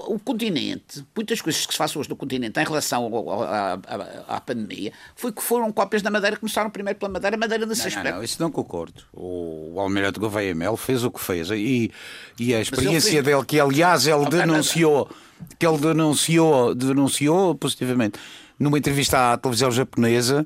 O 0.08 0.20
continente, 0.20 1.06
muitas 1.16 1.42
coisas 1.42 1.66
que 1.66 1.74
se 1.74 1.78
fazem 1.78 2.00
hoje 2.00 2.10
no 2.10 2.16
continente 2.16 2.60
em 2.60 2.64
relação 2.64 3.10
à, 3.44 3.74
à, 3.74 4.36
à 4.36 4.42
pandemia, 4.42 4.92
foi 5.16 5.32
que 5.32 5.42
foram 5.42 5.72
cópias 5.72 6.02
da 6.02 6.10
Madeira, 6.10 6.38
começaram 6.38 6.70
primeiro 6.70 7.00
pela 7.00 7.12
Madeira, 7.12 7.36
a 7.36 7.40
Madeira 7.40 7.66
nesse 7.66 7.82
não, 7.82 7.88
aspecto. 7.88 8.10
Não, 8.10 8.16
não, 8.18 8.24
isso 8.24 8.42
não 8.42 8.52
concordo. 8.52 9.04
O, 9.14 9.74
o 9.76 9.80
Almirante 9.80 10.20
Gouveia 10.20 10.54
Mel 10.56 10.78
fez 10.78 11.04
o 11.04 11.12
que 11.12 11.20
fez 11.20 11.50
e, 11.52 11.92
e 12.40 12.54
a 12.54 12.62
experiência 12.62 13.22
dele, 13.22 13.46
que 13.46 13.60
aliás 13.60 14.08
ele 14.08 14.26
denunciou, 14.30 15.10
que 15.58 15.66
ele 15.66 15.78
denunciou, 15.78 16.76
denunciou 16.76 17.56
positivamente 17.56 18.20
numa 18.58 18.78
entrevista 18.78 19.34
à 19.34 19.38
televisão 19.38 19.72
japonesa 19.72 20.46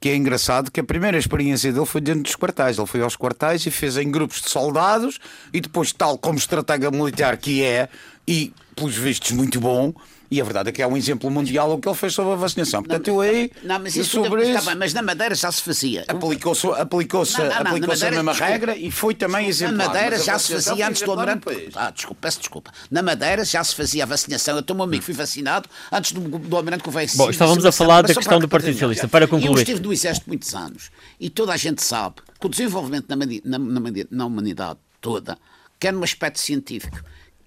que 0.00 0.08
é 0.08 0.16
engraçado 0.16 0.70
que 0.70 0.80
a 0.80 0.84
primeira 0.84 1.18
experiência 1.18 1.72
dele 1.72 1.86
foi 1.86 2.00
dentro 2.00 2.22
dos 2.22 2.36
quartais. 2.36 2.78
Ele 2.78 2.86
foi 2.86 3.02
aos 3.02 3.16
quartais 3.16 3.66
e 3.66 3.70
fez 3.70 3.96
em 3.96 4.10
grupos 4.10 4.40
de 4.40 4.48
soldados 4.48 5.18
e 5.52 5.60
depois, 5.60 5.92
tal 5.92 6.16
como 6.18 6.38
estratega 6.38 6.90
militar 6.90 7.36
que 7.36 7.64
é, 7.64 7.88
e 8.26 8.52
pelos 8.76 8.96
vistos 8.96 9.32
muito 9.32 9.60
bom, 9.60 9.92
e 10.30 10.40
a 10.40 10.44
verdade 10.44 10.68
é 10.68 10.72
que 10.72 10.82
é 10.82 10.86
um 10.86 10.96
exemplo 10.96 11.30
mundial 11.30 11.72
o 11.72 11.78
que 11.78 11.88
ele 11.88 11.96
fez 11.96 12.12
sobre 12.12 12.32
a 12.32 12.36
vacinação. 12.36 12.82
Portanto, 12.82 13.08
eu 13.08 13.20
aí. 13.20 13.50
Não, 13.62 13.78
mas 13.78 13.96
isso 13.96 14.10
sobre 14.10 14.50
isso, 14.50 14.66
bem, 14.66 14.74
mas 14.76 14.92
na 14.92 15.02
Madeira 15.02 15.34
já 15.34 15.50
se 15.50 15.62
fazia. 15.62 16.04
Aplicou-se 16.06 16.66
aplicou 16.66 17.22
aplicou 17.22 17.94
a 17.94 18.10
mesma 18.10 18.32
regra 18.32 18.76
e 18.76 18.90
foi 18.90 19.14
também 19.14 19.46
exemplar. 19.48 19.78
Na 19.78 19.86
Madeira 19.86 20.18
já 20.18 20.38
se 20.38 20.52
fazia 20.52 20.88
antes 20.88 21.02
do 21.02 21.10
Almirante. 21.10 21.44
Ah, 21.74 21.90
desculpa, 21.90 22.18
peço 22.20 22.38
desculpa. 22.40 22.70
Na 22.90 23.02
Madeira 23.02 23.44
já 23.44 23.64
se 23.64 23.74
fazia 23.74 24.02
a 24.02 24.06
vacinação. 24.06 24.56
Eu 24.56 24.62
tenho 24.62 24.78
um 24.78 24.82
amigo 24.82 25.00
que 25.00 25.06
fui 25.06 25.14
vacinado 25.14 25.68
antes 25.90 26.12
do, 26.12 26.20
do 26.20 26.56
Almirante 26.56 26.82
que 26.82 26.90
veio 26.90 27.08
Bom, 27.14 27.30
estávamos 27.30 27.64
a 27.64 27.72
falar 27.72 28.02
da 28.02 28.14
questão 28.14 28.38
do 28.38 28.48
Partido 28.48 28.74
Socialista. 28.74 29.08
Para 29.08 29.26
concluir. 29.26 29.50
Eu 29.50 29.58
estive 29.58 29.80
no 29.80 29.92
Exército 29.92 30.28
muitos 30.28 30.54
anos 30.54 30.90
e 31.18 31.30
toda 31.30 31.52
a 31.52 31.56
gente 31.56 31.82
sabe 31.82 32.16
que 32.38 32.46
o 32.46 32.50
desenvolvimento 32.50 33.06
na, 33.08 33.16
na, 33.16 33.58
na, 33.58 33.90
na 34.10 34.26
humanidade 34.26 34.78
toda, 35.00 35.38
quer 35.78 35.92
no 35.92 36.02
aspecto 36.04 36.40
científico, 36.40 36.98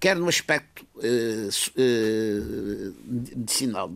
quer 0.02 0.16
no 0.16 0.28
aspecto 0.28 0.84
uh, 0.96 1.48
uh, 1.78 2.94
medicinal, 3.06 3.88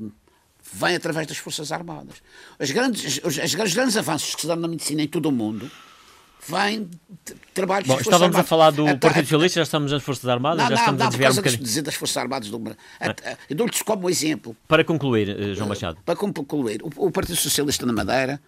vem 0.73 0.95
através 0.95 1.27
das 1.27 1.37
Forças 1.37 1.73
Armadas. 1.73 2.23
As 2.61 2.71
grandes, 2.71 3.21
os, 3.25 3.37
as, 3.37 3.53
os 3.53 3.75
grandes 3.75 3.97
avanços 3.97 4.37
que 4.37 4.43
se 4.43 4.47
dão 4.47 4.55
na 4.55 4.69
medicina 4.69 5.03
em 5.03 5.09
todo 5.09 5.27
o 5.27 5.33
mundo 5.33 5.69
vêm 6.47 6.89
de 7.25 7.35
trabalhos 7.53 7.89
Bom, 7.89 7.99
estávamos 7.99 8.37
a 8.37 8.45
falar 8.45 8.71
do 8.71 8.85
Partido 8.99 9.25
Socialista, 9.25 9.59
já 9.59 9.65
estamos 9.65 9.91
nas 9.91 10.01
Forças 10.01 10.29
Armadas, 10.29 10.63
não, 10.63 10.69
já 10.69 10.75
estamos 10.77 11.01
não, 11.01 11.07
a 11.07 11.11
desviar 11.11 11.33
um 11.33 11.35
bocadinho. 11.35 11.63
dizer 11.65 11.83
das 11.83 11.97
Forças 11.97 12.17
Armadas 12.19 12.51
do 12.51 12.63
ah. 13.01 13.37
Eu 13.51 13.57
dou-lhes 13.57 13.83
como 13.83 14.09
exemplo. 14.09 14.57
Para 14.69 14.85
concluir, 14.85 15.29
eh, 15.29 15.55
João 15.55 15.69
Machado. 15.69 15.99
Para 16.05 16.15
concluir, 16.15 16.85
o, 16.85 17.07
o 17.07 17.11
Partido 17.11 17.35
Socialista 17.35 17.85
na 17.85 17.93
Madeira 17.93 18.41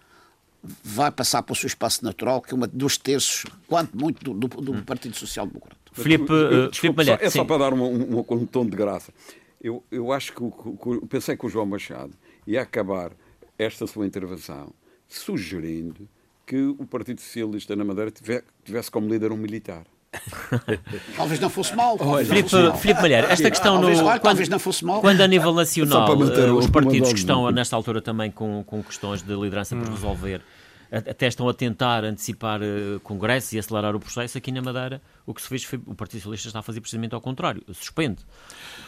vai 0.81 1.11
passar 1.11 1.43
para 1.43 1.51
o 1.51 1.55
seu 1.57 1.67
espaço 1.67 2.05
natural, 2.05 2.41
que 2.41 2.53
é 2.53 2.55
uma 2.55 2.67
dos 2.67 2.97
terços, 2.97 3.43
quanto 3.67 3.97
muito, 3.97 4.23
do, 4.23 4.47
do, 4.47 4.61
do 4.61 4.71
hum. 4.71 4.81
Partido 4.81 5.17
Social 5.17 5.45
Democrata. 5.45 5.78
Filipe, 5.91 6.31
uh, 6.31 6.73
Filipe 6.73 6.97
Malher, 6.97 7.19
É 7.21 7.29
só 7.29 7.43
para 7.43 7.57
dar 7.57 7.73
um, 7.73 7.83
um, 7.83 8.25
um, 8.29 8.45
tom 8.45 8.65
de 8.65 8.75
graça. 8.75 9.13
Eu, 9.61 9.83
eu 9.91 10.11
acho 10.11 10.33
que, 10.33 10.39
que, 10.39 11.07
pensei 11.07 11.35
que 11.35 11.45
o 11.45 11.49
João 11.49 11.65
Machado 11.65 12.13
ia 12.47 12.61
acabar 12.61 13.11
esta 13.57 13.85
sua 13.85 14.05
intervenção 14.05 14.73
sugerindo 15.07 16.07
que 16.45 16.61
o 16.61 16.85
Partido 16.85 17.19
Socialista 17.21 17.75
na 17.75 17.83
Madeira 17.83 18.11
tivesse 18.63 18.89
como 18.89 19.07
líder 19.07 19.31
um 19.31 19.37
militar. 19.37 19.83
talvez 21.15 21.39
não 21.39 21.49
fosse 21.49 21.75
mal. 21.75 21.97
Filipe, 22.25 22.49
Filipe 22.79 23.01
Malheiro, 23.01 23.27
esta 23.27 23.49
questão 23.49 23.75
talvez, 23.79 23.99
no, 23.99 24.05
quando, 24.05 24.21
talvez 24.21 24.49
não 24.49 24.57
fosse 24.57 24.83
mal. 24.83 25.01
Quando 25.01 25.21
a 25.21 25.27
nível 25.27 25.53
nacional 25.53 26.17
uh, 26.17 26.53
os 26.55 26.67
partidos 26.67 27.13
que 27.13 27.19
estão 27.19 27.51
nesta 27.51 27.75
altura 27.75 28.01
também 28.01 28.31
com, 28.31 28.63
com 28.63 28.81
questões 28.81 29.21
de 29.21 29.35
liderança 29.35 29.75
por 29.75 29.87
resolver 29.87 30.41
até 30.91 31.27
estão 31.27 31.47
a 31.47 31.53
tentar 31.53 32.03
antecipar 32.03 32.61
uh, 32.61 32.99
congressos 33.01 33.53
e 33.53 33.59
acelerar 33.59 33.95
o 33.95 33.99
processo, 33.99 34.37
aqui 34.37 34.51
na 34.51 34.61
Madeira 34.61 35.01
o 35.25 35.33
que 35.33 35.41
se 35.41 35.47
fez 35.47 35.63
foi 35.63 35.79
o 35.85 35.93
Partido 35.93 36.21
Socialista 36.21 36.47
está 36.47 36.59
a 36.59 36.63
fazer 36.63 36.81
precisamente 36.81 37.13
ao 37.13 37.21
contrário, 37.21 37.63
suspende. 37.73 38.25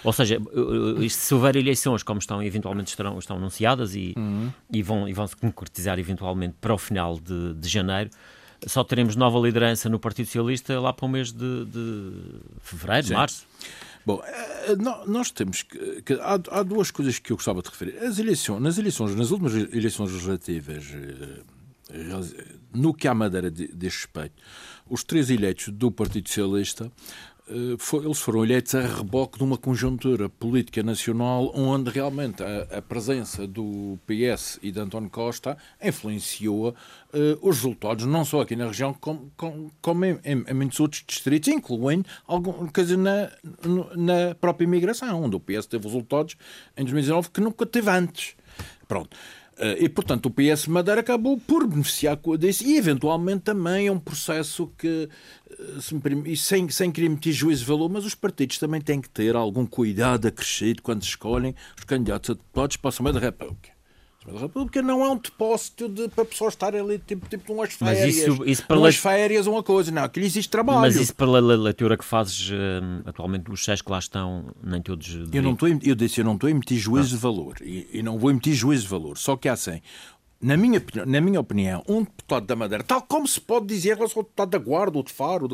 Ou 0.04 0.12
seja, 0.12 0.40
uh, 0.40 1.10
se 1.10 1.34
houver 1.34 1.56
eleições 1.56 2.02
como 2.02 2.20
estão 2.20 2.42
eventualmente 2.42 2.90
estarão, 2.90 3.20
estão 3.20 3.38
anunciadas 3.38 3.96
e, 3.96 4.14
uhum. 4.18 4.52
e, 4.72 4.82
vão, 4.82 5.08
e 5.08 5.14
vão 5.14 5.28
se 5.28 5.36
concretizar 5.36 6.00
eventualmente 6.00 6.56
para 6.60 6.74
o 6.74 6.78
final 6.78 7.20
de, 7.20 7.54
de 7.54 7.70
janeiro, 7.70 8.10
só 8.66 8.84
teremos 8.84 9.16
nova 9.16 9.40
liderança 9.40 9.90
no 9.90 10.00
Partido 10.00 10.26
Socialista 10.26 10.80
lá 10.80 10.94
para 10.94 11.06
o 11.06 11.10
mês 11.10 11.32
de, 11.32 11.66
de 11.66 12.12
fevereiro, 12.62 13.08
Sim. 13.08 13.14
março. 13.14 13.46
Bom, 14.06 14.22
eh, 14.26 14.76
nós 15.08 15.30
temos 15.32 15.62
que. 15.62 16.02
que 16.02 16.14
há, 16.14 16.40
há, 16.50 16.64
duas 16.64 16.90
coisas 16.90 17.20
que 17.20 17.32
eu 17.32 17.38
gostava 17.38 17.62
de 17.62 17.70
referir. 17.70 17.98
As 18.00 18.18
eleições, 18.18 18.60
nas 18.60 18.78
eleições, 18.78 19.16
nas 19.16 19.30
últimas 19.30 19.54
eleições 19.54 20.12
legislativas 20.12 20.86
no 22.74 22.94
que 22.94 23.08
à 23.08 23.14
Madeira 23.14 23.52
diz 23.52 23.96
respeito, 23.96 24.42
os 24.90 25.04
três 25.04 25.30
eleitos 25.30 25.70
do 25.70 25.92
Partido 25.92 26.28
Socialista 26.28 26.92
eh, 27.52 27.78
eles 28.06 28.20
foram 28.20 28.46
eleitos 28.46 28.74
a 28.76 28.82
reboque 28.82 29.38
de 29.38 29.44
uma 29.44 29.58
conjuntura 29.58 30.30
política 30.30 30.82
nacional 30.82 31.52
onde 31.54 31.90
realmente 31.90 32.42
a, 32.42 32.78
a 32.78 32.82
presença 32.82 33.46
do 33.46 34.00
PS 34.08 34.58
e 34.62 34.72
de 34.72 34.80
António 34.80 35.10
Costa 35.10 35.58
influenciou 35.84 36.70
uh, 36.70 36.76
os 37.42 37.58
resultados, 37.58 38.06
não 38.06 38.24
só 38.24 38.42
aqui 38.42 38.56
na 38.56 38.68
região, 38.68 38.94
como, 38.94 40.06
em, 40.24 40.54
muitos 40.54 40.80
outros 40.80 41.04
distritos, 41.06 41.50
incluindo 41.50 42.08
algum, 42.26 42.68
dizer, 42.68 42.98
na, 42.98 43.30
na 43.98 44.36
própria 44.40 44.64
imigração, 44.64 45.24
onde 45.24 45.36
o 45.36 45.40
PS 45.40 45.66
teve 45.66 45.86
resultados 45.86 46.38
em 46.78 46.84
2019 46.84 47.32
que 47.32 47.42
nunca 47.42 47.66
teve 47.66 47.90
antes. 47.90 48.36
Pronto. 48.88 49.18
Eh, 49.62 49.84
e, 49.86 49.90
portanto, 49.90 50.26
o 50.26 50.32
PS 50.32 50.66
Madeira 50.66 51.02
acabou 51.02 51.38
por 51.38 51.68
beneficiar 51.68 52.20
disso 52.40 52.66
e, 52.66 52.78
eventualmente, 52.78 53.42
também 53.44 53.88
é 53.88 53.92
um 53.92 54.00
processo 54.00 54.72
que, 54.76 55.08
eh, 55.52 55.80
se 55.80 55.94
me, 55.94 56.36
sem, 56.36 56.68
sem 56.70 56.92
querer 56.92 57.10
meter 57.10 57.32
juízo 57.32 57.62
de 57.62 57.68
valor, 57.68 57.88
mas 57.88 58.04
os 58.04 58.16
partidos 58.16 58.58
também 58.58 58.82
têm 58.82 59.00
que 59.00 59.10
ter 59.10 59.36
algum 59.36 59.66
cuidado 59.68 60.28
acrescido 60.28 60.82
quando 60.82 61.04
escolhem 61.04 61.54
os 61.78 61.84
candidatos 61.84 62.32
a 62.32 62.34
deputados 62.34 62.76
para 62.78 62.88
a 62.88 62.90
Assembleia 62.90 63.14
da 63.14 63.20
República. 63.20 63.71
República 64.28 64.82
não 64.84 65.04
é 65.04 65.10
um 65.10 65.18
depósito 65.18 65.90
de, 65.90 66.08
para 66.10 66.24
pessoas 66.26 66.54
estarem 66.54 66.80
ali 66.80 67.00
tipo, 67.00 67.28
tipo 67.28 67.54
umas 67.54 67.74
férias. 67.74 68.06
Mas 68.06 68.16
isso, 68.16 68.46
isso 68.46 68.68
para 68.68 68.78
umas 68.78 68.94
le... 68.94 69.02
férias 69.02 69.48
uma 69.48 69.64
coisa, 69.64 69.92
não, 69.92 70.04
aquilo 70.04 70.26
existe 70.26 70.50
trabalho. 70.50 70.82
Mas 70.82 70.96
isso 70.96 71.16
pela 71.16 71.40
leitura 71.40 71.98
que 71.98 72.06
fazes 72.06 72.52
uh, 72.52 72.54
atualmente, 73.06 73.50
os 73.50 73.64
seis 73.66 73.82
que 73.82 73.92
lá 73.92 73.98
estão, 73.98 74.54
nem 74.64 74.80
todos. 74.80 75.08
Eu, 75.34 75.42
não 75.42 75.54
estou, 75.54 75.68
eu 75.68 75.96
disse, 75.96 76.22
eu 76.22 76.26
não 76.26 76.36
estou 76.36 76.48
a 76.48 76.52
emitir 76.52 76.78
juízo 76.78 77.10
de 77.10 77.18
valor 77.18 77.56
e, 77.62 77.88
e, 77.92 78.04
não 78.04 78.20
vou 78.20 78.30
emitir 78.30 78.54
juízo 78.54 78.84
de 78.84 78.90
valor. 78.90 79.18
Só 79.18 79.36
que 79.36 79.50
há 79.50 79.54
assim, 79.54 79.82
na 80.42 80.58
minha, 80.58 80.84
na 81.06 81.22
minha 81.22 81.40
opinião, 81.40 81.84
um 81.88 82.04
deputado 82.04 82.46
da 82.46 82.56
Madeira, 82.56 82.84
tal 82.84 83.02
como 83.02 83.28
se 83.28 83.40
pode 83.40 83.68
dizer 83.68 83.94
em 83.94 83.96
relação 83.96 84.20
ao 84.20 84.24
deputado 84.24 84.50
da 84.50 84.58
Guarda 84.58 84.98
ou 84.98 85.04
de 85.04 85.14
Faro, 85.14 85.48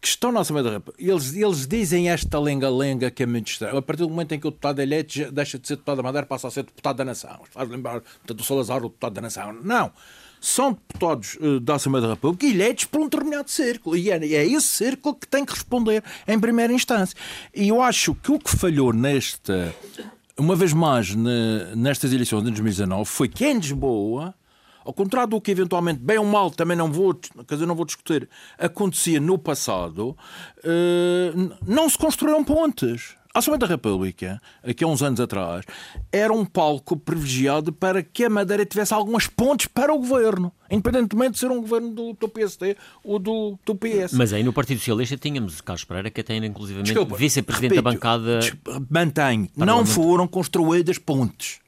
que 0.00 0.08
estão 0.08 0.32
na 0.32 0.40
Assembleia 0.40 0.64
da 0.64 0.70
República, 0.76 1.02
eles, 1.02 1.34
eles 1.34 1.66
dizem 1.66 2.08
esta 2.08 2.38
lenga-lenga 2.38 3.10
que 3.10 3.22
é 3.22 3.26
muito 3.26 3.48
estranho. 3.48 3.76
A 3.76 3.82
partir 3.82 4.02
do 4.02 4.08
momento 4.08 4.32
em 4.32 4.40
que 4.40 4.46
o 4.46 4.50
deputado 4.50 4.80
é 4.80 4.82
eleito, 4.82 5.30
deixa 5.30 5.58
de 5.58 5.66
ser 5.66 5.74
deputado 5.74 5.96
da 5.96 6.02
Madeira, 6.02 6.26
passa 6.26 6.48
a 6.48 6.50
ser 6.50 6.64
deputado 6.64 6.96
da 6.96 7.04
Nação. 7.04 7.40
Faz 7.50 7.68
lembrar 7.68 8.00
portanto, 8.00 8.40
o 8.40 8.44
Salazar, 8.44 8.78
o 8.78 8.88
deputado 8.88 9.12
da 9.12 9.20
Nação. 9.20 9.52
Não. 9.62 9.92
São 10.40 10.72
deputados 10.72 11.36
uh, 11.40 11.58
da 11.58 11.74
Assembleia 11.74 12.06
da 12.06 12.14
República 12.14 12.46
eleitos 12.46 12.84
por 12.84 13.00
um 13.00 13.08
determinado 13.08 13.50
círculo. 13.50 13.96
E 13.96 14.10
é, 14.10 14.16
é 14.16 14.46
esse 14.46 14.68
círculo 14.68 15.16
que 15.16 15.26
tem 15.26 15.44
que 15.44 15.52
responder 15.52 16.02
em 16.28 16.38
primeira 16.38 16.72
instância. 16.72 17.16
E 17.52 17.68
eu 17.68 17.82
acho 17.82 18.14
que 18.14 18.30
o 18.30 18.38
que 18.38 18.56
falhou 18.56 18.92
nesta, 18.92 19.74
uma 20.38 20.54
vez 20.54 20.72
mais, 20.72 21.14
nestas 21.76 22.12
eleições 22.12 22.40
de 22.40 22.44
2019, 22.46 23.04
foi 23.04 23.28
que 23.28 23.44
em 23.44 23.54
Lisboa 23.54 24.34
ao 24.88 24.94
contrário 24.94 25.28
do 25.28 25.40
que 25.40 25.50
eventualmente, 25.50 26.00
bem 26.00 26.16
ou 26.16 26.24
mal, 26.24 26.50
também 26.50 26.74
não 26.74 26.90
vou, 26.90 27.14
quer 27.14 27.56
dizer, 27.56 27.66
não 27.66 27.74
vou 27.74 27.84
discutir, 27.84 28.26
acontecia 28.58 29.20
no 29.20 29.36
passado, 29.36 30.16
eh, 30.64 31.30
não 31.66 31.90
se 31.90 31.98
construíram 31.98 32.42
pontes. 32.42 33.14
A 33.34 33.40
Assembleia 33.40 33.58
da 33.60 33.66
República, 33.66 34.40
aqui 34.62 34.82
há 34.82 34.86
uns 34.86 35.02
anos 35.02 35.20
atrás, 35.20 35.64
era 36.10 36.32
um 36.32 36.44
palco 36.44 36.96
privilegiado 36.96 37.72
para 37.72 38.02
que 38.02 38.24
a 38.24 38.30
Madeira 38.30 38.64
tivesse 38.64 38.94
algumas 38.94 39.26
pontes 39.26 39.66
para 39.66 39.92
o 39.92 39.98
governo, 39.98 40.50
independentemente 40.70 41.32
de 41.32 41.38
ser 41.38 41.50
um 41.50 41.60
governo 41.60 41.90
do, 41.90 42.12
do 42.14 42.28
PSD 42.28 42.76
ou 43.04 43.18
do, 43.18 43.58
do 43.64 43.74
PS. 43.74 44.14
Mas 44.14 44.32
aí 44.32 44.42
no 44.42 44.52
Partido 44.52 44.78
Socialista 44.78 45.16
tínhamos 45.16 45.60
Carlos 45.60 45.84
Pereira, 45.84 46.10
que 46.10 46.20
até 46.22 46.32
ainda 46.32 46.46
inclusivamente 46.46 46.92
vice-presidente 47.16 47.74
da 47.76 47.82
bancada. 47.82 48.40
Mantenho, 48.90 49.48
não 49.54 49.84
foram 49.84 50.26
construídas 50.26 50.96
pontes. 50.98 51.60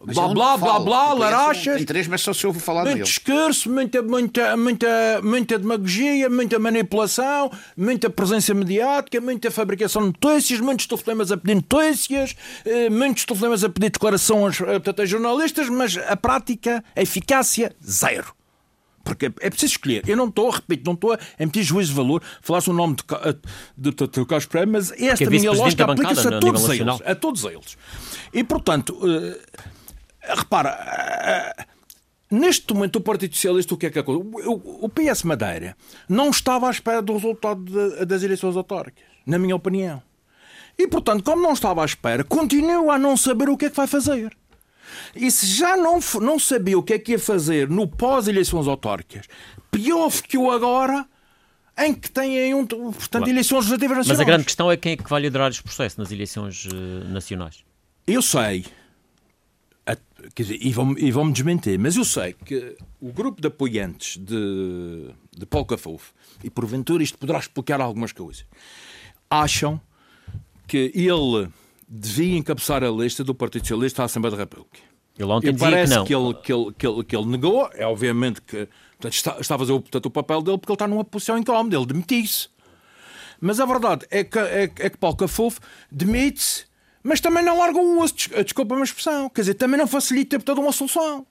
Blá, 0.00 0.28
blá, 0.28 0.56
blá, 0.56 0.78
blá, 0.78 1.12
larachas. 1.12 1.80
Em 1.80 1.84
três 1.84 2.06
meses 2.06 2.24
só 2.24 2.32
se 2.32 2.46
ouve 2.46 2.60
falar 2.60 2.82
muito 2.82 2.94
dele. 2.94 3.04
discurso, 3.04 3.68
muita, 3.68 4.00
muita, 4.00 4.56
muita, 4.56 5.20
muita 5.22 5.58
demagogia, 5.58 6.30
muita 6.30 6.56
manipulação, 6.58 7.50
muita 7.76 8.08
presença 8.08 8.54
mediática, 8.54 9.20
muita 9.20 9.50
fabricação 9.50 10.02
de 10.02 10.08
notícias, 10.22 10.60
muitos 10.60 10.86
telefonemas 10.86 11.32
a 11.32 11.36
pedir 11.36 11.56
notícias, 11.56 12.36
eh, 12.64 12.88
muitos 12.88 13.24
telefonemas 13.24 13.64
a 13.64 13.68
pedir 13.68 13.90
declarações 13.90 14.58
portanto, 14.58 15.02
a 15.02 15.06
jornalistas, 15.06 15.68
mas 15.68 15.96
a 15.96 16.16
prática, 16.16 16.84
a 16.94 17.02
eficácia, 17.02 17.74
zero. 17.84 18.38
Porque 19.02 19.26
é 19.40 19.50
preciso 19.50 19.72
escolher. 19.72 20.06
Eu 20.06 20.16
não 20.16 20.28
estou, 20.28 20.50
repito, 20.50 20.82
não 20.84 20.92
estou 20.92 21.14
a 21.14 21.18
emitir 21.40 21.62
juízo 21.62 21.90
de 21.90 21.96
valor, 21.96 22.22
falasse 22.42 22.68
o 22.68 22.72
nome 22.74 22.94
de, 22.94 23.02
de, 23.76 23.90
de, 23.90 24.06
de 24.06 24.26
Carlos 24.26 24.46
Pereira, 24.46 24.70
mas 24.70 24.92
esta 24.92 25.24
é 25.24 25.30
minha 25.30 25.50
lógica 25.50 25.84
aplica-se 25.84 26.28
a 26.28 26.38
todos 26.38 26.68
eles. 26.68 27.00
A 27.04 27.14
todos 27.14 27.44
eles. 27.44 27.78
E, 28.34 28.44
portanto, 28.44 28.90
uh, 28.90 29.58
Repara, 30.34 30.70
eh, 30.70 31.64
neste 32.30 32.72
momento 32.74 32.96
o 32.96 33.00
Partido 33.00 33.34
Socialista, 33.34 33.74
o 33.74 33.76
que 33.76 33.86
é 33.86 33.90
que 33.90 33.98
acontece? 33.98 34.46
O 34.46 34.88
PS 34.88 35.22
Madeira 35.22 35.76
não 36.08 36.30
estava 36.30 36.68
à 36.68 36.70
espera 36.70 37.02
do 37.02 37.14
resultado 37.14 38.04
das 38.06 38.22
eleições 38.22 38.56
autárquicas, 38.56 39.04
na 39.26 39.38
minha 39.38 39.56
opinião. 39.56 40.02
E, 40.78 40.86
portanto, 40.86 41.24
como 41.24 41.42
não 41.42 41.52
estava 41.52 41.82
à 41.82 41.84
espera, 41.84 42.22
continua 42.22 42.94
a 42.94 42.98
não 42.98 43.16
saber 43.16 43.48
o 43.48 43.56
que 43.56 43.66
é 43.66 43.70
que 43.70 43.76
vai 43.76 43.88
fazer. 43.88 44.36
E 45.14 45.30
se 45.30 45.46
já 45.46 45.76
não, 45.76 45.98
não 46.20 46.38
sabia 46.38 46.78
o 46.78 46.82
que 46.82 46.94
é 46.94 46.98
que 46.98 47.12
ia 47.12 47.18
fazer 47.18 47.68
no 47.68 47.86
pós-eleições 47.86 48.66
autárquicas, 48.68 49.26
pior 49.70 50.10
que 50.22 50.38
o 50.38 50.50
agora, 50.50 51.04
em 51.78 51.92
que 51.92 52.10
tem 52.10 52.54
um, 52.54 52.64
portanto, 52.66 53.10
claro. 53.10 53.28
eleições 53.28 53.58
legislativas 53.58 53.98
nacionais. 53.98 54.18
Mas 54.18 54.20
a 54.20 54.24
grande 54.24 54.44
questão 54.44 54.70
é 54.70 54.76
quem 54.76 54.92
é 54.92 54.96
que 54.96 55.08
vai 55.08 55.20
liderar 55.20 55.50
este 55.50 55.62
processo 55.62 56.00
nas 56.00 56.10
eleições 56.10 56.66
uh, 56.66 57.08
nacionais. 57.08 57.64
Eu 58.06 58.22
sei, 58.22 58.64
quer 60.34 60.42
dizer, 60.42 60.58
e 60.60 60.72
vão-me 60.72 61.00
e 61.00 61.10
vão 61.10 61.30
desmentir, 61.30 61.78
mas 61.78 61.96
eu 61.96 62.04
sei 62.04 62.34
que 62.44 62.76
o 63.00 63.12
grupo 63.12 63.40
de 63.40 63.48
apoiantes 63.48 64.16
de, 64.16 65.10
de 65.36 65.46
Paulo 65.46 65.66
Cafofo, 65.66 66.12
e 66.42 66.50
porventura 66.50 67.02
isto 67.02 67.18
poderá 67.18 67.38
explicar 67.38 67.80
algumas 67.80 68.12
coisas, 68.12 68.44
acham 69.30 69.80
que 70.66 70.92
ele 70.94 71.48
devia 71.88 72.36
encabeçar 72.36 72.84
a 72.84 72.90
lista 72.90 73.24
do 73.24 73.34
Partido 73.34 73.62
Socialista 73.62 74.02
à 74.02 74.04
Assembleia 74.04 74.36
da 74.36 74.42
República. 74.42 74.78
Ele 75.18 75.30
ontem 75.30 75.48
e 75.48 75.56
parece 75.56 75.98
que, 76.00 76.04
que, 76.04 76.14
ele, 76.14 76.34
que, 76.34 76.52
ele, 76.52 76.72
que, 76.72 76.86
ele, 76.86 77.04
que 77.04 77.16
ele 77.16 77.26
negou, 77.26 77.68
é 77.74 77.84
obviamente 77.86 78.40
que 78.40 78.68
portanto, 78.92 79.12
está, 79.12 79.36
está, 79.40 79.54
a 79.56 79.58
fazer 79.58 79.72
portanto, 79.72 80.06
o 80.06 80.10
papel 80.10 80.42
dele 80.42 80.58
porque 80.58 80.70
ele 80.70 80.76
está 80.76 80.86
numa 80.86 81.04
posição 81.04 81.36
incómoda, 81.36 81.76
ele 81.76 81.86
demite-se. 81.86 82.48
Mas 83.40 83.58
a 83.58 83.66
verdade 83.66 84.06
é 84.10 84.22
que, 84.22 84.38
é, 84.38 84.64
é 84.64 84.90
que 84.90 84.96
Paulo 84.96 85.16
Cafofo 85.16 85.60
demite-se 85.90 86.67
mas 87.02 87.20
também 87.20 87.44
não 87.44 87.58
larga 87.58 87.78
o 87.78 88.00
osso, 88.00 88.14
desculpa 88.44 88.74
uma 88.74 88.84
expressão, 88.84 89.28
quer 89.28 89.42
dizer, 89.42 89.54
também 89.54 89.78
não 89.78 89.86
facilita 89.86 90.38
toda 90.38 90.60
uma 90.60 90.72
solução. 90.72 91.26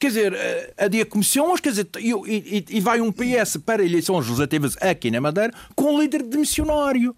Quer 0.00 0.06
dizer, 0.06 0.32
eh, 0.32 0.74
adia 0.78 1.04
comissões, 1.04 1.60
quer 1.60 1.70
dizer, 1.70 1.86
e, 1.98 2.10
e, 2.10 2.64
e 2.70 2.80
vai 2.80 3.02
um 3.02 3.12
PS 3.12 3.58
para 3.58 3.84
eleições 3.84 4.24
legislativas 4.24 4.74
aqui 4.80 5.10
na 5.10 5.20
Madeira 5.20 5.52
com 5.76 5.94
um 5.94 6.00
líder 6.00 6.22
demissionário. 6.22 7.14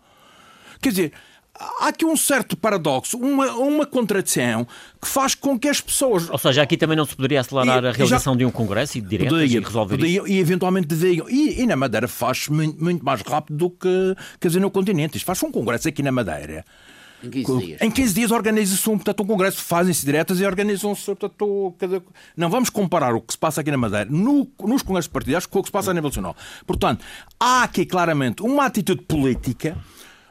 Quer 0.81 0.89
dizer, 0.89 1.13
há 1.55 1.87
aqui 1.87 2.05
um 2.05 2.17
certo 2.17 2.57
paradoxo, 2.57 3.17
uma, 3.17 3.53
uma 3.53 3.87
contradição 3.87 4.67
que 5.01 5.07
faz 5.07 5.37
com 5.37 5.57
que 5.57 5.69
as 5.69 5.81
pessoas. 5.81 6.29
Ou 6.29 6.39
seja, 6.39 6.63
aqui 6.63 6.77
também 6.77 6.97
não 6.97 7.05
se 7.05 7.15
poderia 7.15 7.41
acelerar 7.41 7.85
e, 7.85 7.87
a 7.87 7.93
realização 7.93 8.33
já... 8.33 8.39
de 8.39 8.45
um 8.45 8.51
congresso 8.51 8.99
e 8.99 9.01
de 9.01 9.09
diretas 9.09 9.53
e 9.53 9.61
resolver 9.61 10.01
E 10.05 10.39
eventualmente 10.41 10.89
deveriam. 10.89 11.31
E, 11.31 11.61
e, 11.63 11.67
na 11.67 11.77
Madeira 11.77 12.09
faz 12.09 12.49
muito, 12.49 12.83
muito 12.83 13.05
mais 13.05 13.23
rápido 13.23 13.57
do 13.57 13.71
que, 13.71 14.17
quer 14.41 14.49
dizer, 14.49 14.59
no 14.59 14.73
continente. 14.73 15.17
Isto 15.17 15.27
faz 15.27 15.41
um 15.45 15.53
congresso 15.53 15.87
aqui 15.87 16.03
na 16.03 16.11
Madeira 16.11 16.65
em 17.23 17.31
15 17.31 17.59
dias. 17.59 17.81
Em 17.81 17.91
15 17.91 18.15
dias 18.15 18.31
organiza-se 18.31 18.91
um, 18.91 18.97
portanto, 18.97 19.23
um 19.23 19.27
congresso, 19.27 19.63
fazem-se 19.63 20.05
diretas 20.05 20.41
e 20.41 20.45
organizam-se. 20.45 21.05
Portanto, 21.05 21.75
cada... 21.79 22.03
Não 22.37 22.51
vamos 22.51 22.71
comparar 22.71 23.15
o 23.15 23.21
que 23.21 23.33
se 23.33 23.39
passa 23.39 23.61
aqui 23.61 23.71
na 23.71 23.77
Madeira 23.77 24.11
no, 24.11 24.49
nos 24.61 24.83
congressos 24.83 25.11
partidários 25.11 25.47
com 25.47 25.59
o 25.59 25.63
que 25.63 25.69
se 25.69 25.73
passa 25.73 25.91
a 25.91 25.95
nível 25.95 26.09
nacional. 26.09 26.37
Portanto, 26.67 27.05
há 27.39 27.63
aqui 27.63 27.87
claramente 27.87 28.43
uma 28.43 28.67
atitude 28.67 29.03
política, 29.03 29.77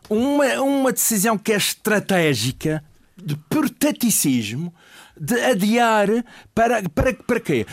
uma, 0.10 0.46
uma 0.62 0.92
decisão 0.92 1.38
que 1.38 1.54
é 1.54 1.58
estratégica, 1.58 2.84
de 3.24 3.36
puro 3.36 3.70
taticismo, 3.70 4.74
de 5.20 5.40
adiar 5.40 6.08
para, 6.56 6.82
para, 6.90 7.14
para 7.14 7.40
quê? 7.40 7.66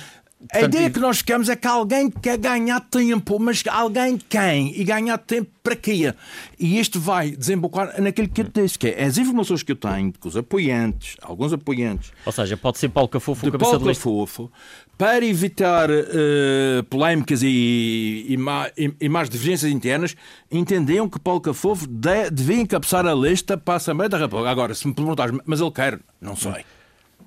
A 0.53 0.63
ideia 0.63 0.89
que 0.89 1.01
nós 1.01 1.19
ficamos 1.19 1.49
é 1.49 1.57
que 1.57 1.67
alguém 1.67 2.09
quer 2.09 2.39
ganhar 2.39 2.81
tempo, 2.81 3.41
mas 3.41 3.65
alguém 3.69 4.17
quem? 4.17 4.73
E 4.81 4.85
ganhar 4.85 5.19
tempo 5.19 5.51
para 5.65 5.75
quê? 5.75 6.15
E 6.57 6.79
este 6.79 6.97
vai 6.97 7.33
desembocar 7.33 8.01
naquilo 8.01 8.29
que 8.29 8.43
eu 8.43 8.45
disse, 8.45 8.79
que 8.79 8.87
é 8.87 9.05
as 9.05 9.19
informações 9.19 9.65
que 9.65 9.73
eu 9.73 9.77
tenho, 9.77 10.13
que 10.13 10.29
os 10.29 10.37
apoiantes, 10.37 11.17
alguns 11.23 11.53
apoiantes. 11.53 12.13
Ou 12.25 12.31
seja, 12.31 12.57
pode 12.57 12.79
ser 12.79 12.89
Paulo 12.89 13.09
Cafofo 13.09 13.51
de 13.51 13.59
Paulo. 13.59 13.85
Cafofo, 13.85 14.51
para 14.97 15.27
evitar 15.27 15.91
uh, 15.91 16.85
polémicas 16.89 17.43
e, 17.43 18.27
e, 18.29 18.37
má, 18.37 18.71
e, 18.77 18.95
e, 19.01 19.09
mais 19.09 19.29
divergências 19.29 19.71
internas, 19.73 20.15
entendiam 20.53 21.09
que 21.09 21.19
Paulo 21.19 21.41
Cafofo 21.41 21.85
de, 21.85 22.31
devia 22.31 22.61
encabeçar 22.61 23.05
a 23.05 23.15
lista 23.15 23.59
para 23.59 23.75
a 23.75 23.77
Assembleia 23.79 24.09
da 24.09 24.19
República. 24.19 24.51
Agora, 24.51 24.73
se 24.73 24.87
me 24.87 24.95
perguntares, 24.95 25.37
mas 25.45 25.61
ele 25.61 25.71
quer, 25.73 25.99
não 26.21 26.37
sei. 26.37 26.65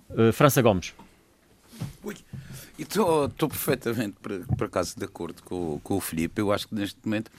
Uh, 0.09 0.31
França 0.31 0.61
Gomes. 0.61 0.93
Ui. 2.05 2.15
Estou 2.81 3.49
perfeitamente, 3.49 4.17
por, 4.21 4.45
por 4.57 4.65
acaso, 4.65 4.97
de 4.97 5.05
acordo 5.05 5.41
com, 5.43 5.79
com 5.83 5.97
o 5.97 6.01
Filipe. 6.01 6.41
Eu 6.41 6.51
acho 6.51 6.67
que 6.67 6.75
neste 6.75 6.97
momento 7.03 7.31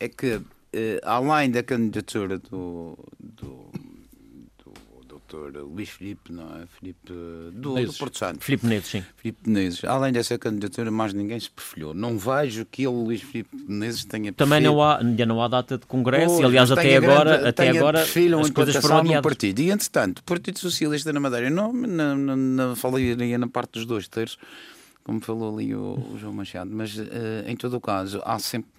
é 0.00 0.08
que, 0.08 0.40
eh, 0.72 1.00
além 1.02 1.50
da 1.50 1.62
candidatura 1.62 2.38
do, 2.38 2.98
do, 3.18 3.70
do 3.70 5.20
Dr. 5.28 5.58
Luís 5.60 5.88
Filipe, 5.90 6.32
não 6.32 6.44
é? 6.56 6.66
Filipe 6.66 6.98
do, 7.04 7.50
do 7.84 7.92
Porto 7.94 8.16
Santo. 8.16 8.42
Filipe 8.42 8.64
Menezes, 8.66 8.88
sim. 8.88 9.04
Filipe 9.16 9.38
Menezes. 9.46 9.84
Além 9.84 10.12
dessa 10.12 10.38
candidatura, 10.38 10.90
mais 10.90 11.12
ninguém 11.12 11.38
se 11.38 11.50
perfilhou. 11.50 11.92
Não 11.92 12.16
vejo 12.16 12.64
que 12.64 12.82
ele, 12.82 12.94
Luís 12.94 13.22
Filipe 13.22 13.50
Menezes, 13.54 14.04
tenha 14.04 14.32
Também 14.32 14.60
não 14.60 14.82
há, 14.82 14.98
ainda 14.98 15.26
não 15.26 15.42
há 15.42 15.48
data 15.48 15.76
de 15.76 15.86
congresso, 15.86 16.40
e 16.40 16.44
aliás, 16.44 16.70
até 16.70 16.96
agora, 16.96 17.30
grande, 17.30 17.48
até 17.48 17.68
agora 17.70 18.02
as 18.02 18.50
coisas 18.50 18.76
foram 18.76 19.04
no 19.04 19.22
partido. 19.22 19.60
E, 19.60 19.70
entretanto, 19.70 20.20
o 20.20 20.22
Partido 20.22 20.58
Socialista 20.58 21.12
na 21.12 21.20
Madeira, 21.20 21.50
não, 21.50 21.72
não, 21.72 22.16
não, 22.16 22.36
não 22.36 22.76
falaria 22.76 23.38
na 23.38 23.48
parte 23.48 23.72
dos 23.72 23.84
dois 23.84 24.08
terços, 24.08 24.38
como 25.08 25.22
falou 25.22 25.54
ali 25.56 25.74
o, 25.74 25.98
o 26.12 26.18
João 26.18 26.34
Machado, 26.34 26.70
mas 26.70 26.94
uh, 26.98 27.06
em 27.46 27.56
todo 27.56 27.78
o 27.78 27.80
caso 27.80 28.20
há 28.26 28.38
sempre. 28.38 28.70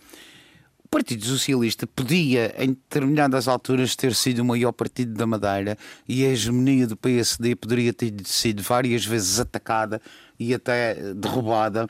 O 0.86 0.88
Partido 0.88 1.26
Socialista 1.26 1.88
podia, 1.88 2.54
em 2.58 2.70
determinadas 2.70 3.48
alturas, 3.48 3.96
ter 3.96 4.14
sido 4.14 4.40
o 4.40 4.46
maior 4.46 4.72
partido 4.72 5.14
da 5.14 5.26
Madeira 5.26 5.76
e 6.08 6.24
a 6.24 6.30
hegemonia 6.30 6.86
do 6.86 6.96
PSD 6.96 7.56
poderia 7.56 7.92
ter 7.92 8.14
sido 8.26 8.62
várias 8.62 9.04
vezes 9.04 9.40
atacada 9.40 10.00
e 10.40 10.54
até 10.54 11.14
derrubada. 11.16 11.88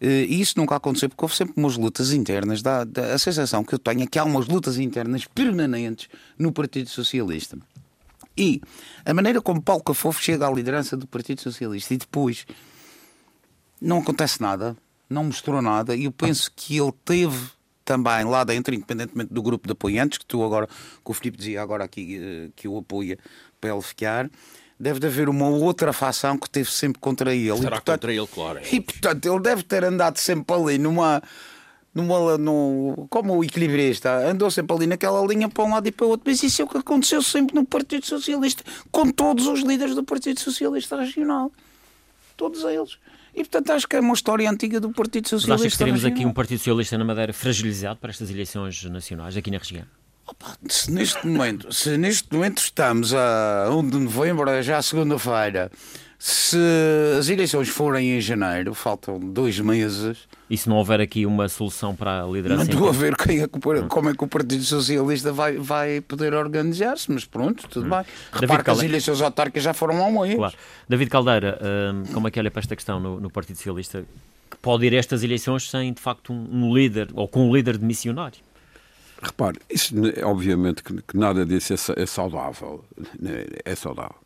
E 0.00 0.40
isso 0.40 0.54
nunca 0.56 0.76
aconteceu 0.76 1.08
porque 1.08 1.24
houve 1.24 1.34
sempre 1.34 1.54
umas 1.56 1.76
lutas 1.76 2.12
internas. 2.12 2.62
Da, 2.62 2.84
a 3.12 3.18
sensação 3.18 3.64
que 3.64 3.74
eu 3.74 3.78
tenho 3.78 4.02
é 4.02 4.06
que 4.06 4.18
há 4.20 4.24
umas 4.24 4.46
lutas 4.46 4.78
internas 4.78 5.24
permanentes 5.24 6.08
no 6.38 6.52
Partido 6.52 6.88
Socialista. 6.88 7.58
E 8.36 8.60
a 9.04 9.12
maneira 9.12 9.40
como 9.40 9.60
Paulo 9.60 9.82
Cafofo 9.82 10.22
chega 10.22 10.46
à 10.46 10.52
liderança 10.52 10.96
do 10.96 11.08
Partido 11.08 11.40
Socialista 11.40 11.94
e 11.94 11.96
depois 11.96 12.46
não 13.80 13.98
acontece 13.98 14.40
nada, 14.40 14.76
não 15.08 15.24
mostrou 15.24 15.62
nada, 15.62 15.94
e 15.94 16.04
eu 16.04 16.12
penso 16.12 16.50
que 16.54 16.78
ele 16.78 16.92
teve 17.04 17.50
também 17.84 18.24
lá 18.24 18.44
dentro, 18.44 18.74
independentemente 18.74 19.32
do 19.32 19.40
grupo 19.40 19.66
de 19.66 19.72
apoiantes, 19.72 20.18
que 20.18 20.26
tu 20.26 20.44
agora, 20.44 20.66
que 20.66 21.10
o 21.10 21.14
Filipe 21.14 21.38
dizia 21.38 21.62
agora 21.62 21.84
aqui 21.84 22.20
eh, 22.20 22.50
que 22.54 22.68
o 22.68 22.76
apoia 22.76 23.18
para 23.58 23.70
ele 23.70 23.80
ficar, 23.80 24.30
deve 24.78 25.00
de 25.00 25.06
haver 25.06 25.28
uma 25.28 25.48
outra 25.48 25.90
facção 25.92 26.36
que 26.36 26.48
teve 26.48 26.70
sempre 26.70 27.00
contra 27.00 27.34
ele. 27.34 27.56
Será 27.56 27.76
e, 27.76 27.80
portanto, 27.80 28.00
contra 28.00 28.12
ele, 28.12 28.26
claro. 28.26 28.60
E 28.70 28.80
portanto 28.80 29.26
ele 29.26 29.40
deve 29.40 29.62
ter 29.62 29.84
andado 29.84 30.18
sempre 30.18 30.54
ali 30.54 30.78
numa. 30.78 31.22
Numa, 31.94 32.36
no, 32.38 33.08
como 33.10 33.36
o 33.36 33.42
equilibrista, 33.42 34.28
andou 34.28 34.50
sempre 34.50 34.76
ali 34.76 34.86
naquela 34.86 35.26
linha 35.26 35.48
para 35.48 35.64
um 35.64 35.70
lado 35.70 35.88
e 35.88 35.90
para 35.90 36.06
o 36.06 36.10
outro, 36.10 36.30
mas 36.30 36.40
isso 36.42 36.62
é 36.62 36.64
o 36.64 36.68
que 36.68 36.76
aconteceu 36.76 37.20
sempre 37.22 37.56
no 37.56 37.64
Partido 37.64 38.06
Socialista, 38.06 38.62
com 38.92 39.10
todos 39.10 39.46
os 39.46 39.62
líderes 39.62 39.96
do 39.96 40.04
Partido 40.04 40.38
Socialista 40.38 40.96
Regional. 40.96 41.50
Todos 42.36 42.62
eles. 42.62 42.98
E 43.38 43.44
portanto 43.44 43.70
acho 43.70 43.86
que 43.86 43.94
é 43.94 44.00
uma 44.00 44.14
história 44.14 44.50
antiga 44.50 44.80
do 44.80 44.90
Partido 44.90 45.28
Socialista. 45.28 45.52
Mas 45.52 45.60
achas 45.60 45.72
que 45.74 45.78
teremos 45.78 46.04
aqui 46.04 46.26
um 46.26 46.32
Partido 46.32 46.58
Socialista 46.58 46.98
na 46.98 47.04
Madeira 47.04 47.32
fragilizado 47.32 48.00
para 48.00 48.10
estas 48.10 48.28
eleições 48.30 48.82
nacionais 48.82 49.36
aqui 49.36 49.48
na 49.48 49.58
região? 49.58 49.84
Opa, 50.26 50.58
se 50.68 50.90
neste 50.90 51.24
momento, 51.24 51.72
se 51.72 51.96
neste 51.96 52.34
momento 52.34 52.58
estamos 52.58 53.14
a 53.14 53.68
1 53.70 53.90
de 53.90 53.98
novembro, 53.98 54.60
já 54.60 54.82
segunda-feira, 54.82 55.70
se 56.18 56.58
as 57.16 57.28
eleições 57.28 57.68
forem 57.68 58.16
em 58.16 58.20
janeiro, 58.20 58.74
faltam 58.74 59.20
dois 59.20 59.60
meses. 59.60 60.18
E 60.50 60.56
se 60.56 60.68
não 60.68 60.76
houver 60.76 61.00
aqui 61.00 61.24
uma 61.24 61.48
solução 61.48 61.94
para 61.94 62.24
a 62.24 62.26
liderança? 62.26 62.64
Não 62.64 62.70
estou 62.72 62.88
a 62.88 62.92
ver 62.92 63.16
quem 63.16 63.42
é 63.42 63.46
que, 63.46 63.60
como 63.88 64.08
é 64.08 64.14
que 64.14 64.24
o 64.24 64.26
Partido 64.26 64.64
Socialista 64.64 65.30
vai, 65.30 65.56
vai 65.58 66.00
poder 66.00 66.34
organizar-se, 66.34 67.12
mas 67.12 67.24
pronto, 67.24 67.68
tudo 67.68 67.86
hum. 67.86 67.90
bem. 67.90 68.04
Repare 68.32 68.64
que 68.64 68.70
as 68.70 68.82
eleições 68.82 69.20
autárquicas 69.20 69.62
já 69.62 69.72
foram 69.72 70.02
há 70.02 70.06
um 70.06 70.22
mês. 70.22 70.34
Claro. 70.34 70.54
David 70.88 71.10
Caldeira, 71.10 71.60
hum, 71.62 72.02
como 72.12 72.26
é 72.26 72.30
que 72.32 72.40
olha 72.40 72.50
para 72.50 72.60
esta 72.60 72.74
questão 72.74 72.98
no, 72.98 73.20
no, 73.20 73.30
Partido 73.30 73.56
Socialista? 73.56 74.04
Que 74.50 74.56
pode 74.56 74.86
ir 74.86 74.94
a 74.94 74.96
estas 74.96 75.22
eleições 75.22 75.70
sem, 75.70 75.92
de 75.92 76.00
facto, 76.00 76.32
um, 76.32 76.64
um 76.64 76.74
líder, 76.74 77.10
ou 77.14 77.28
com 77.28 77.48
um 77.48 77.54
líder 77.54 77.78
de 77.78 77.84
missionário? 77.84 78.40
Repare, 79.22 79.58
isso, 79.68 79.94
obviamente 80.24 80.82
que, 80.82 80.94
que 81.02 81.16
nada 81.16 81.44
disso 81.44 81.74
é, 81.74 82.02
é 82.02 82.06
saudável. 82.06 82.84
Né, 83.20 83.44
é 83.64 83.74
saudável. 83.74 84.16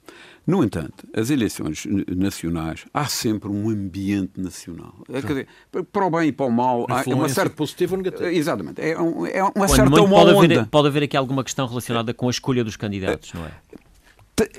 No 0.46 0.64
entanto, 0.64 1.06
as 1.14 1.30
eleições 1.30 1.86
nacionais, 2.08 2.84
há 2.92 3.06
sempre 3.06 3.48
um 3.48 3.68
ambiente 3.70 4.40
nacional. 4.40 4.94
É, 5.08 5.20
dizer, 5.20 5.46
para 5.92 6.06
o 6.06 6.10
bem 6.10 6.28
e 6.28 6.32
para 6.32 6.46
o 6.46 6.50
mal, 6.50 6.84
há 6.88 7.02
uma 7.08 7.28
certa. 7.28 7.54
positiva 7.54 7.94
ou 7.94 7.98
negativa. 7.98 8.32
Exatamente. 8.32 8.80
É, 8.80 9.00
um, 9.00 9.24
é 9.24 9.42
uma 9.44 9.68
certa 9.68 10.02
uma 10.02 10.08
pode 10.08 10.30
haver, 10.30 10.66
pode 10.66 10.88
haver 10.88 11.02
aqui 11.04 11.16
alguma 11.16 11.44
questão 11.44 11.66
relacionada 11.66 12.12
com 12.12 12.26
a 12.26 12.30
escolha 12.30 12.64
dos 12.64 12.76
candidatos, 12.76 13.32
não 13.32 13.44
é? 13.44 13.52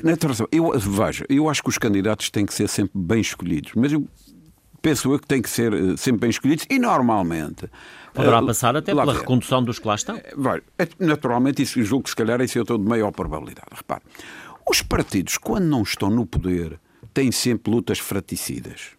Na 0.01 0.13
eu 0.51 0.79
veja, 0.79 1.25
eu 1.27 1.49
acho 1.49 1.61
que 1.61 1.69
os 1.69 1.77
candidatos 1.77 2.29
têm 2.29 2.45
que 2.45 2.53
ser 2.53 2.69
sempre 2.69 2.91
bem 2.95 3.19
escolhidos, 3.19 3.71
mas 3.75 3.91
eu 3.91 4.07
penso 4.81 5.11
eu 5.11 5.17
que 5.17 5.25
têm 5.25 5.41
que 5.41 5.49
ser 5.49 5.73
eh, 5.73 5.97
sempre 5.97 6.21
bem 6.21 6.29
escolhidos 6.29 6.65
e 6.69 6.77
normalmente. 6.77 7.69
Poderá 8.13 8.41
uh, 8.41 8.45
passar 8.45 8.75
até 8.75 8.93
pela 8.93 9.13
recondução 9.13 9.63
dos 9.63 9.79
que 9.79 9.87
lá 9.87 9.95
estão. 9.95 10.19
Naturalmente, 10.99 11.63
isso 11.63 11.81
julgo 11.81 12.03
que 12.03 12.11
se 12.11 12.15
calhar 12.15 12.39
isso 12.41 12.59
é 12.59 12.63
de 12.63 12.77
maior 12.77 13.11
probabilidade. 13.11 13.69
Repare, 13.73 14.03
os 14.67 14.81
partidos, 14.81 15.37
quando 15.37 15.65
não 15.65 15.83
estão 15.83 16.09
no 16.09 16.25
poder, 16.25 16.79
têm 17.13 17.31
sempre 17.31 17.71
lutas 17.71 17.99
fraticidas. 17.99 18.91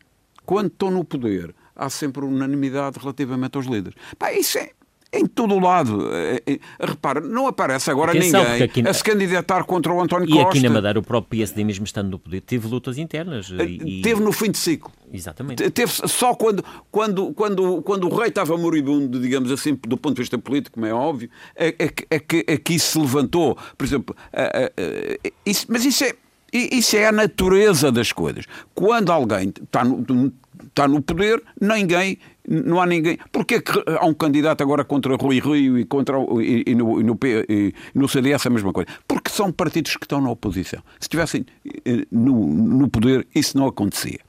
Quando 0.45 0.69
estão 0.69 0.91
no 0.91 1.05
poder, 1.05 1.55
há 1.75 1.89
sempre 1.89 2.25
unanimidade 2.25 2.99
relativamente 2.99 3.57
aos 3.57 3.67
líderes. 3.67 3.99
Pá, 4.19 4.33
isso 4.33 4.59
é, 4.59 4.71
em 5.19 5.27
todo 5.27 5.55
o 5.55 5.59
lado. 5.59 6.09
É, 6.13 6.43
é, 6.47 6.59
repara, 6.81 7.21
não 7.21 7.47
aparece 7.47 7.91
agora 7.91 8.13
Atenção, 8.13 8.45
ninguém 8.45 8.87
a 8.87 8.93
se 8.93 9.05
candidatar 9.05 9.65
contra 9.65 9.93
o 9.93 10.01
António 10.01 10.29
e 10.29 10.33
Costa. 10.33 10.47
E 10.47 10.49
aqui 10.49 10.61
na 10.61 10.71
Madeira, 10.71 10.99
o 10.99 11.03
próprio 11.03 11.31
PSD, 11.31 11.65
mesmo 11.65 11.85
estando 11.85 12.11
no 12.11 12.19
poder, 12.19 12.41
teve 12.41 12.67
lutas 12.67 12.99
internas. 12.99 13.51
E... 13.51 14.03
Teve 14.03 14.21
no 14.21 14.33
fim 14.33 14.51
de 14.51 14.59
ciclo. 14.59 14.93
Exatamente. 15.13 15.71
Teve 15.71 15.93
só 15.93 16.35
quando, 16.35 16.65
quando, 16.91 17.33
quando, 17.33 17.83
quando 17.83 18.09
o 18.09 18.17
rei 18.17 18.29
estava 18.29 18.57
moribundo, 18.57 19.21
digamos 19.21 19.51
assim, 19.51 19.79
do 19.87 19.97
ponto 19.97 20.17
de 20.17 20.23
vista 20.23 20.39
político, 20.39 20.75
como 20.75 20.87
é 20.87 20.93
óbvio, 20.93 21.31
é, 21.55 21.69
é, 21.79 21.91
é, 22.11 22.19
que, 22.19 22.45
é 22.47 22.57
que 22.57 22.75
isso 22.75 22.93
se 22.93 22.99
levantou. 22.99 23.57
Por 23.77 23.85
exemplo, 23.85 24.17
é, 24.33 25.21
isso, 25.47 25.67
mas 25.69 25.85
isso 25.85 26.05
é. 26.05 26.13
Isso 26.53 26.97
é 26.97 27.09
a 27.09 27.11
natureza 27.11 27.91
das 27.91 28.13
coisas. 28.13 28.45
Quando 28.77 29.11
alguém 29.11 29.49
está 29.49 29.85
no, 29.85 30.33
está 30.67 30.89
no 30.89 31.01
poder, 31.03 31.43
ninguém, 31.61 32.19
não 32.49 32.81
há 32.81 32.87
ninguém. 32.87 33.19
Porquê 33.33 33.61
que 33.61 33.73
há 33.99 34.05
um 34.05 34.15
candidato 34.15 34.63
agora 34.63 34.85
contra 34.85 35.17
Rui 35.17 35.41
Rio 35.41 35.79
e, 35.79 35.85
contra, 35.85 36.17
e, 36.41 36.65
e, 36.67 36.75
no, 36.75 37.01
e, 37.01 37.05
no, 37.05 37.19
e 37.49 37.75
no 37.95 38.09
CDS 38.09 38.47
a 38.47 38.51
mesma 38.51 38.73
coisa? 38.73 38.89
Porque 39.07 39.31
são 39.31 39.51
partidos 39.53 39.97
que 39.97 40.05
estão 40.05 40.21
na 40.21 40.31
oposição. 40.31 40.81
Se 40.99 41.05
estivessem 41.05 41.47
eh, 41.85 42.07
no, 42.11 42.47
no 42.47 42.89
poder, 42.89 43.27
isso 43.35 43.57
não 43.57 43.67
acontecia. 43.67 44.21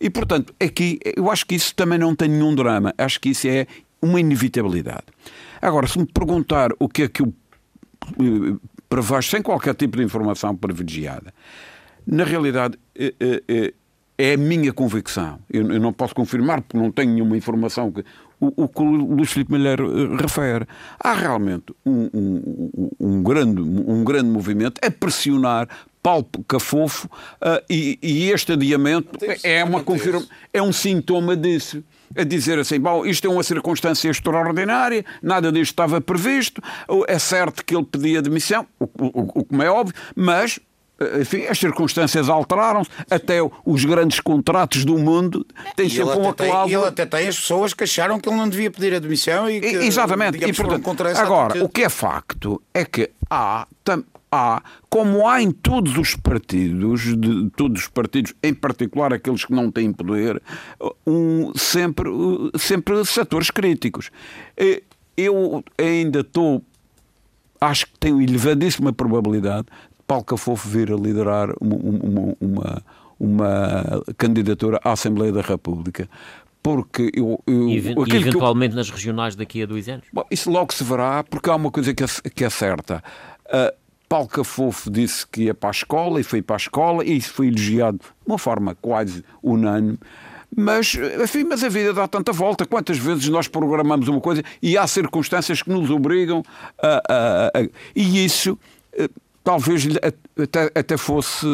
E, 0.00 0.10
portanto, 0.10 0.54
aqui 0.60 0.98
eu 1.16 1.30
acho 1.30 1.46
que 1.46 1.54
isso 1.54 1.74
também 1.74 1.98
não 1.98 2.14
tem 2.14 2.28
nenhum 2.28 2.54
drama. 2.54 2.94
Acho 2.98 3.20
que 3.20 3.30
isso 3.30 3.48
é 3.48 3.66
uma 4.00 4.20
inevitabilidade. 4.20 5.04
Agora, 5.60 5.86
se 5.86 5.98
me 5.98 6.06
perguntar 6.06 6.70
o 6.78 6.88
que 6.88 7.04
é 7.04 7.08
que 7.08 7.22
eu 7.22 7.32
eh, 8.20 8.56
prevejo, 8.88 9.30
sem 9.30 9.40
qualquer 9.40 9.74
tipo 9.74 9.96
de 9.96 10.02
informação 10.02 10.54
privilegiada, 10.54 11.32
na 12.06 12.24
realidade, 12.24 12.76
é, 14.16 14.34
a 14.34 14.36
minha 14.36 14.72
convicção. 14.72 15.38
Eu, 15.50 15.70
eu, 15.72 15.80
não 15.80 15.92
posso 15.92 16.14
confirmar 16.14 16.60
porque 16.62 16.76
não 16.76 16.90
tenho 16.90 17.12
nenhuma 17.12 17.36
informação 17.36 17.90
que 17.90 18.04
o, 18.40 18.64
o 18.64 18.68
que 18.68 18.82
o 18.82 18.84
Luís 18.84 19.32
Filipe 19.32 19.52
Malheiro 19.52 20.16
refere. 20.16 20.66
Há 20.98 21.14
realmente 21.14 21.74
um, 21.86 22.10
um, 22.12 22.90
um, 23.00 23.22
grande, 23.22 23.60
um 23.60 24.04
grande 24.04 24.28
movimento 24.28 24.80
a 24.84 24.90
pressionar 24.90 25.68
Paulo 26.02 26.26
Cafofo 26.48 27.06
uh, 27.06 27.62
e, 27.70 27.98
e, 28.02 28.30
este 28.30 28.52
adiamento 28.52 29.18
é, 29.44 29.62
uma 29.62 29.84
confirma, 29.84 30.24
é 30.52 30.60
um 30.60 30.72
sintoma 30.72 31.36
disso 31.36 31.82
a 32.16 32.24
dizer 32.24 32.58
assim, 32.58 32.78
bom, 32.78 33.06
isto 33.06 33.26
é 33.26 33.30
uma 33.30 33.42
circunstância 33.42 34.10
extraordinária, 34.10 35.04
nada 35.22 35.50
disto 35.50 35.70
estava 35.70 36.00
previsto, 36.00 36.60
é 37.06 37.18
certo 37.18 37.64
que 37.64 37.74
ele 37.74 37.86
pedia 37.86 38.20
demissão, 38.20 38.66
o, 38.78 38.84
o, 38.84 39.40
o 39.40 39.44
que 39.44 39.62
é 39.62 39.70
óbvio, 39.70 39.94
mas 40.14 40.58
enfim, 41.20 41.46
as 41.46 41.58
circunstâncias 41.58 42.28
alteraram-se, 42.28 42.90
até 43.10 43.38
os 43.64 43.84
grandes 43.84 44.20
contratos 44.20 44.84
do 44.84 44.98
mundo 44.98 45.46
têm 45.76 45.88
sempre 45.88 46.16
uma 46.16 46.34
cláusula. 46.34 46.80
Ele 46.80 46.88
até 46.88 47.06
tem 47.06 47.28
as 47.28 47.38
pessoas 47.38 47.74
que 47.74 47.84
acharam 47.84 48.18
que 48.20 48.28
ele 48.28 48.36
não 48.36 48.48
devia 48.48 48.70
pedir 48.70 48.94
admissão 48.94 49.50
e 49.50 49.60
que, 49.60 49.66
Exatamente, 49.66 50.32
digamos, 50.32 50.58
e 50.58 50.62
portanto, 50.62 51.16
agora, 51.16 51.64
o 51.64 51.68
que 51.68 51.82
é 51.82 51.88
facto 51.88 52.62
é 52.74 52.84
que 52.84 53.10
há 53.30 53.66
há, 54.32 54.62
como 54.88 55.28
há 55.28 55.42
em 55.42 55.50
todos 55.50 55.98
os 55.98 56.16
partidos, 56.16 57.02
de 57.16 57.50
todos 57.50 57.82
os 57.82 57.88
partidos, 57.88 58.32
em 58.42 58.54
particular 58.54 59.12
aqueles 59.12 59.44
que 59.44 59.52
não 59.52 59.70
têm 59.70 59.92
poder, 59.92 60.42
um, 61.06 61.52
sempre, 61.54 62.10
sempre 62.58 63.04
setores 63.04 63.50
críticos. 63.50 64.10
Eu 65.14 65.62
ainda 65.76 66.20
estou, 66.20 66.64
acho 67.60 67.86
que 67.86 67.98
tenho 68.00 68.22
elevadíssima 68.22 68.92
probabilidade 68.92 69.66
de 69.66 69.91
Paulo 70.06 70.24
Cafofo 70.24 70.68
vir 70.68 70.92
a 70.92 70.96
liderar 70.96 71.50
uma, 71.60 71.76
uma, 71.76 72.36
uma, 72.40 72.82
uma 73.18 74.04
candidatura 74.16 74.80
à 74.84 74.92
Assembleia 74.92 75.32
da 75.32 75.42
República 75.42 76.08
porque 76.62 77.10
eu, 77.14 77.42
eu 77.46 77.68
e, 77.68 77.76
eventualmente 77.76 78.72
eu, 78.72 78.76
nas 78.76 78.88
regionais 78.88 79.34
daqui 79.34 79.62
a 79.62 79.66
dois 79.66 79.88
anos? 79.88 80.06
Bom, 80.12 80.24
isso 80.30 80.48
logo 80.50 80.72
se 80.72 80.84
verá, 80.84 81.24
porque 81.24 81.50
há 81.50 81.56
uma 81.56 81.70
coisa 81.70 81.92
que 81.92 82.04
é, 82.04 82.06
que 82.06 82.44
é 82.44 82.50
certa. 82.50 83.02
Uh, 83.46 83.74
Paulo 84.08 84.28
Cafofo 84.28 84.90
disse 84.90 85.26
que 85.26 85.44
ia 85.44 85.54
para 85.54 85.70
a 85.70 85.72
escola 85.72 86.20
e 86.20 86.22
foi 86.22 86.40
para 86.40 86.56
a 86.56 86.58
escola 86.58 87.04
e 87.04 87.16
isso 87.16 87.32
foi 87.32 87.48
elogiado 87.48 87.98
de 87.98 88.04
uma 88.26 88.38
forma 88.38 88.76
quase 88.76 89.24
unânime. 89.42 89.98
Mas, 90.54 90.94
enfim, 91.22 91.44
mas 91.44 91.64
a 91.64 91.68
vida 91.68 91.94
dá 91.94 92.06
tanta 92.06 92.30
volta. 92.30 92.66
Quantas 92.66 92.98
vezes 92.98 93.26
nós 93.28 93.48
programamos 93.48 94.06
uma 94.08 94.20
coisa 94.20 94.42
e 94.60 94.76
há 94.76 94.86
circunstâncias 94.86 95.62
que 95.62 95.70
nos 95.70 95.90
obrigam 95.90 96.42
a. 96.80 97.02
a, 97.08 97.46
a 97.58 97.68
e 97.96 98.24
isso 98.24 98.58
uh, 99.00 99.08
talvez 99.42 99.86
até, 100.36 100.70
até 100.74 100.96
fosse 100.96 101.46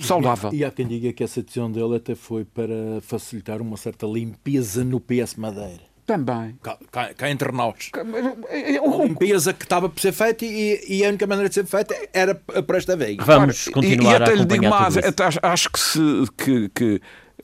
saudável. 0.00 0.50
E 0.52 0.64
há 0.64 0.70
quem 0.70 0.86
diga 0.86 1.12
que 1.12 1.24
essa 1.24 1.42
decisão 1.42 1.70
dele 1.70 1.96
até 1.96 2.14
foi 2.14 2.44
para 2.44 3.00
facilitar 3.02 3.60
uma 3.60 3.76
certa 3.76 4.06
limpeza 4.06 4.84
no 4.84 5.00
PS 5.00 5.34
Madeira. 5.36 5.88
Também. 6.06 6.56
Cá, 6.62 6.78
cá, 6.90 7.12
cá 7.12 7.30
entre 7.30 7.52
nós. 7.52 7.90
Uma 8.82 9.04
limpeza 9.04 9.52
que 9.52 9.64
estava 9.64 9.90
por 9.90 10.00
ser 10.00 10.12
feita 10.12 10.42
e, 10.46 10.80
e, 10.88 11.04
a 11.04 11.08
única 11.10 11.26
maneira 11.26 11.50
de 11.50 11.54
ser 11.54 11.66
feita 11.66 11.94
era 12.14 12.34
para 12.34 12.78
esta 12.78 12.96
vez. 12.96 13.18
Vamos 13.20 13.68
continuar 13.68 14.12
e, 14.12 14.20
e 14.20 14.22
até 14.22 14.32
a 14.32 14.34
lhe 14.34 14.44
digo 14.46 14.70
mais, 14.70 14.96
até 14.96 15.24
acho 15.42 15.70
que, 15.70 15.78
se, 15.78 16.00
que, 16.34 16.68
que 16.70 17.00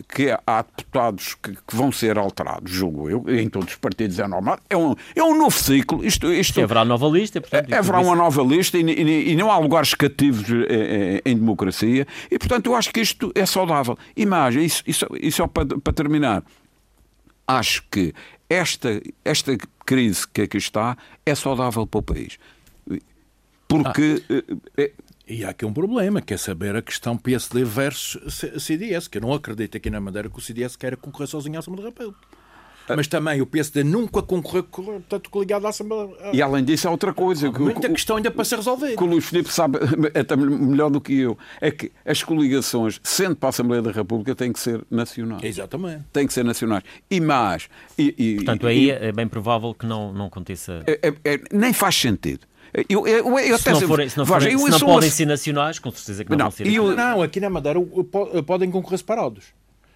que 0.09 0.37
há 0.47 0.63
deputados 0.63 1.35
que, 1.35 1.53
que, 1.53 1.77
vão 1.77 1.93
ser 1.93 2.19
alterados, 2.19 2.71
julgo 2.71 3.09
eu, 3.09 3.25
em 3.29 3.49
todos 3.49 3.71
os 3.71 3.77
partidos 3.77 4.19
é 4.19 4.27
normal. 4.27 4.59
É 4.69 4.77
um, 4.77 4.95
é 5.15 5.23
um 5.23 5.37
novo 5.39 5.57
ciclo. 5.57 6.05
Isto, 6.05 6.33
isto, 6.33 6.61
haverá 6.61 6.85
nova 6.85 7.07
lista. 7.07 7.41
Portanto, 7.41 7.73
é, 7.73 7.77
haverá 7.77 8.01
uma 8.01 8.17
nova 8.17 8.43
lista 8.43 8.77
e, 8.77 8.83
e, 8.83 9.33
e, 9.33 9.37
não 9.37 9.51
há 9.51 9.59
lugares 9.59 9.95
cativos 9.95 10.49
em, 10.49 10.63
eh, 10.63 10.67
eh, 10.69 11.23
em, 11.25 11.37
democracia. 11.37 12.07
E, 12.31 12.39
portanto, 12.39 12.67
eu 12.67 12.75
acho 12.75 12.93
que 12.93 13.01
isto 13.01 13.33
é 13.35 13.47
saudável. 13.47 13.97
Imagem, 14.17 14.65
isso, 14.65 14.83
isso, 14.87 15.07
isso 15.21 15.43
é 15.43 15.47
para, 15.47 15.79
para 15.79 15.93
terminar. 15.93 16.43
Acho 17.47 17.85
que 17.91 18.13
esta, 18.49 19.01
esta 19.25 19.57
crise 19.85 20.27
que 20.27 20.43
aqui 20.43 20.57
está 20.57 20.97
é 21.25 21.35
saudável 21.35 21.87
para 21.87 21.99
o 21.99 22.03
país. 22.03 22.39
Porque. 23.69 24.23
Ah. 24.79 25.05
E 25.27 25.45
há 25.45 25.51
aqui 25.51 25.65
um 25.65 25.73
problema, 25.73 26.21
que 26.21 26.35
é 26.35 26.37
saber 26.37 26.77
a 26.77 26.83
questão 26.83 27.17
PSD 27.17 27.65
versus 27.65 28.45
CDS, 28.59 29.09
que 29.09 29.19
eu 29.19 29.23
não 29.23 29.33
acredito 29.33 29.77
aqui 29.77 29.89
na 29.89 30.01
Madeira 30.01 30.29
que 30.29 30.39
o 30.39 30.41
CDS 30.41 30.77
queira 30.77 30.97
concorrer 30.97 31.29
sozinho 31.29 31.57
à 31.57 31.61
Assembleia 31.61 31.85
da 31.85 31.89
República. 31.89 32.45
Mas 32.89 33.07
também 33.07 33.41
o 33.41 33.47
PSD 33.47 33.83
nunca 33.83 34.21
concorreu 34.21 34.67
tanto 35.09 35.31
ligado 35.41 35.67
à 35.67 35.71
Assembleia. 35.71 36.11
E 36.33 36.43
além 36.43 36.63
disso, 36.63 36.87
há 36.87 36.91
outra 36.91 37.15
coisa. 37.15 37.49
Há 37.49 37.59
muita 37.59 37.81
que, 37.81 37.95
questão 37.95 38.17
ainda 38.17 38.31
para 38.31 38.45
ser 38.45 38.57
resolvida. 38.57 38.97
Que 38.97 39.03
o 39.03 39.07
Luís 39.07 39.25
Filipe 39.25 39.51
sabe 39.51 39.79
até 40.15 40.37
melhor 40.37 40.91
do 40.91 41.01
que 41.01 41.15
eu. 41.15 41.39
É 41.61 41.71
que 41.71 41.91
as 42.05 42.23
coligações, 42.23 43.01
sendo 43.03 43.37
para 43.37 43.49
a 43.49 43.51
Assembleia 43.51 43.81
da 43.81 43.91
República, 43.91 44.35
têm 44.35 44.53
que 44.53 44.61
ser 44.61 44.85
nacionais. 44.91 45.43
Exatamente. 45.43 46.05
Têm 46.13 46.27
que 46.27 46.33
ser 46.35 46.45
nacionais. 46.45 46.85
E 47.11 47.21
mais. 47.21 47.69
E, 47.97 48.15
e, 48.19 48.35
Portanto, 48.37 48.67
aí 48.67 48.87
e, 48.87 48.91
é 48.91 49.13
bem 49.13 49.27
provável 49.27 49.73
que 49.73 49.87
não, 49.87 50.13
não 50.13 50.27
aconteça. 50.27 50.83
É, 50.87 51.09
é, 51.09 51.15
é 51.25 51.41
nem 51.53 51.73
faz 51.73 51.95
sentido. 51.95 52.47
Eu, 52.89 53.07
eu, 53.07 53.39
eu 53.39 53.59
se, 53.59 53.71
não 53.71 53.81
forem, 53.83 54.09
se 54.09 54.19
não, 54.19 54.27
forem, 54.27 54.59
se 54.59 54.71
não 54.71 54.81
podem 54.81 55.09
ser 55.09 55.27
nacionais, 55.27 55.79
com 55.79 55.93
certeza 55.93 56.25
que 56.25 56.31
não, 56.31 56.39
não 56.39 56.45
vão 56.47 56.51
ser. 56.51 56.67
Eu, 56.67 56.97
não, 56.97 57.23
aqui 57.23 57.39
na 57.39 57.49
Madeira 57.49 57.79
podem 58.45 58.69
concorrer 58.69 58.99
separados. 58.99 59.45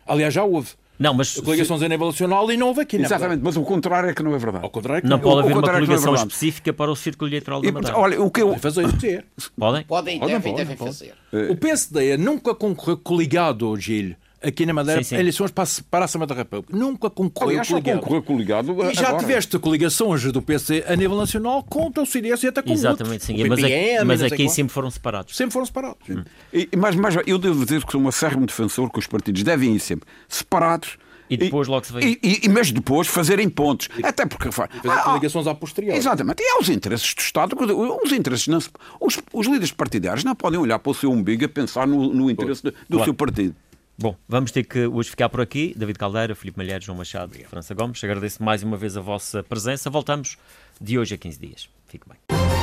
Aliás, 0.06 0.32
já 0.32 0.44
houve. 0.44 0.70
Não, 0.96 1.12
mas 1.12 1.34
coligações 1.34 1.80
se... 1.80 1.86
a 1.86 1.88
nível 1.88 2.06
nacional 2.06 2.50
e 2.50 2.56
não 2.56 2.68
houve 2.68 2.82
aqui. 2.82 2.96
Exatamente, 2.96 3.40
mas 3.42 3.56
o 3.56 3.62
contrário 3.62 4.10
é 4.10 4.14
que 4.14 4.22
não 4.22 4.34
é 4.34 4.38
verdade. 4.38 4.64
Ao 4.64 4.70
contrário 4.70 4.98
é 4.98 5.02
que 5.02 5.08
não, 5.08 5.16
não 5.16 5.22
pode 5.22 5.40
haver 5.40 5.56
uma 5.56 5.68
é 5.68 5.72
coligação 5.72 6.14
é 6.14 6.18
específica 6.18 6.72
para 6.72 6.90
o 6.90 6.96
círculo 6.96 7.28
eleitoral 7.28 7.60
da 7.60 7.72
Madeira. 7.72 7.98
Olha, 7.98 8.22
o 8.22 8.30
que 8.30 8.42
eu... 8.42 8.46
Podem 8.46 8.60
fazer 8.60 8.86
isso. 8.86 9.52
Podem? 9.56 9.84
Podem, 9.84 10.20
devem, 10.20 10.54
devem 10.54 10.76
fazer. 10.76 11.14
O 11.50 11.56
PSD 11.56 12.16
nunca 12.16 12.54
concorreu 12.54 12.96
coligado, 12.96 13.76
Gil 13.76 14.16
aqui 14.42 14.66
na 14.66 14.72
Madeira 14.72 15.02
sim, 15.02 15.10
sim. 15.10 15.16
eleições 15.16 15.50
para, 15.50 15.68
para 15.90 16.00
a 16.00 16.06
Assembleia 16.06 16.28
da 16.28 16.34
República. 16.34 16.76
Nunca 16.76 17.10
concorreu 17.10 17.62
coligado. 17.64 18.00
concorreu 18.00 18.22
coligado. 18.22 18.90
E 18.90 18.94
já 18.94 19.08
agora. 19.08 19.18
tiveste 19.18 19.58
coligações 19.58 20.22
do 20.32 20.42
PC 20.42 20.84
a 20.86 20.96
nível 20.96 21.16
nacional 21.16 21.62
contra 21.62 22.02
o 22.02 22.06
CDS 22.06 22.42
e 22.42 22.48
até 22.48 22.62
com 22.62 22.72
Exatamente, 22.72 23.24
sim. 23.24 23.36
mas, 23.48 23.60
PPM, 23.60 24.04
mas 24.04 24.22
aqui 24.22 24.48
sempre 24.48 24.72
foram 24.72 24.90
separados. 24.90 25.36
Sempre 25.36 25.52
foram 25.52 25.66
separados. 25.66 26.08
Hum. 26.08 26.24
E, 26.52 26.68
mas, 26.76 26.94
mas 26.96 27.16
eu 27.26 27.38
devo 27.38 27.64
dizer 27.64 27.84
que 27.84 27.92
sou 27.92 28.00
um 28.00 28.08
acérrimo 28.08 28.46
defensor 28.46 28.90
que 28.90 28.98
os 28.98 29.06
partidos 29.06 29.42
devem 29.42 29.74
ir 29.74 29.80
sempre 29.80 30.08
separados 30.28 30.98
e 31.30 31.36
depois 31.36 31.68
logo 31.68 31.84
se 31.84 31.92
vê. 31.92 32.18
E, 32.22 32.40
e, 32.44 32.48
mas 32.48 32.72
depois 32.72 33.06
fazerem 33.06 33.48
pontos. 33.48 33.88
E, 33.98 34.06
Até 34.06 34.24
porque. 34.24 34.50
Fazer 34.50 34.70
ah, 34.88 35.02
coligações 35.02 35.46
à 35.46 35.54
posteriori. 35.54 35.98
Exatamente. 35.98 36.42
E 36.42 36.46
há 36.46 36.58
os 36.58 36.68
interesses 36.68 37.14
do 37.14 37.20
Estado. 37.20 37.56
Os 38.02 38.12
interesses 38.12 38.48
não 38.48 38.60
se, 38.60 38.70
os, 39.00 39.18
os 39.32 39.46
líderes 39.46 39.72
partidários 39.72 40.24
não 40.24 40.34
podem 40.34 40.58
olhar 40.58 40.78
para 40.78 40.90
o 40.90 40.94
seu 40.94 41.10
umbigo 41.10 41.44
a 41.44 41.48
pensar 41.48 41.86
no, 41.86 42.12
no 42.12 42.30
interesse 42.30 42.62
do, 42.62 42.70
do 42.70 42.76
claro. 42.88 43.04
seu 43.04 43.14
partido. 43.14 43.54
Bom, 44.00 44.14
vamos 44.28 44.52
ter 44.52 44.62
que 44.62 44.86
hoje 44.86 45.10
ficar 45.10 45.28
por 45.28 45.40
aqui. 45.40 45.74
David 45.76 45.98
Caldeira, 45.98 46.32
Filipe 46.36 46.56
Malheiro, 46.56 46.84
João 46.84 46.96
Machado 46.96 47.36
e 47.36 47.42
França 47.42 47.74
Gomes. 47.74 48.02
Agradeço 48.04 48.40
mais 48.40 48.62
uma 48.62 48.76
vez 48.76 48.96
a 48.96 49.00
vossa 49.00 49.42
presença. 49.42 49.90
Voltamos 49.90 50.38
de 50.80 50.96
hoje 50.96 51.16
a 51.16 51.18
15 51.18 51.40
dias. 51.40 51.68
Fique 51.88 52.06
bem. 52.08 52.57